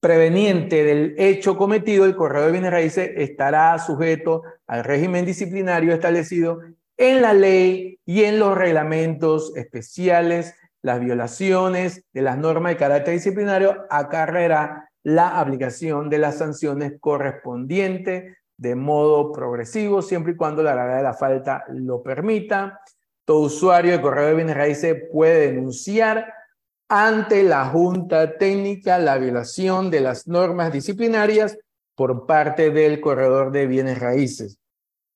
[0.01, 6.61] preveniente del hecho cometido, el corredor de bienes raíces estará sujeto al régimen disciplinario establecido
[6.97, 10.55] en la ley y en los reglamentos especiales.
[10.85, 18.37] Las violaciones de las normas de carácter disciplinario acarreará la aplicación de las sanciones correspondientes
[18.59, 22.83] de modo progresivo, siempre y cuando la gravedad de la falta lo permita.
[23.25, 26.35] Todo usuario de corredor de bienes raíces puede denunciar
[26.87, 31.57] ante la Junta Técnica la violación de las normas disciplinarias
[31.95, 34.59] por parte del corredor de bienes raíces.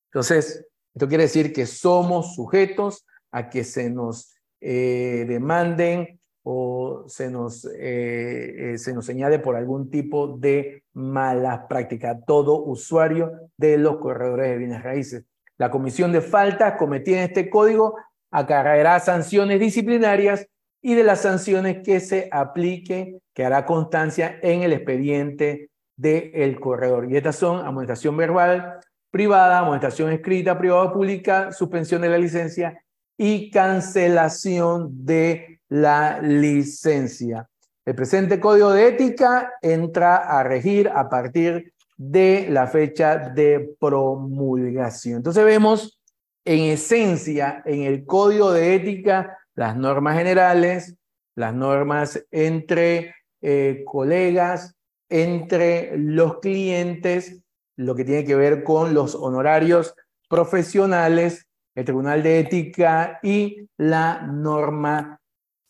[0.06, 0.64] Entonces,
[0.94, 7.64] esto quiere decir que somos sujetos a que se nos eh, demanden o se nos,
[7.66, 12.18] eh, eh, se nos señale por algún tipo de mala práctica.
[12.26, 15.24] Todo usuario de los corredores de bienes raíces.
[15.58, 17.96] La comisión de faltas cometida en este código
[18.30, 20.46] acarreará sanciones disciplinarias
[20.80, 27.10] y de las sanciones que se aplique, que hará constancia en el expediente del corredor.
[27.10, 28.78] Y estas son amonestación verbal
[29.10, 32.82] privada, amonestación escrita privada o pública, suspensión de la licencia
[33.18, 37.48] y cancelación de la licencia.
[37.84, 45.16] El presente código de ética entra a regir a partir de la fecha de promulgación.
[45.16, 45.98] Entonces vemos
[46.44, 50.96] en esencia en el código de ética las normas generales,
[51.34, 54.76] las normas entre eh, colegas,
[55.08, 57.42] entre los clientes,
[57.76, 59.94] lo que tiene que ver con los honorarios
[60.28, 61.47] profesionales,
[61.78, 65.20] el Tribunal de Ética y la norma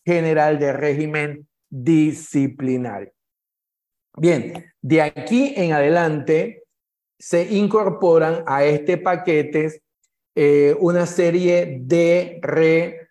[0.07, 3.13] general de régimen disciplinario.
[4.17, 6.63] Bien, de aquí en adelante
[7.19, 9.83] se incorporan a este paquete
[10.35, 13.11] eh, una serie de re,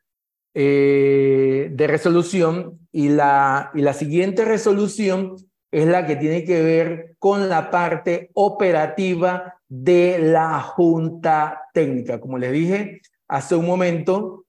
[0.55, 5.35] eh, de resolución y la, y la siguiente resolución
[5.71, 12.19] es la que tiene que ver con la parte operativa de la Junta Técnica.
[12.19, 14.45] Como les dije hace un momento,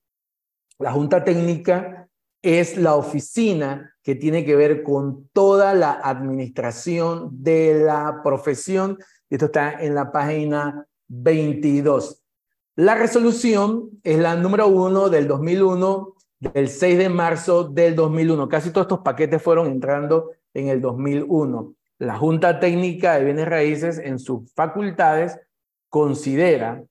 [0.79, 2.09] la Junta Técnica
[2.43, 8.99] es la oficina que tiene que ver con toda la administración de la profesión.
[9.29, 12.23] Esto está en la página 22.
[12.77, 18.49] La resolución es la número uno del 2001, del 6 de marzo del 2001.
[18.49, 21.75] Casi todos estos paquetes fueron entrando en el 2001.
[21.99, 25.37] La Junta Técnica de Bienes Raíces en sus facultades
[25.89, 26.85] considera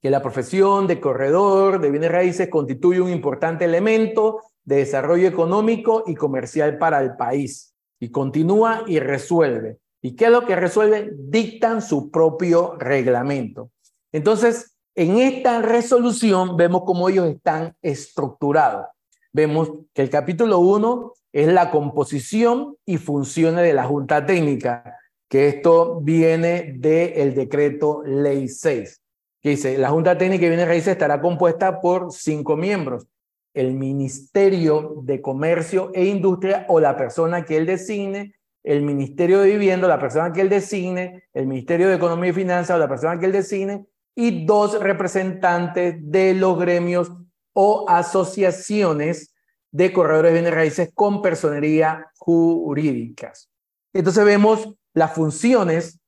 [0.00, 6.04] que la profesión de corredor de bienes raíces constituye un importante elemento de desarrollo económico
[6.06, 7.74] y comercial para el país.
[8.00, 9.78] Y continúa y resuelve.
[10.02, 11.12] ¿Y qué es lo que resuelve?
[11.14, 13.70] Dictan su propio reglamento.
[14.10, 18.86] Entonces, en esta resolución vemos cómo ellos están estructurados.
[19.32, 24.98] Vemos que el capítulo 1 es la composición y funciones de la Junta Técnica,
[25.28, 29.00] que esto viene del decreto Ley 6,
[29.40, 33.06] que dice, la Junta Técnica de Bienes Raíces estará compuesta por cinco miembros,
[33.54, 39.50] el Ministerio de Comercio e Industria o la persona que él designe, el Ministerio de
[39.50, 43.18] Vivienda, la persona que él designe, el Ministerio de Economía y Finanzas o la persona
[43.18, 47.10] que él designe, y dos representantes de los gremios
[47.52, 49.29] o asociaciones
[49.72, 53.50] de corredores de bienes raíces con personería jurídicas.
[53.92, 56.00] Entonces vemos las funciones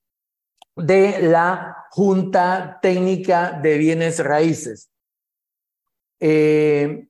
[0.76, 4.90] de la Junta Técnica de Bienes Raíces.
[6.20, 7.08] Eh,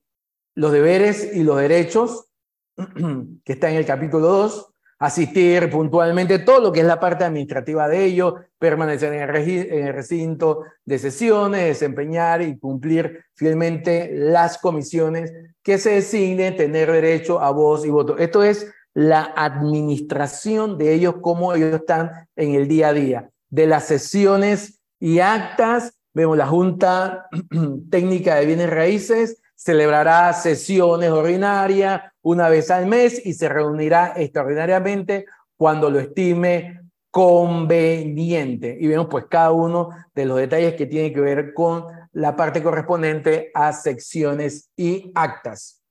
[0.55, 2.27] los deberes y los derechos,
[2.75, 4.72] que está en el capítulo 2,
[5.03, 10.63] asistir puntualmente, todo lo que es la parte administrativa de ello, permanecer en el, recinto
[10.85, 17.85] de sesiones, desempeñar y cumplir fielmente las comisiones que se designen, tener derecho a voz
[17.85, 18.17] y voto.
[18.17, 23.29] Esto es la administración de ellos, cómo ellos están en el día a día.
[23.49, 27.27] De las sesiones y actas, vemos la Junta
[27.91, 35.25] Técnica de Bienes Raíces, celebrará sesiones ordinarias una vez al mes y se reunirá extraordinariamente
[35.55, 36.81] cuando lo estime
[37.11, 38.75] conveniente.
[38.79, 42.63] Y vemos pues cada uno de los detalles que tiene que ver con la parte
[42.63, 45.81] correspondiente a secciones y actas.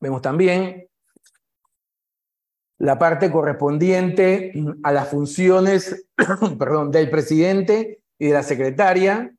[0.00, 0.86] Vemos también
[2.78, 6.06] la parte correspondiente a las funciones
[6.58, 9.32] perdón, del presidente y de la secretaria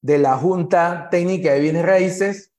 [0.00, 2.53] de la Junta Técnica de Bienes Raíces,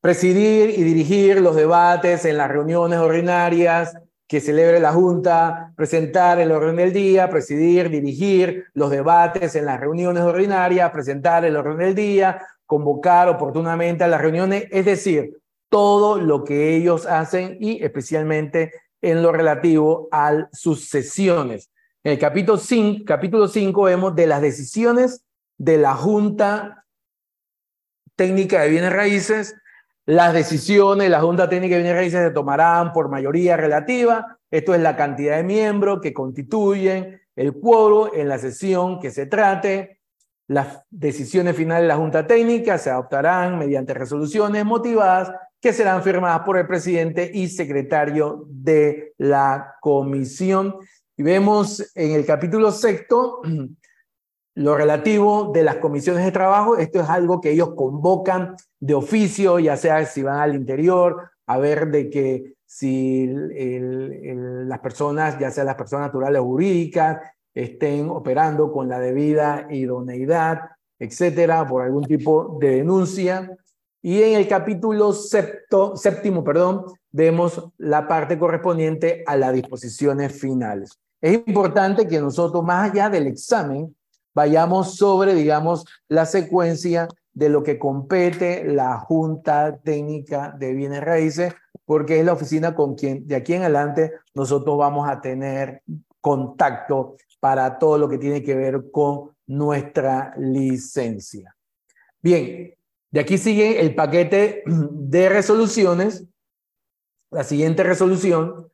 [0.00, 3.96] presidir y dirigir los debates en las reuniones ordinarias
[4.26, 9.80] que celebre la Junta, presentar el orden del día, presidir, dirigir los debates en las
[9.80, 16.20] reuniones ordinarias, presentar el orden del día, convocar oportunamente a las reuniones, es decir, todo
[16.20, 18.72] lo que ellos hacen y especialmente
[19.02, 21.70] en lo relativo a sus sesiones.
[22.04, 25.24] En el capítulo 5, capítulo 5 vemos de las decisiones
[25.58, 26.86] de la Junta
[28.16, 29.56] Técnica de Bienes Raíces.
[30.06, 34.38] Las decisiones de la Junta Técnica de Bienes se tomarán por mayoría relativa.
[34.50, 39.26] Esto es la cantidad de miembros que constituyen el quórum en la sesión que se
[39.26, 40.00] trate.
[40.48, 46.40] Las decisiones finales de la Junta Técnica se adoptarán mediante resoluciones motivadas que serán firmadas
[46.40, 50.76] por el presidente y secretario de la comisión.
[51.16, 53.42] Y vemos en el capítulo sexto
[54.54, 56.78] lo relativo de las comisiones de trabajo.
[56.78, 61.58] Esto es algo que ellos convocan de oficio, ya sea si van al interior, a
[61.58, 67.18] ver de que si las personas, ya sean las personas naturales o jurídicas,
[67.52, 70.60] estén operando con la debida idoneidad,
[70.98, 73.56] etcétera, por algún tipo de denuncia.
[74.02, 80.98] Y en el capítulo séptimo, perdón, vemos la parte correspondiente a las disposiciones finales.
[81.20, 83.94] Es importante que nosotros, más allá del examen,
[84.32, 87.08] vayamos sobre, digamos, la secuencia
[87.40, 91.54] de lo que compete la Junta Técnica de Bienes Raíces,
[91.86, 95.82] porque es la oficina con quien de aquí en adelante nosotros vamos a tener
[96.20, 101.56] contacto para todo lo que tiene que ver con nuestra licencia.
[102.20, 102.74] Bien,
[103.10, 106.26] de aquí sigue el paquete de resoluciones.
[107.30, 108.70] La siguiente resolución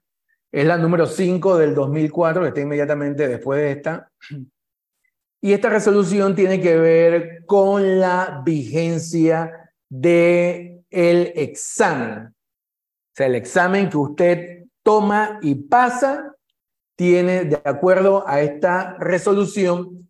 [0.51, 4.11] es la número 5 del 2004, que está inmediatamente después de esta.
[5.41, 12.29] Y esta resolución tiene que ver con la vigencia del el examen.
[12.29, 16.35] O sea, el examen que usted toma y pasa
[16.97, 20.09] tiene, de acuerdo a esta resolución,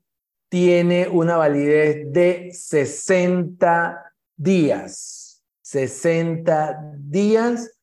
[0.48, 7.75] tiene una validez de 60 días, 60 días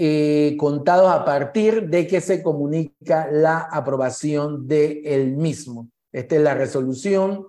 [0.00, 5.88] eh, contados a partir de que se comunica la aprobación del el mismo.
[6.12, 7.48] Esta es la resolución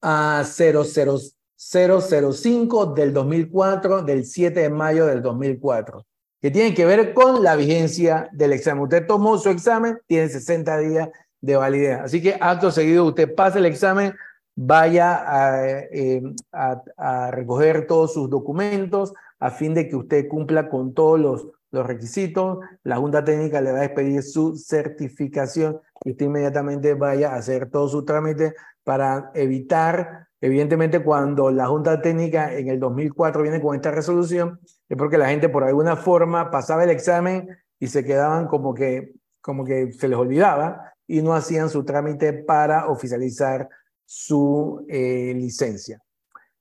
[0.00, 6.06] a 005 del 2004, del 7 de mayo del 2004,
[6.40, 8.84] que tiene que ver con la vigencia del examen.
[8.84, 11.10] Usted tomó su examen, tiene 60 días
[11.42, 12.00] de validez.
[12.00, 14.14] Así que acto seguido usted pasa el examen,
[14.56, 16.22] vaya eh,
[16.52, 21.86] a, recoger todos sus documentos a fin de que usted cumpla con todos los, los
[21.86, 22.58] requisitos.
[22.84, 27.70] La Junta Técnica le va a expedir su certificación y usted inmediatamente vaya a hacer
[27.70, 28.54] todo su trámite
[28.84, 34.96] para evitar, evidentemente cuando la Junta Técnica en el 2004 viene con esta resolución, es
[34.96, 37.48] porque la gente por alguna forma pasaba el examen
[37.78, 42.32] y se quedaban como que, como que se les olvidaba y no hacían su trámite
[42.32, 43.68] para oficializar
[44.04, 46.00] su eh, licencia.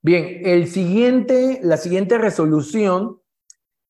[0.02, 3.22] Bien, el siguiente, la siguiente resolución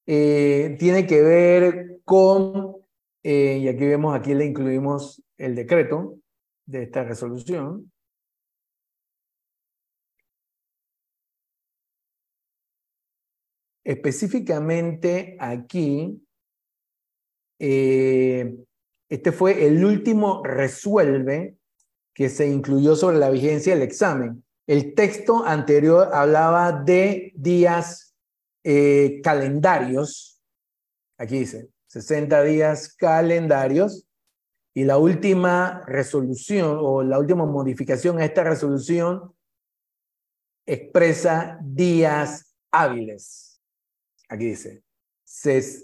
[0.07, 2.77] eh, tiene que ver con,
[3.21, 6.17] eh, y aquí vemos, aquí le incluimos el decreto
[6.65, 7.91] de esta resolución.
[13.83, 16.23] Específicamente aquí,
[17.59, 21.57] este fue el último resuelve
[22.15, 24.43] que se incluyó sobre la vigencia del examen.
[24.69, 28.15] El texto anterior hablaba de días
[28.63, 30.43] eh, calendarios.
[31.17, 34.05] Aquí dice 60 días calendarios.
[34.75, 39.33] Y la última resolución o la última modificación a esta resolución
[40.67, 43.59] expresa días hábiles.
[44.27, 44.83] Aquí dice,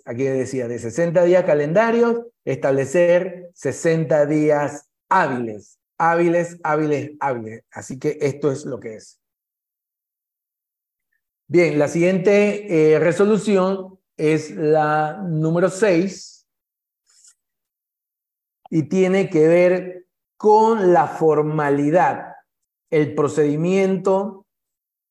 [0.06, 7.64] aquí decía, de 60 días calendarios, establecer 60 días hábiles hábiles, hábiles, hábiles.
[7.72, 9.20] Así que esto es lo que es.
[11.48, 16.48] Bien, la siguiente eh, resolución es la número 6
[18.72, 20.06] y tiene que ver
[20.38, 22.36] con la formalidad,
[22.90, 24.46] el procedimiento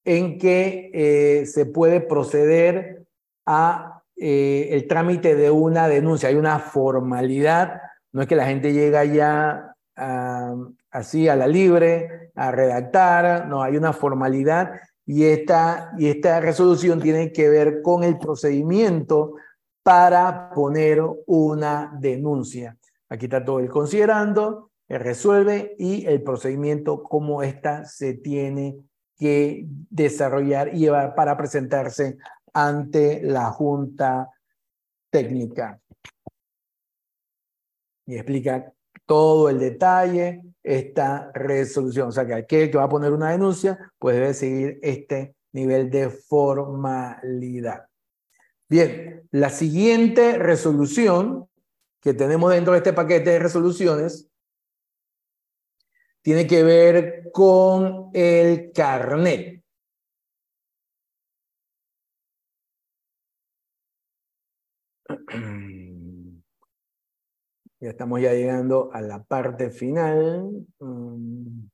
[0.05, 3.07] en que eh, se puede proceder
[3.47, 6.29] a eh, el trámite de una denuncia.
[6.29, 7.81] Hay una formalidad,
[8.13, 13.77] no es que la gente llega ya así a la libre, a redactar, no, hay
[13.77, 14.73] una formalidad
[15.07, 19.35] y esta, y esta resolución tiene que ver con el procedimiento
[19.83, 22.77] para poner una denuncia.
[23.09, 28.77] Aquí está todo el considerando, el resuelve y el procedimiento como esta se tiene
[29.17, 32.17] que desarrollar y llevar para presentarse
[32.53, 34.31] ante la Junta
[35.11, 35.81] Técnica.
[38.07, 38.74] Y explica
[39.07, 42.09] todo el detalle, esta resolución.
[42.09, 45.91] O sea, que aquel que va a poner una denuncia, pues debe seguir este nivel
[45.91, 47.87] de formalidad.
[48.69, 51.49] Bien, la siguiente resolución
[52.01, 54.29] que tenemos dentro de este paquete de resoluciones
[56.23, 59.63] tiene que ver con el carnet.
[67.85, 70.67] Ya estamos ya llegando a la parte final.
[70.79, 71.67] Mm.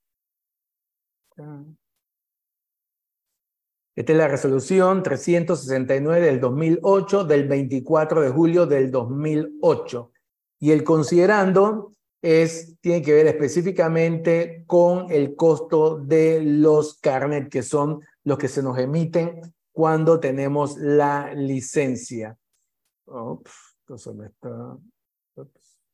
[3.95, 10.11] Esta es la resolución 369 del 2008, del 24 de julio del 2008.
[10.59, 17.63] Y el considerando es, tiene que ver específicamente con el costo de los carnet, que
[17.63, 22.37] son los que se nos emiten cuando tenemos la licencia.
[23.07, 24.77] Entonces me está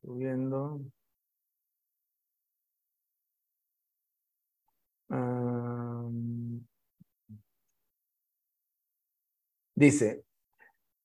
[0.07, 0.79] subiendo.
[9.75, 10.23] dice,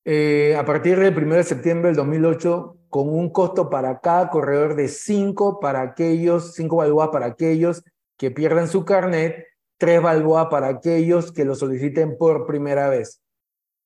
[0.04, 4.76] eh, a partir del 1 de septiembre del 2008, con un costo para cada corredor
[4.76, 7.84] de 5 para aquellos, 5 balboas para aquellos
[8.16, 9.46] que pierdan su carnet,
[9.78, 13.22] 3 balboas para aquellos que lo soliciten por primera vez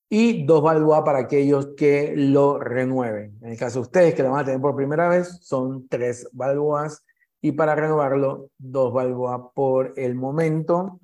[0.08, 3.36] y 2 balboas para aquellos que lo renueven.
[3.42, 6.28] En el caso de ustedes que lo van a tener por primera vez, son 3
[6.32, 7.04] balboas
[7.40, 11.00] y para renovarlo, 2 balboas por el momento.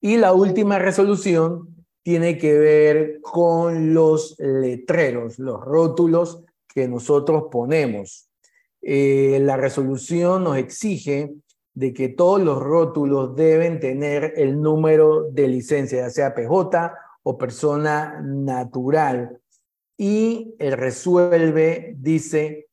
[0.00, 8.28] Y la última resolución tiene que ver con los letreros, los rótulos que nosotros ponemos.
[8.82, 11.32] Eh, la resolución nos exige
[11.74, 16.92] de que todos los rótulos deben tener el número de licencia, ya sea PJ
[17.22, 19.40] o persona natural.
[19.96, 22.68] Y el resuelve dice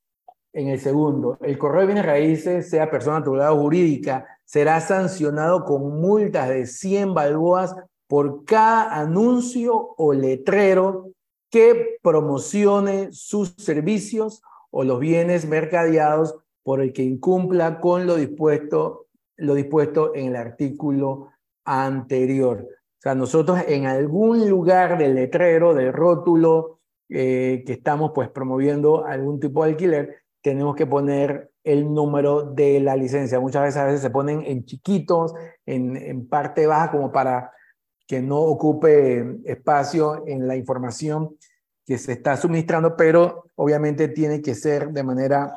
[0.54, 5.64] en el segundo, el correo de bienes raíces, sea persona natural o jurídica, será sancionado
[5.64, 7.76] con multas de 100 balboas
[8.08, 11.12] por cada anuncio o letrero
[11.52, 19.08] que promocione sus servicios o los bienes mercadeados por el que incumpla con lo dispuesto,
[19.38, 21.30] lo dispuesto en el artículo
[21.64, 22.68] anterior.
[23.00, 29.06] O sea, nosotros en algún lugar del letrero, del rótulo eh, que estamos pues promoviendo
[29.06, 33.40] algún tipo de alquiler, tenemos que poner el número de la licencia.
[33.40, 35.34] Muchas veces a veces se ponen en chiquitos,
[35.66, 37.54] en, en parte baja, como para
[38.06, 41.38] que no ocupe espacio en la información
[41.86, 45.54] que se está suministrando, pero obviamente tiene que ser de manera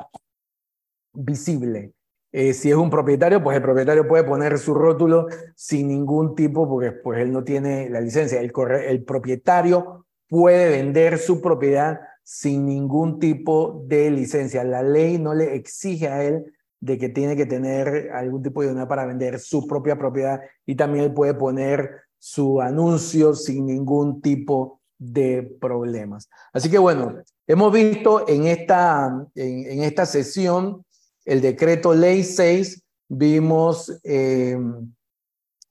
[1.13, 1.93] visible.
[2.35, 6.67] Eh, si es un propietario, pues el propietario puede poner su rótulo sin ningún tipo,
[6.67, 8.41] porque pues él no tiene la licencia.
[8.41, 14.63] El, propietario puede vender su propiedad sin ningún tipo de licencia.
[14.63, 18.71] La ley no le exige a él de que tiene que tener algún tipo de
[18.71, 24.21] una para vender su propia propiedad y también él puede poner su anuncio sin ningún
[24.21, 26.29] tipo de problemas.
[26.51, 27.15] Así que bueno,
[27.45, 30.83] hemos visto en esta, en, esta sesión
[31.25, 34.57] el decreto ley 6, vimos eh,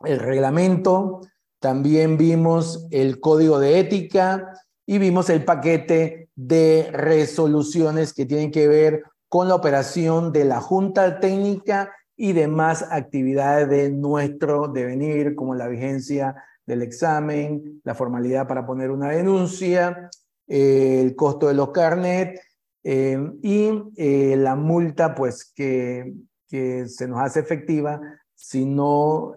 [0.05, 1.21] el reglamento,
[1.61, 4.53] también vimos el código de ética
[4.87, 10.61] y vimos el paquete de resoluciones que tienen que ver con la operación de la
[10.61, 18.47] Junta Técnica y demás actividades de nuestro devenir, como la vigencia del examen, la formalidad
[18.47, 20.11] para poner una denuncia,
[20.47, 22.41] eh, el costo de los carnet
[22.85, 26.15] eh, y eh, la multa pues que,
[26.49, 28.01] que se nos hace efectiva
[28.35, 29.35] si no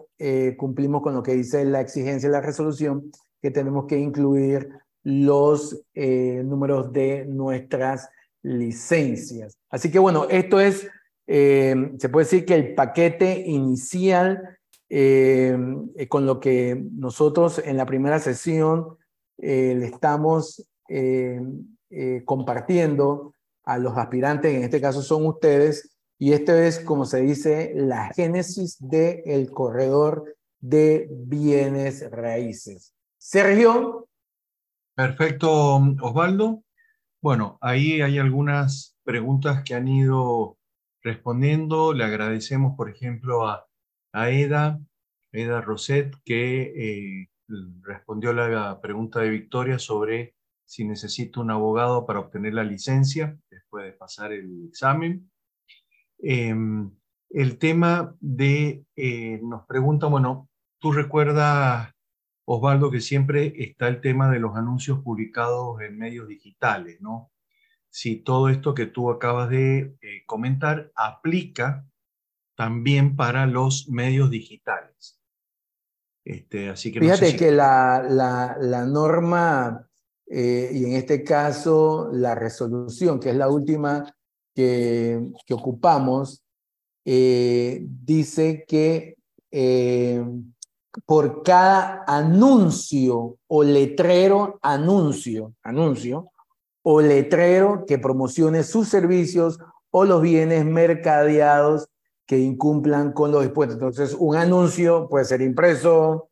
[0.56, 3.12] cumplimos con lo que dice la exigencia de la resolución,
[3.42, 4.70] que tenemos que incluir
[5.04, 8.08] los números de nuestras
[8.42, 9.58] licencias.
[9.68, 10.88] Así que bueno, esto es
[11.26, 14.58] eh, se puede decir que el paquete inicial
[14.88, 15.56] eh,
[15.96, 18.96] eh, con lo que nosotros en la primera sesión
[19.38, 20.66] le estamos
[22.24, 23.34] compartiendo
[23.66, 28.10] a los aspirantes, en este caso son ustedes, y esto es, como se dice, la
[28.14, 32.94] génesis del corredor de bienes raíces.
[33.18, 34.08] Sergio.
[34.94, 36.62] Perfecto, Osvaldo.
[37.20, 40.56] Bueno, ahí hay algunas preguntas que han ido
[41.02, 41.92] respondiendo.
[41.92, 43.66] Le agradecemos, por ejemplo, a,
[44.12, 44.80] a Eda,
[45.32, 47.28] Eda Roset, que eh,
[47.82, 50.35] respondió la pregunta de Victoria sobre
[50.66, 55.30] si necesita un abogado para obtener la licencia después de pasar el examen.
[56.18, 56.90] Em,
[57.30, 60.48] el tema de, eh, nos pregunta, bueno,
[60.78, 61.92] tú recuerdas,
[62.44, 67.32] Osvaldo, que siempre está el tema de los anuncios publicados en medios digitales, ¿no?
[67.96, 71.86] si todo esto que tú acabas de eh, comentar aplica
[72.54, 75.18] también para los medios digitales.
[76.22, 79.88] Este, así que Fíjate que la, la, la, norma
[80.28, 84.12] eh, y en este caso la resolución, que es la última
[84.54, 86.42] que, ocupamos,
[87.04, 89.16] eh, dice que
[89.50, 90.24] eh,
[91.04, 96.30] por cada anuncio o letrero, anuncio, anuncio,
[96.82, 99.58] o letrero que promocione sus servicios
[99.90, 101.88] o los bienes mercadeados
[102.26, 103.74] que incumplan con los dispuestos.
[103.74, 106.28] Entonces, un anuncio puede ser impreso,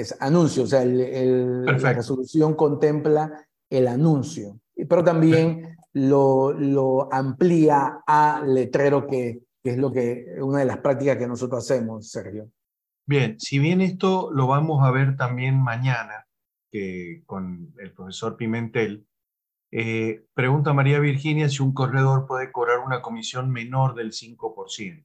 [0.00, 8.42] es anuncio, o sea, la resolución contempla el anuncio, pero también lo, lo amplía a
[8.44, 12.50] letrero, que, que es lo que, una de las prácticas que nosotros hacemos, Sergio.
[13.06, 16.26] Bien, si bien esto lo vamos a ver también mañana
[16.70, 19.06] que con el profesor Pimentel,
[19.72, 25.04] eh, pregunta María Virginia si un corredor puede cobrar una comisión menor del 5%.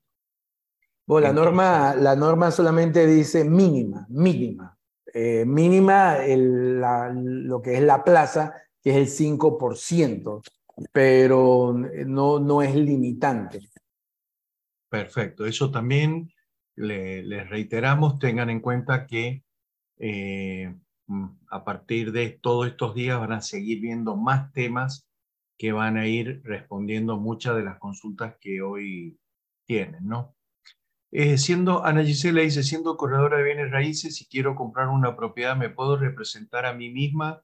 [1.07, 4.77] Bueno, la, norma, la norma solamente dice mínima, mínima.
[5.13, 10.41] Eh, mínima lo que es la plaza, que es el 5%,
[10.91, 13.59] pero no, no es limitante.
[14.89, 16.31] Perfecto, eso también
[16.75, 19.43] les reiteramos, tengan en cuenta que
[19.97, 20.73] eh,
[21.11, 25.05] Mm, a partir de todos estos días van a seguir viendo más temas
[25.57, 29.19] que van a ir respondiendo muchas de las consultas que hoy
[29.65, 30.33] tienen, ¿no?
[31.13, 35.57] Eh, siendo, Ana Gisela dice, siendo corredora de bienes raíces, si quiero comprar una propiedad,
[35.57, 37.43] ¿me puedo representar a mí misma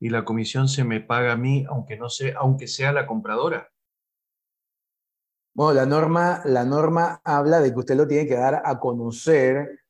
[0.00, 3.70] y la comisión se me paga a mí, aunque, no sea, aunque sea la compradora?
[5.54, 9.80] Bueno, la norma, la norma habla de que usted lo tiene que dar a conocer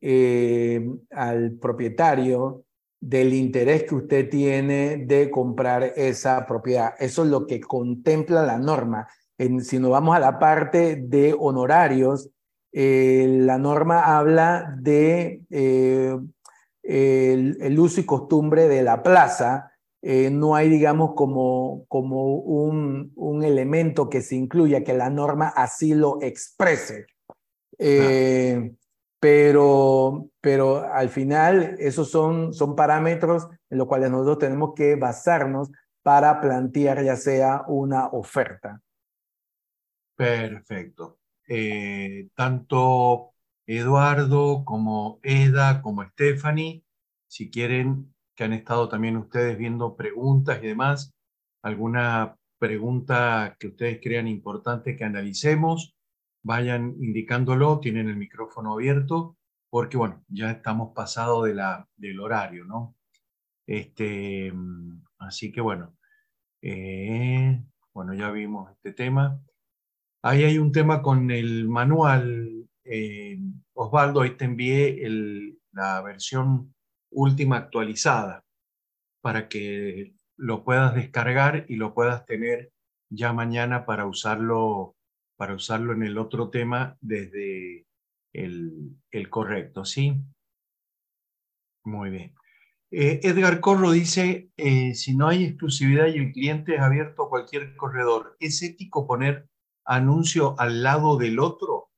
[0.00, 2.64] eh, al propietario
[3.00, 6.94] del interés que usted tiene de comprar esa propiedad.
[6.98, 9.06] Eso es lo que contempla la norma.
[9.36, 12.30] En, si nos vamos a la parte de honorarios,
[12.80, 16.16] eh, la norma habla de eh,
[16.82, 19.72] el, uso y costumbre de la plaza.
[20.02, 25.94] no hay, digamos, como, como un, un, elemento que se incluya, que la norma así
[25.94, 27.06] lo exprese.
[27.80, 28.68] Ah
[29.20, 35.70] pero, pero al final esos son, son parámetros en los cuales nosotros tenemos que basarnos
[36.02, 38.80] para plantear ya sea una oferta.
[40.16, 41.17] Perfecto.
[41.48, 43.32] Eh, tanto
[43.66, 46.84] Eduardo como Eda como Stephanie,
[47.26, 51.12] si quieren, que han estado también ustedes viendo preguntas y demás,
[51.62, 55.96] alguna pregunta que ustedes crean importante que analicemos,
[56.42, 59.36] vayan indicándolo, tienen el micrófono abierto,
[59.70, 62.94] porque bueno, ya estamos pasado de la, del horario, ¿no?
[63.66, 64.52] Este,
[65.18, 65.94] así que bueno,
[66.62, 67.62] eh,
[67.92, 69.40] bueno, ya vimos este tema.
[70.22, 72.68] Ahí hay un tema con el manual.
[72.84, 73.38] Eh,
[73.74, 74.98] Osvaldo, ahí te envié
[75.72, 76.74] la versión
[77.10, 78.44] última actualizada
[79.20, 82.72] para que lo puedas descargar y lo puedas tener
[83.10, 84.94] ya mañana para usarlo
[85.36, 87.86] para usarlo en el otro tema desde
[88.32, 90.20] el, el correcto, ¿sí?
[91.84, 92.34] Muy bien.
[92.90, 97.28] Eh, Edgar Corro dice, eh, si no hay exclusividad y el cliente es abierto a
[97.28, 99.48] cualquier corredor, ¿es ético poner
[99.88, 101.88] anuncio al lado del otro?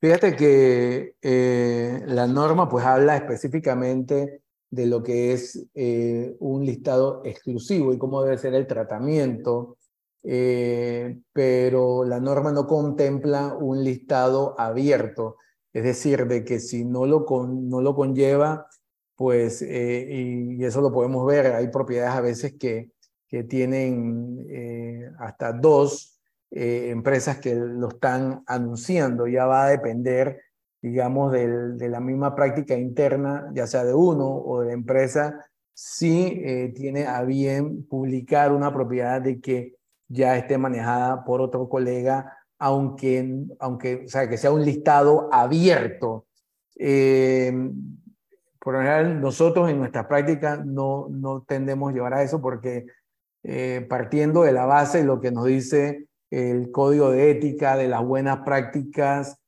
[0.00, 7.92] Fíjate que eh, la norma pues habla específicamente de lo que es un listado exclusivo
[7.94, 9.78] y cómo debe ser el tratamiento
[10.24, 15.36] eh, pero la norma no contempla un listado abierto,
[15.72, 18.66] es decir, de que si no lo, no lo conlleva,
[19.16, 22.90] pues, eh, y, eso lo podemos ver, hay propiedades a veces que,
[23.28, 26.14] que tienen eh, hasta dos
[26.50, 30.40] empresas que lo están anunciando, ya va a depender,
[30.80, 35.44] digamos, de la misma práctica interna, ya sea de uno o de la empresa,
[35.74, 39.74] si tiene a bien publicar una propiedad de que
[40.08, 46.26] ya esté manejada por otro colega, aunque, aunque sea, que sea un listado abierto.
[46.76, 47.52] Eh,
[48.58, 52.86] por lo general, nosotros en nuestra práctica no, no tendemos a llevar a eso porque
[53.42, 58.04] eh, partiendo de la base, lo que nos dice el código de ética, de las
[58.04, 59.38] buenas prácticas,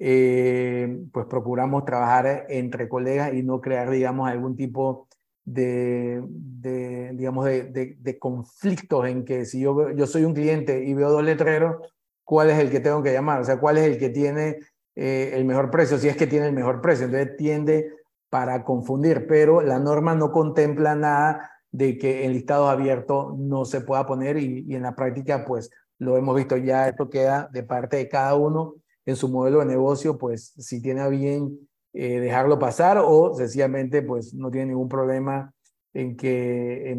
[0.00, 5.08] eh, pues procuramos trabajar entre colegas y no crear, digamos, algún tipo
[5.44, 10.94] de, de digamos, de, de, conflictos en que si yo, yo soy un cliente y
[10.94, 11.76] veo dos letreros,
[12.22, 13.40] ¿cuál es el que tengo que llamar?
[13.40, 14.58] O sea, ¿cuál es el que tiene
[14.94, 15.98] eh, el mejor precio?
[15.98, 17.06] Si es que tiene el mejor precio.
[17.06, 17.90] Entonces tiende
[18.28, 23.80] para confundir, pero la norma no contempla nada de que en listado abierto no se
[23.80, 27.96] pueda poner y, en la práctica pues lo hemos visto ya, esto queda de parte
[27.96, 31.58] de cada uno en su modelo de negocio, pues si tiene a bien
[31.92, 35.52] eh, dejarlo pasar o sencillamente pues no tiene ningún problema
[35.94, 36.96] en que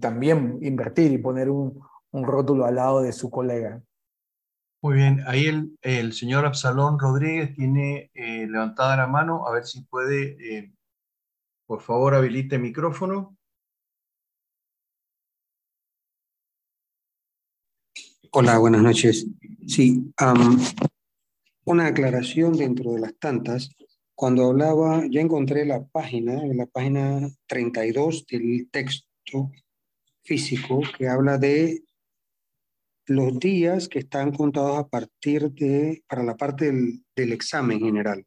[0.00, 1.80] también invertir y poner un,
[2.10, 3.80] un, rótulo al lado de su colega.
[4.82, 9.64] Muy bien, ahí el, el señor Absalón Rodríguez tiene eh, levantada la mano, a ver
[9.64, 10.72] si puede, eh,
[11.66, 13.35] por favor, habilite el micrófono.
[18.38, 19.26] Hola, buenas noches.
[19.66, 20.12] Sí,
[21.64, 23.70] una aclaración dentro de las tantas.
[24.14, 29.50] Cuando hablaba, ya encontré la página, la página 32 del texto
[30.22, 31.82] físico que habla de
[33.06, 38.22] los días que están contados a partir de, para la parte del, del examen general.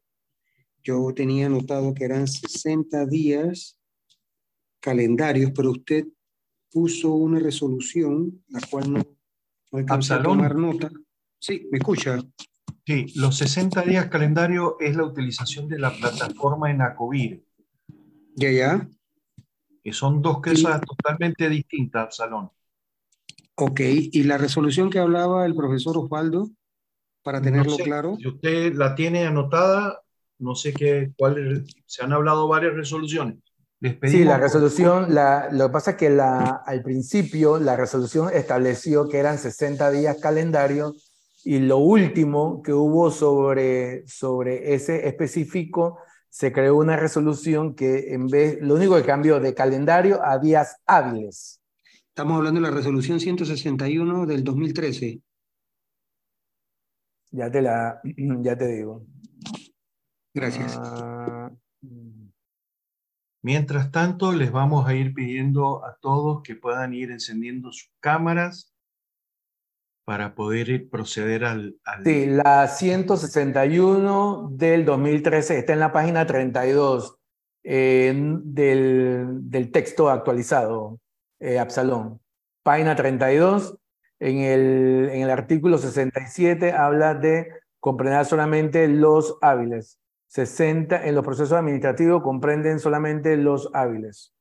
[0.82, 3.78] Yo tenía notado que eran 60 días
[4.80, 6.04] calendarios, pero usted
[6.68, 9.19] puso una resolución, la cual no
[9.88, 10.38] Absalón.
[10.60, 10.90] nota.
[11.38, 12.18] Sí, me escucha.
[12.86, 17.44] Sí, los 60 días calendario es la utilización de la plataforma en Acovir.
[18.34, 18.88] Ya, ya.
[19.82, 22.50] Que son dos cosas totalmente distintas, Absalón.
[23.54, 26.50] Ok, ¿y la resolución que hablaba el profesor Osvaldo,
[27.22, 28.16] para tenerlo claro?
[28.16, 30.00] Si usted la tiene anotada,
[30.38, 33.38] no sé qué, cuál, se han hablado varias resoluciones
[33.80, 39.08] sí, la resolución, la, lo que pasa es que la, al principio la resolución estableció
[39.08, 40.94] que eran 60 días calendario
[41.44, 45.98] y lo último que hubo sobre, sobre ese específico,
[46.28, 50.76] se creó una resolución que en vez, lo único que cambió de calendario a días
[50.86, 51.60] hábiles.
[52.08, 55.20] Estamos hablando de la resolución 161 del 2013.
[57.32, 58.00] Ya te la,
[58.42, 59.04] ya te digo.
[60.34, 60.78] Gracias.
[60.78, 61.50] Ah,
[63.42, 68.74] Mientras tanto, les vamos a ir pidiendo a todos que puedan ir encendiendo sus cámaras
[70.04, 77.16] para poder proceder al, Sí, la 161 del 2013 está en la página 32
[77.62, 80.98] del, del, texto actualizado,
[81.38, 82.20] eh, Absalón.
[82.64, 83.78] Página 32,
[84.18, 87.48] en el, en el artículo 67 habla de
[87.78, 89.99] comprender solamente los hábiles.
[90.30, 94.32] 60 en los procesos administrativos comprenden solamente los hábiles,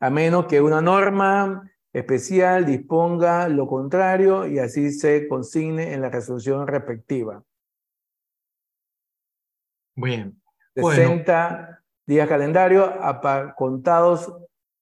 [0.00, 6.10] a menos que una norma especial disponga lo contrario y así se consigne en la
[6.10, 7.44] resolución respectiva.
[9.94, 10.40] Bien.
[10.74, 12.92] 60 días calendario
[13.56, 14.34] contados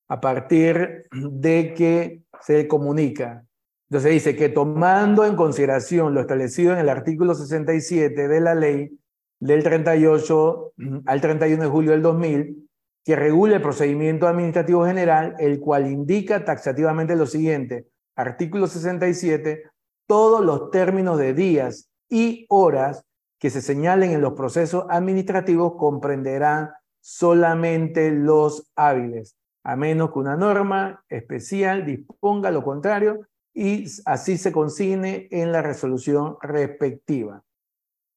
[0.08, 3.44] a partir de que se comunica.
[3.90, 8.96] Entonces dice que tomando en consideración lo establecido en el artículo 67 de la ley,
[9.40, 10.74] del 38
[11.06, 12.68] al 31 de julio del 2000,
[13.04, 17.88] que regula el procedimiento administrativo general, el cual indica taxativamente lo siguiente.
[18.14, 19.64] Artículo 67.
[20.06, 23.04] Todos los términos de días y horas
[23.38, 30.36] que se señalen en los procesos administrativos comprenderán solamente los hábiles, a menos que una
[30.36, 37.42] norma especial disponga lo contrario y así se consigne en la resolución respectiva.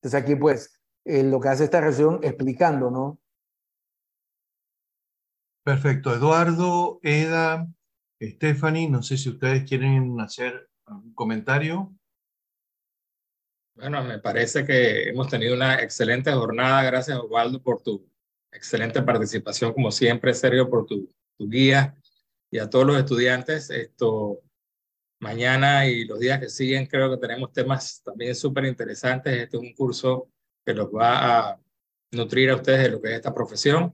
[0.01, 3.19] Entonces aquí pues lo que hace esta región explicando, ¿no?
[5.63, 6.13] Perfecto.
[6.13, 7.67] Eduardo, Eda,
[8.21, 11.93] Stephanie, no sé si ustedes quieren hacer un comentario.
[13.75, 16.83] Bueno, me parece que hemos tenido una excelente jornada.
[16.83, 18.07] Gracias, Osvaldo, por tu
[18.51, 21.97] excelente participación, como siempre, Sergio, por tu, tu guía
[22.51, 23.69] y a todos los estudiantes.
[23.69, 24.41] Esto,
[25.19, 29.33] mañana y los días que siguen, creo que tenemos temas también súper interesantes.
[29.33, 30.32] Este es un curso
[30.65, 31.59] que los va a
[32.11, 33.93] nutrir a ustedes de lo que es esta profesión.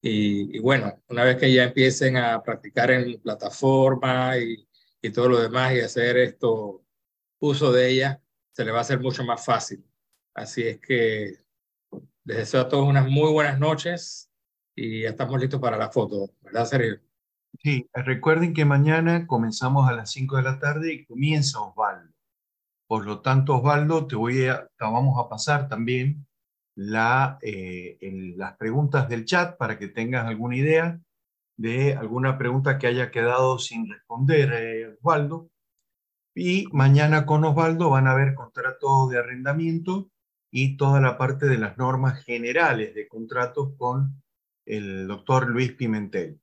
[0.00, 4.68] Y, bueno, una vez que ya empiecen a practicar en plataforma y,
[5.00, 6.84] y todo lo demás y hacer esto
[7.40, 8.22] uso de ella,
[8.52, 9.84] se les va a hacer mucho más fácil.
[10.34, 11.38] Así es que
[12.24, 14.30] les deseo a todos unas muy buenas noches
[14.74, 17.00] y ya estamos listos para la foto, ¿verdad, Sergio?
[17.62, 22.13] Sí, recuerden que mañana comenzamos a las 5 de la tarde y comienza Osvaldo.
[22.94, 26.28] Por lo tanto, Osvaldo, te, voy a, vamos a pasar también
[27.42, 27.98] eh,
[28.36, 31.00] las preguntas del chat para que tengas alguna idea
[31.56, 35.50] de alguna pregunta que haya quedado sin responder, eh, Osvaldo.
[36.36, 40.12] Y mañana con Osvaldo van a ver contratos de arrendamiento
[40.52, 44.22] y toda la parte de las normas generales de contratos con
[44.66, 46.40] el doctor Luis Pimentel.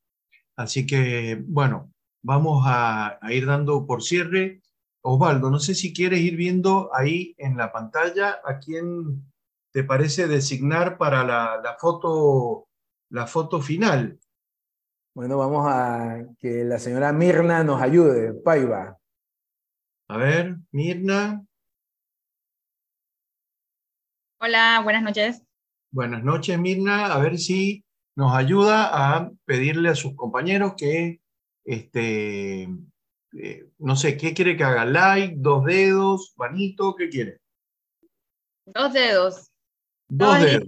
[0.57, 4.61] Así que, bueno, vamos a ir dando por cierre
[5.03, 9.23] Osvaldo, no sé si quieres ir viendo ahí en la pantalla a quién
[9.72, 12.68] te parece designar para la, foto,
[13.10, 14.19] la foto final.
[15.15, 18.34] Bueno, vamos a que la señora Mirna nos ayude.
[18.34, 18.98] Paiva.
[20.07, 21.44] A ver, Mirna.
[24.40, 25.44] Hola, buenas noches.
[25.91, 27.14] Buenas noches, Mirna.
[27.14, 27.84] A ver si
[28.15, 31.22] nos ayuda a pedirle a sus compañeros que,
[31.64, 32.69] este,
[33.34, 34.86] eh, no sé, ¿qué quiere que haga?
[34.86, 35.36] ¿Like?
[35.38, 36.34] ¿Dos dedos?
[36.38, 36.95] ¿Manito?
[36.95, 37.40] ¿Qué quiere?
[38.66, 39.52] Dos dedos.
[40.08, 40.68] Dos dedos.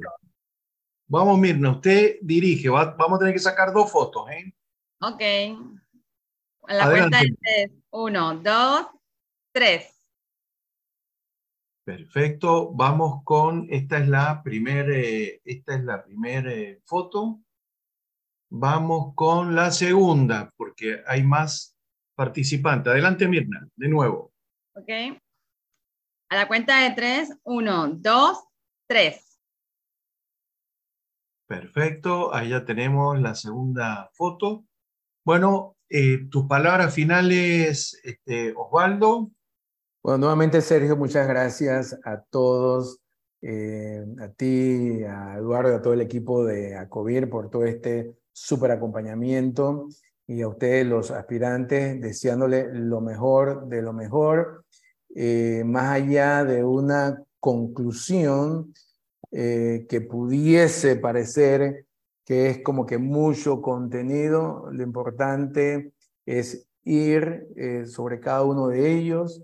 [1.07, 2.69] Vamos, Mirna, usted dirige.
[2.69, 4.53] vamos a tener que sacar dos fotos, ¿eh?
[5.01, 5.21] Ok.
[6.67, 7.71] A la cuenta de tres.
[7.91, 8.87] Uno, dos,
[9.51, 9.93] tres.
[11.83, 12.71] Perfecto.
[12.71, 17.41] Vamos con, esta es la primera eh, esta es la primera eh, foto.
[18.49, 21.72] Vamos con la segunda, porque hay más
[22.15, 22.91] participantes.
[22.91, 24.33] Adelante, Mirna, de nuevo.
[24.75, 24.89] Ok.
[26.29, 27.35] A la cuenta de tres.
[27.43, 28.43] Uno, dos,
[28.87, 29.39] tres.
[31.47, 32.33] Perfecto.
[32.33, 34.65] Ahí ya tenemos la segunda foto.
[35.25, 39.31] Bueno, eh, tus palabras finales, este, Osvaldo.
[40.03, 42.99] Bueno, nuevamente Sergio, muchas gracias a todos,
[43.41, 48.17] eh, a ti, a Eduardo y a todo el equipo de ACOBIR por todo este
[48.33, 49.87] súper acompañamiento
[50.27, 54.65] y a ustedes los aspirantes deseándole lo mejor de lo mejor,
[55.15, 58.73] eh, más allá de una conclusión
[59.31, 61.85] eh, que pudiese parecer
[62.25, 65.91] que es como que mucho contenido, lo importante
[66.25, 67.47] es ir
[67.85, 69.41] sobre cada uno de ellos,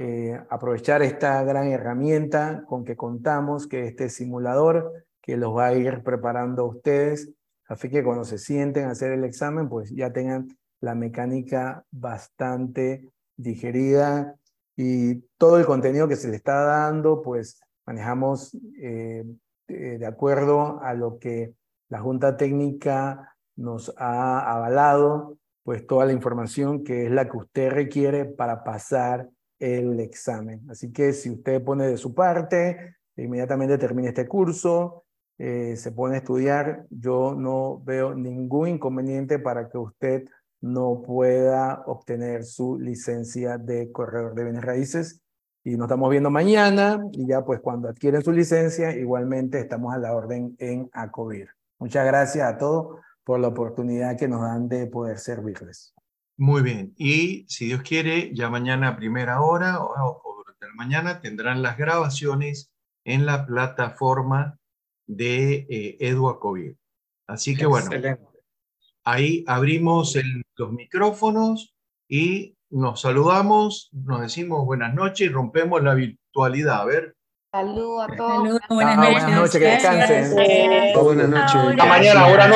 [0.00, 5.74] eh, aprovechar esta gran herramienta con que contamos, que este simulador que los va a
[5.74, 7.32] ir preparando a ustedes,
[7.68, 10.48] así que cuando se sienten a hacer el examen, pues ya tengan
[10.80, 14.34] la mecánica bastante digerida
[14.76, 19.24] y todo el contenido que se le está dando, pues manejamos eh,
[19.68, 21.54] de acuerdo a lo que
[21.88, 27.70] la Junta Técnica nos ha avalado, pues toda la información que es la que usted
[27.70, 29.28] requiere para pasar
[29.58, 30.62] el examen.
[30.70, 35.04] Así que si usted pone de su parte, inmediatamente termine este curso,
[35.38, 40.24] eh, se pone estudiar, yo no veo ningún inconveniente para que usted
[40.60, 45.20] no pueda obtener su licencia de corredor de bienes raíces.
[45.64, 49.98] Y nos estamos viendo mañana y ya pues cuando adquieren su licencia, igualmente estamos a
[49.98, 51.50] la orden en ACOBIR.
[51.78, 55.94] Muchas gracias a todos por la oportunidad que nos dan de poder servirles.
[56.36, 56.94] Muy bien.
[56.96, 61.76] Y si Dios quiere, ya mañana a primera hora o, durante la mañana tendrán las
[61.76, 62.72] grabaciones
[63.04, 64.57] en la plataforma
[65.08, 66.76] de eh, Eduacovir.
[67.26, 67.90] Así que bueno,
[69.04, 70.16] ahí abrimos
[70.56, 71.74] los micrófonos
[72.08, 76.82] y nos saludamos, nos decimos buenas noches y rompemos la virtualidad.
[76.82, 77.14] A ver.
[77.50, 78.60] Saludos a todos.
[78.68, 79.12] buenas, noches.
[79.12, 80.34] buenas noches, que descansen.
[81.02, 81.54] Buenas noches.
[81.54, 82.46] Hasta mañana, buenas noches.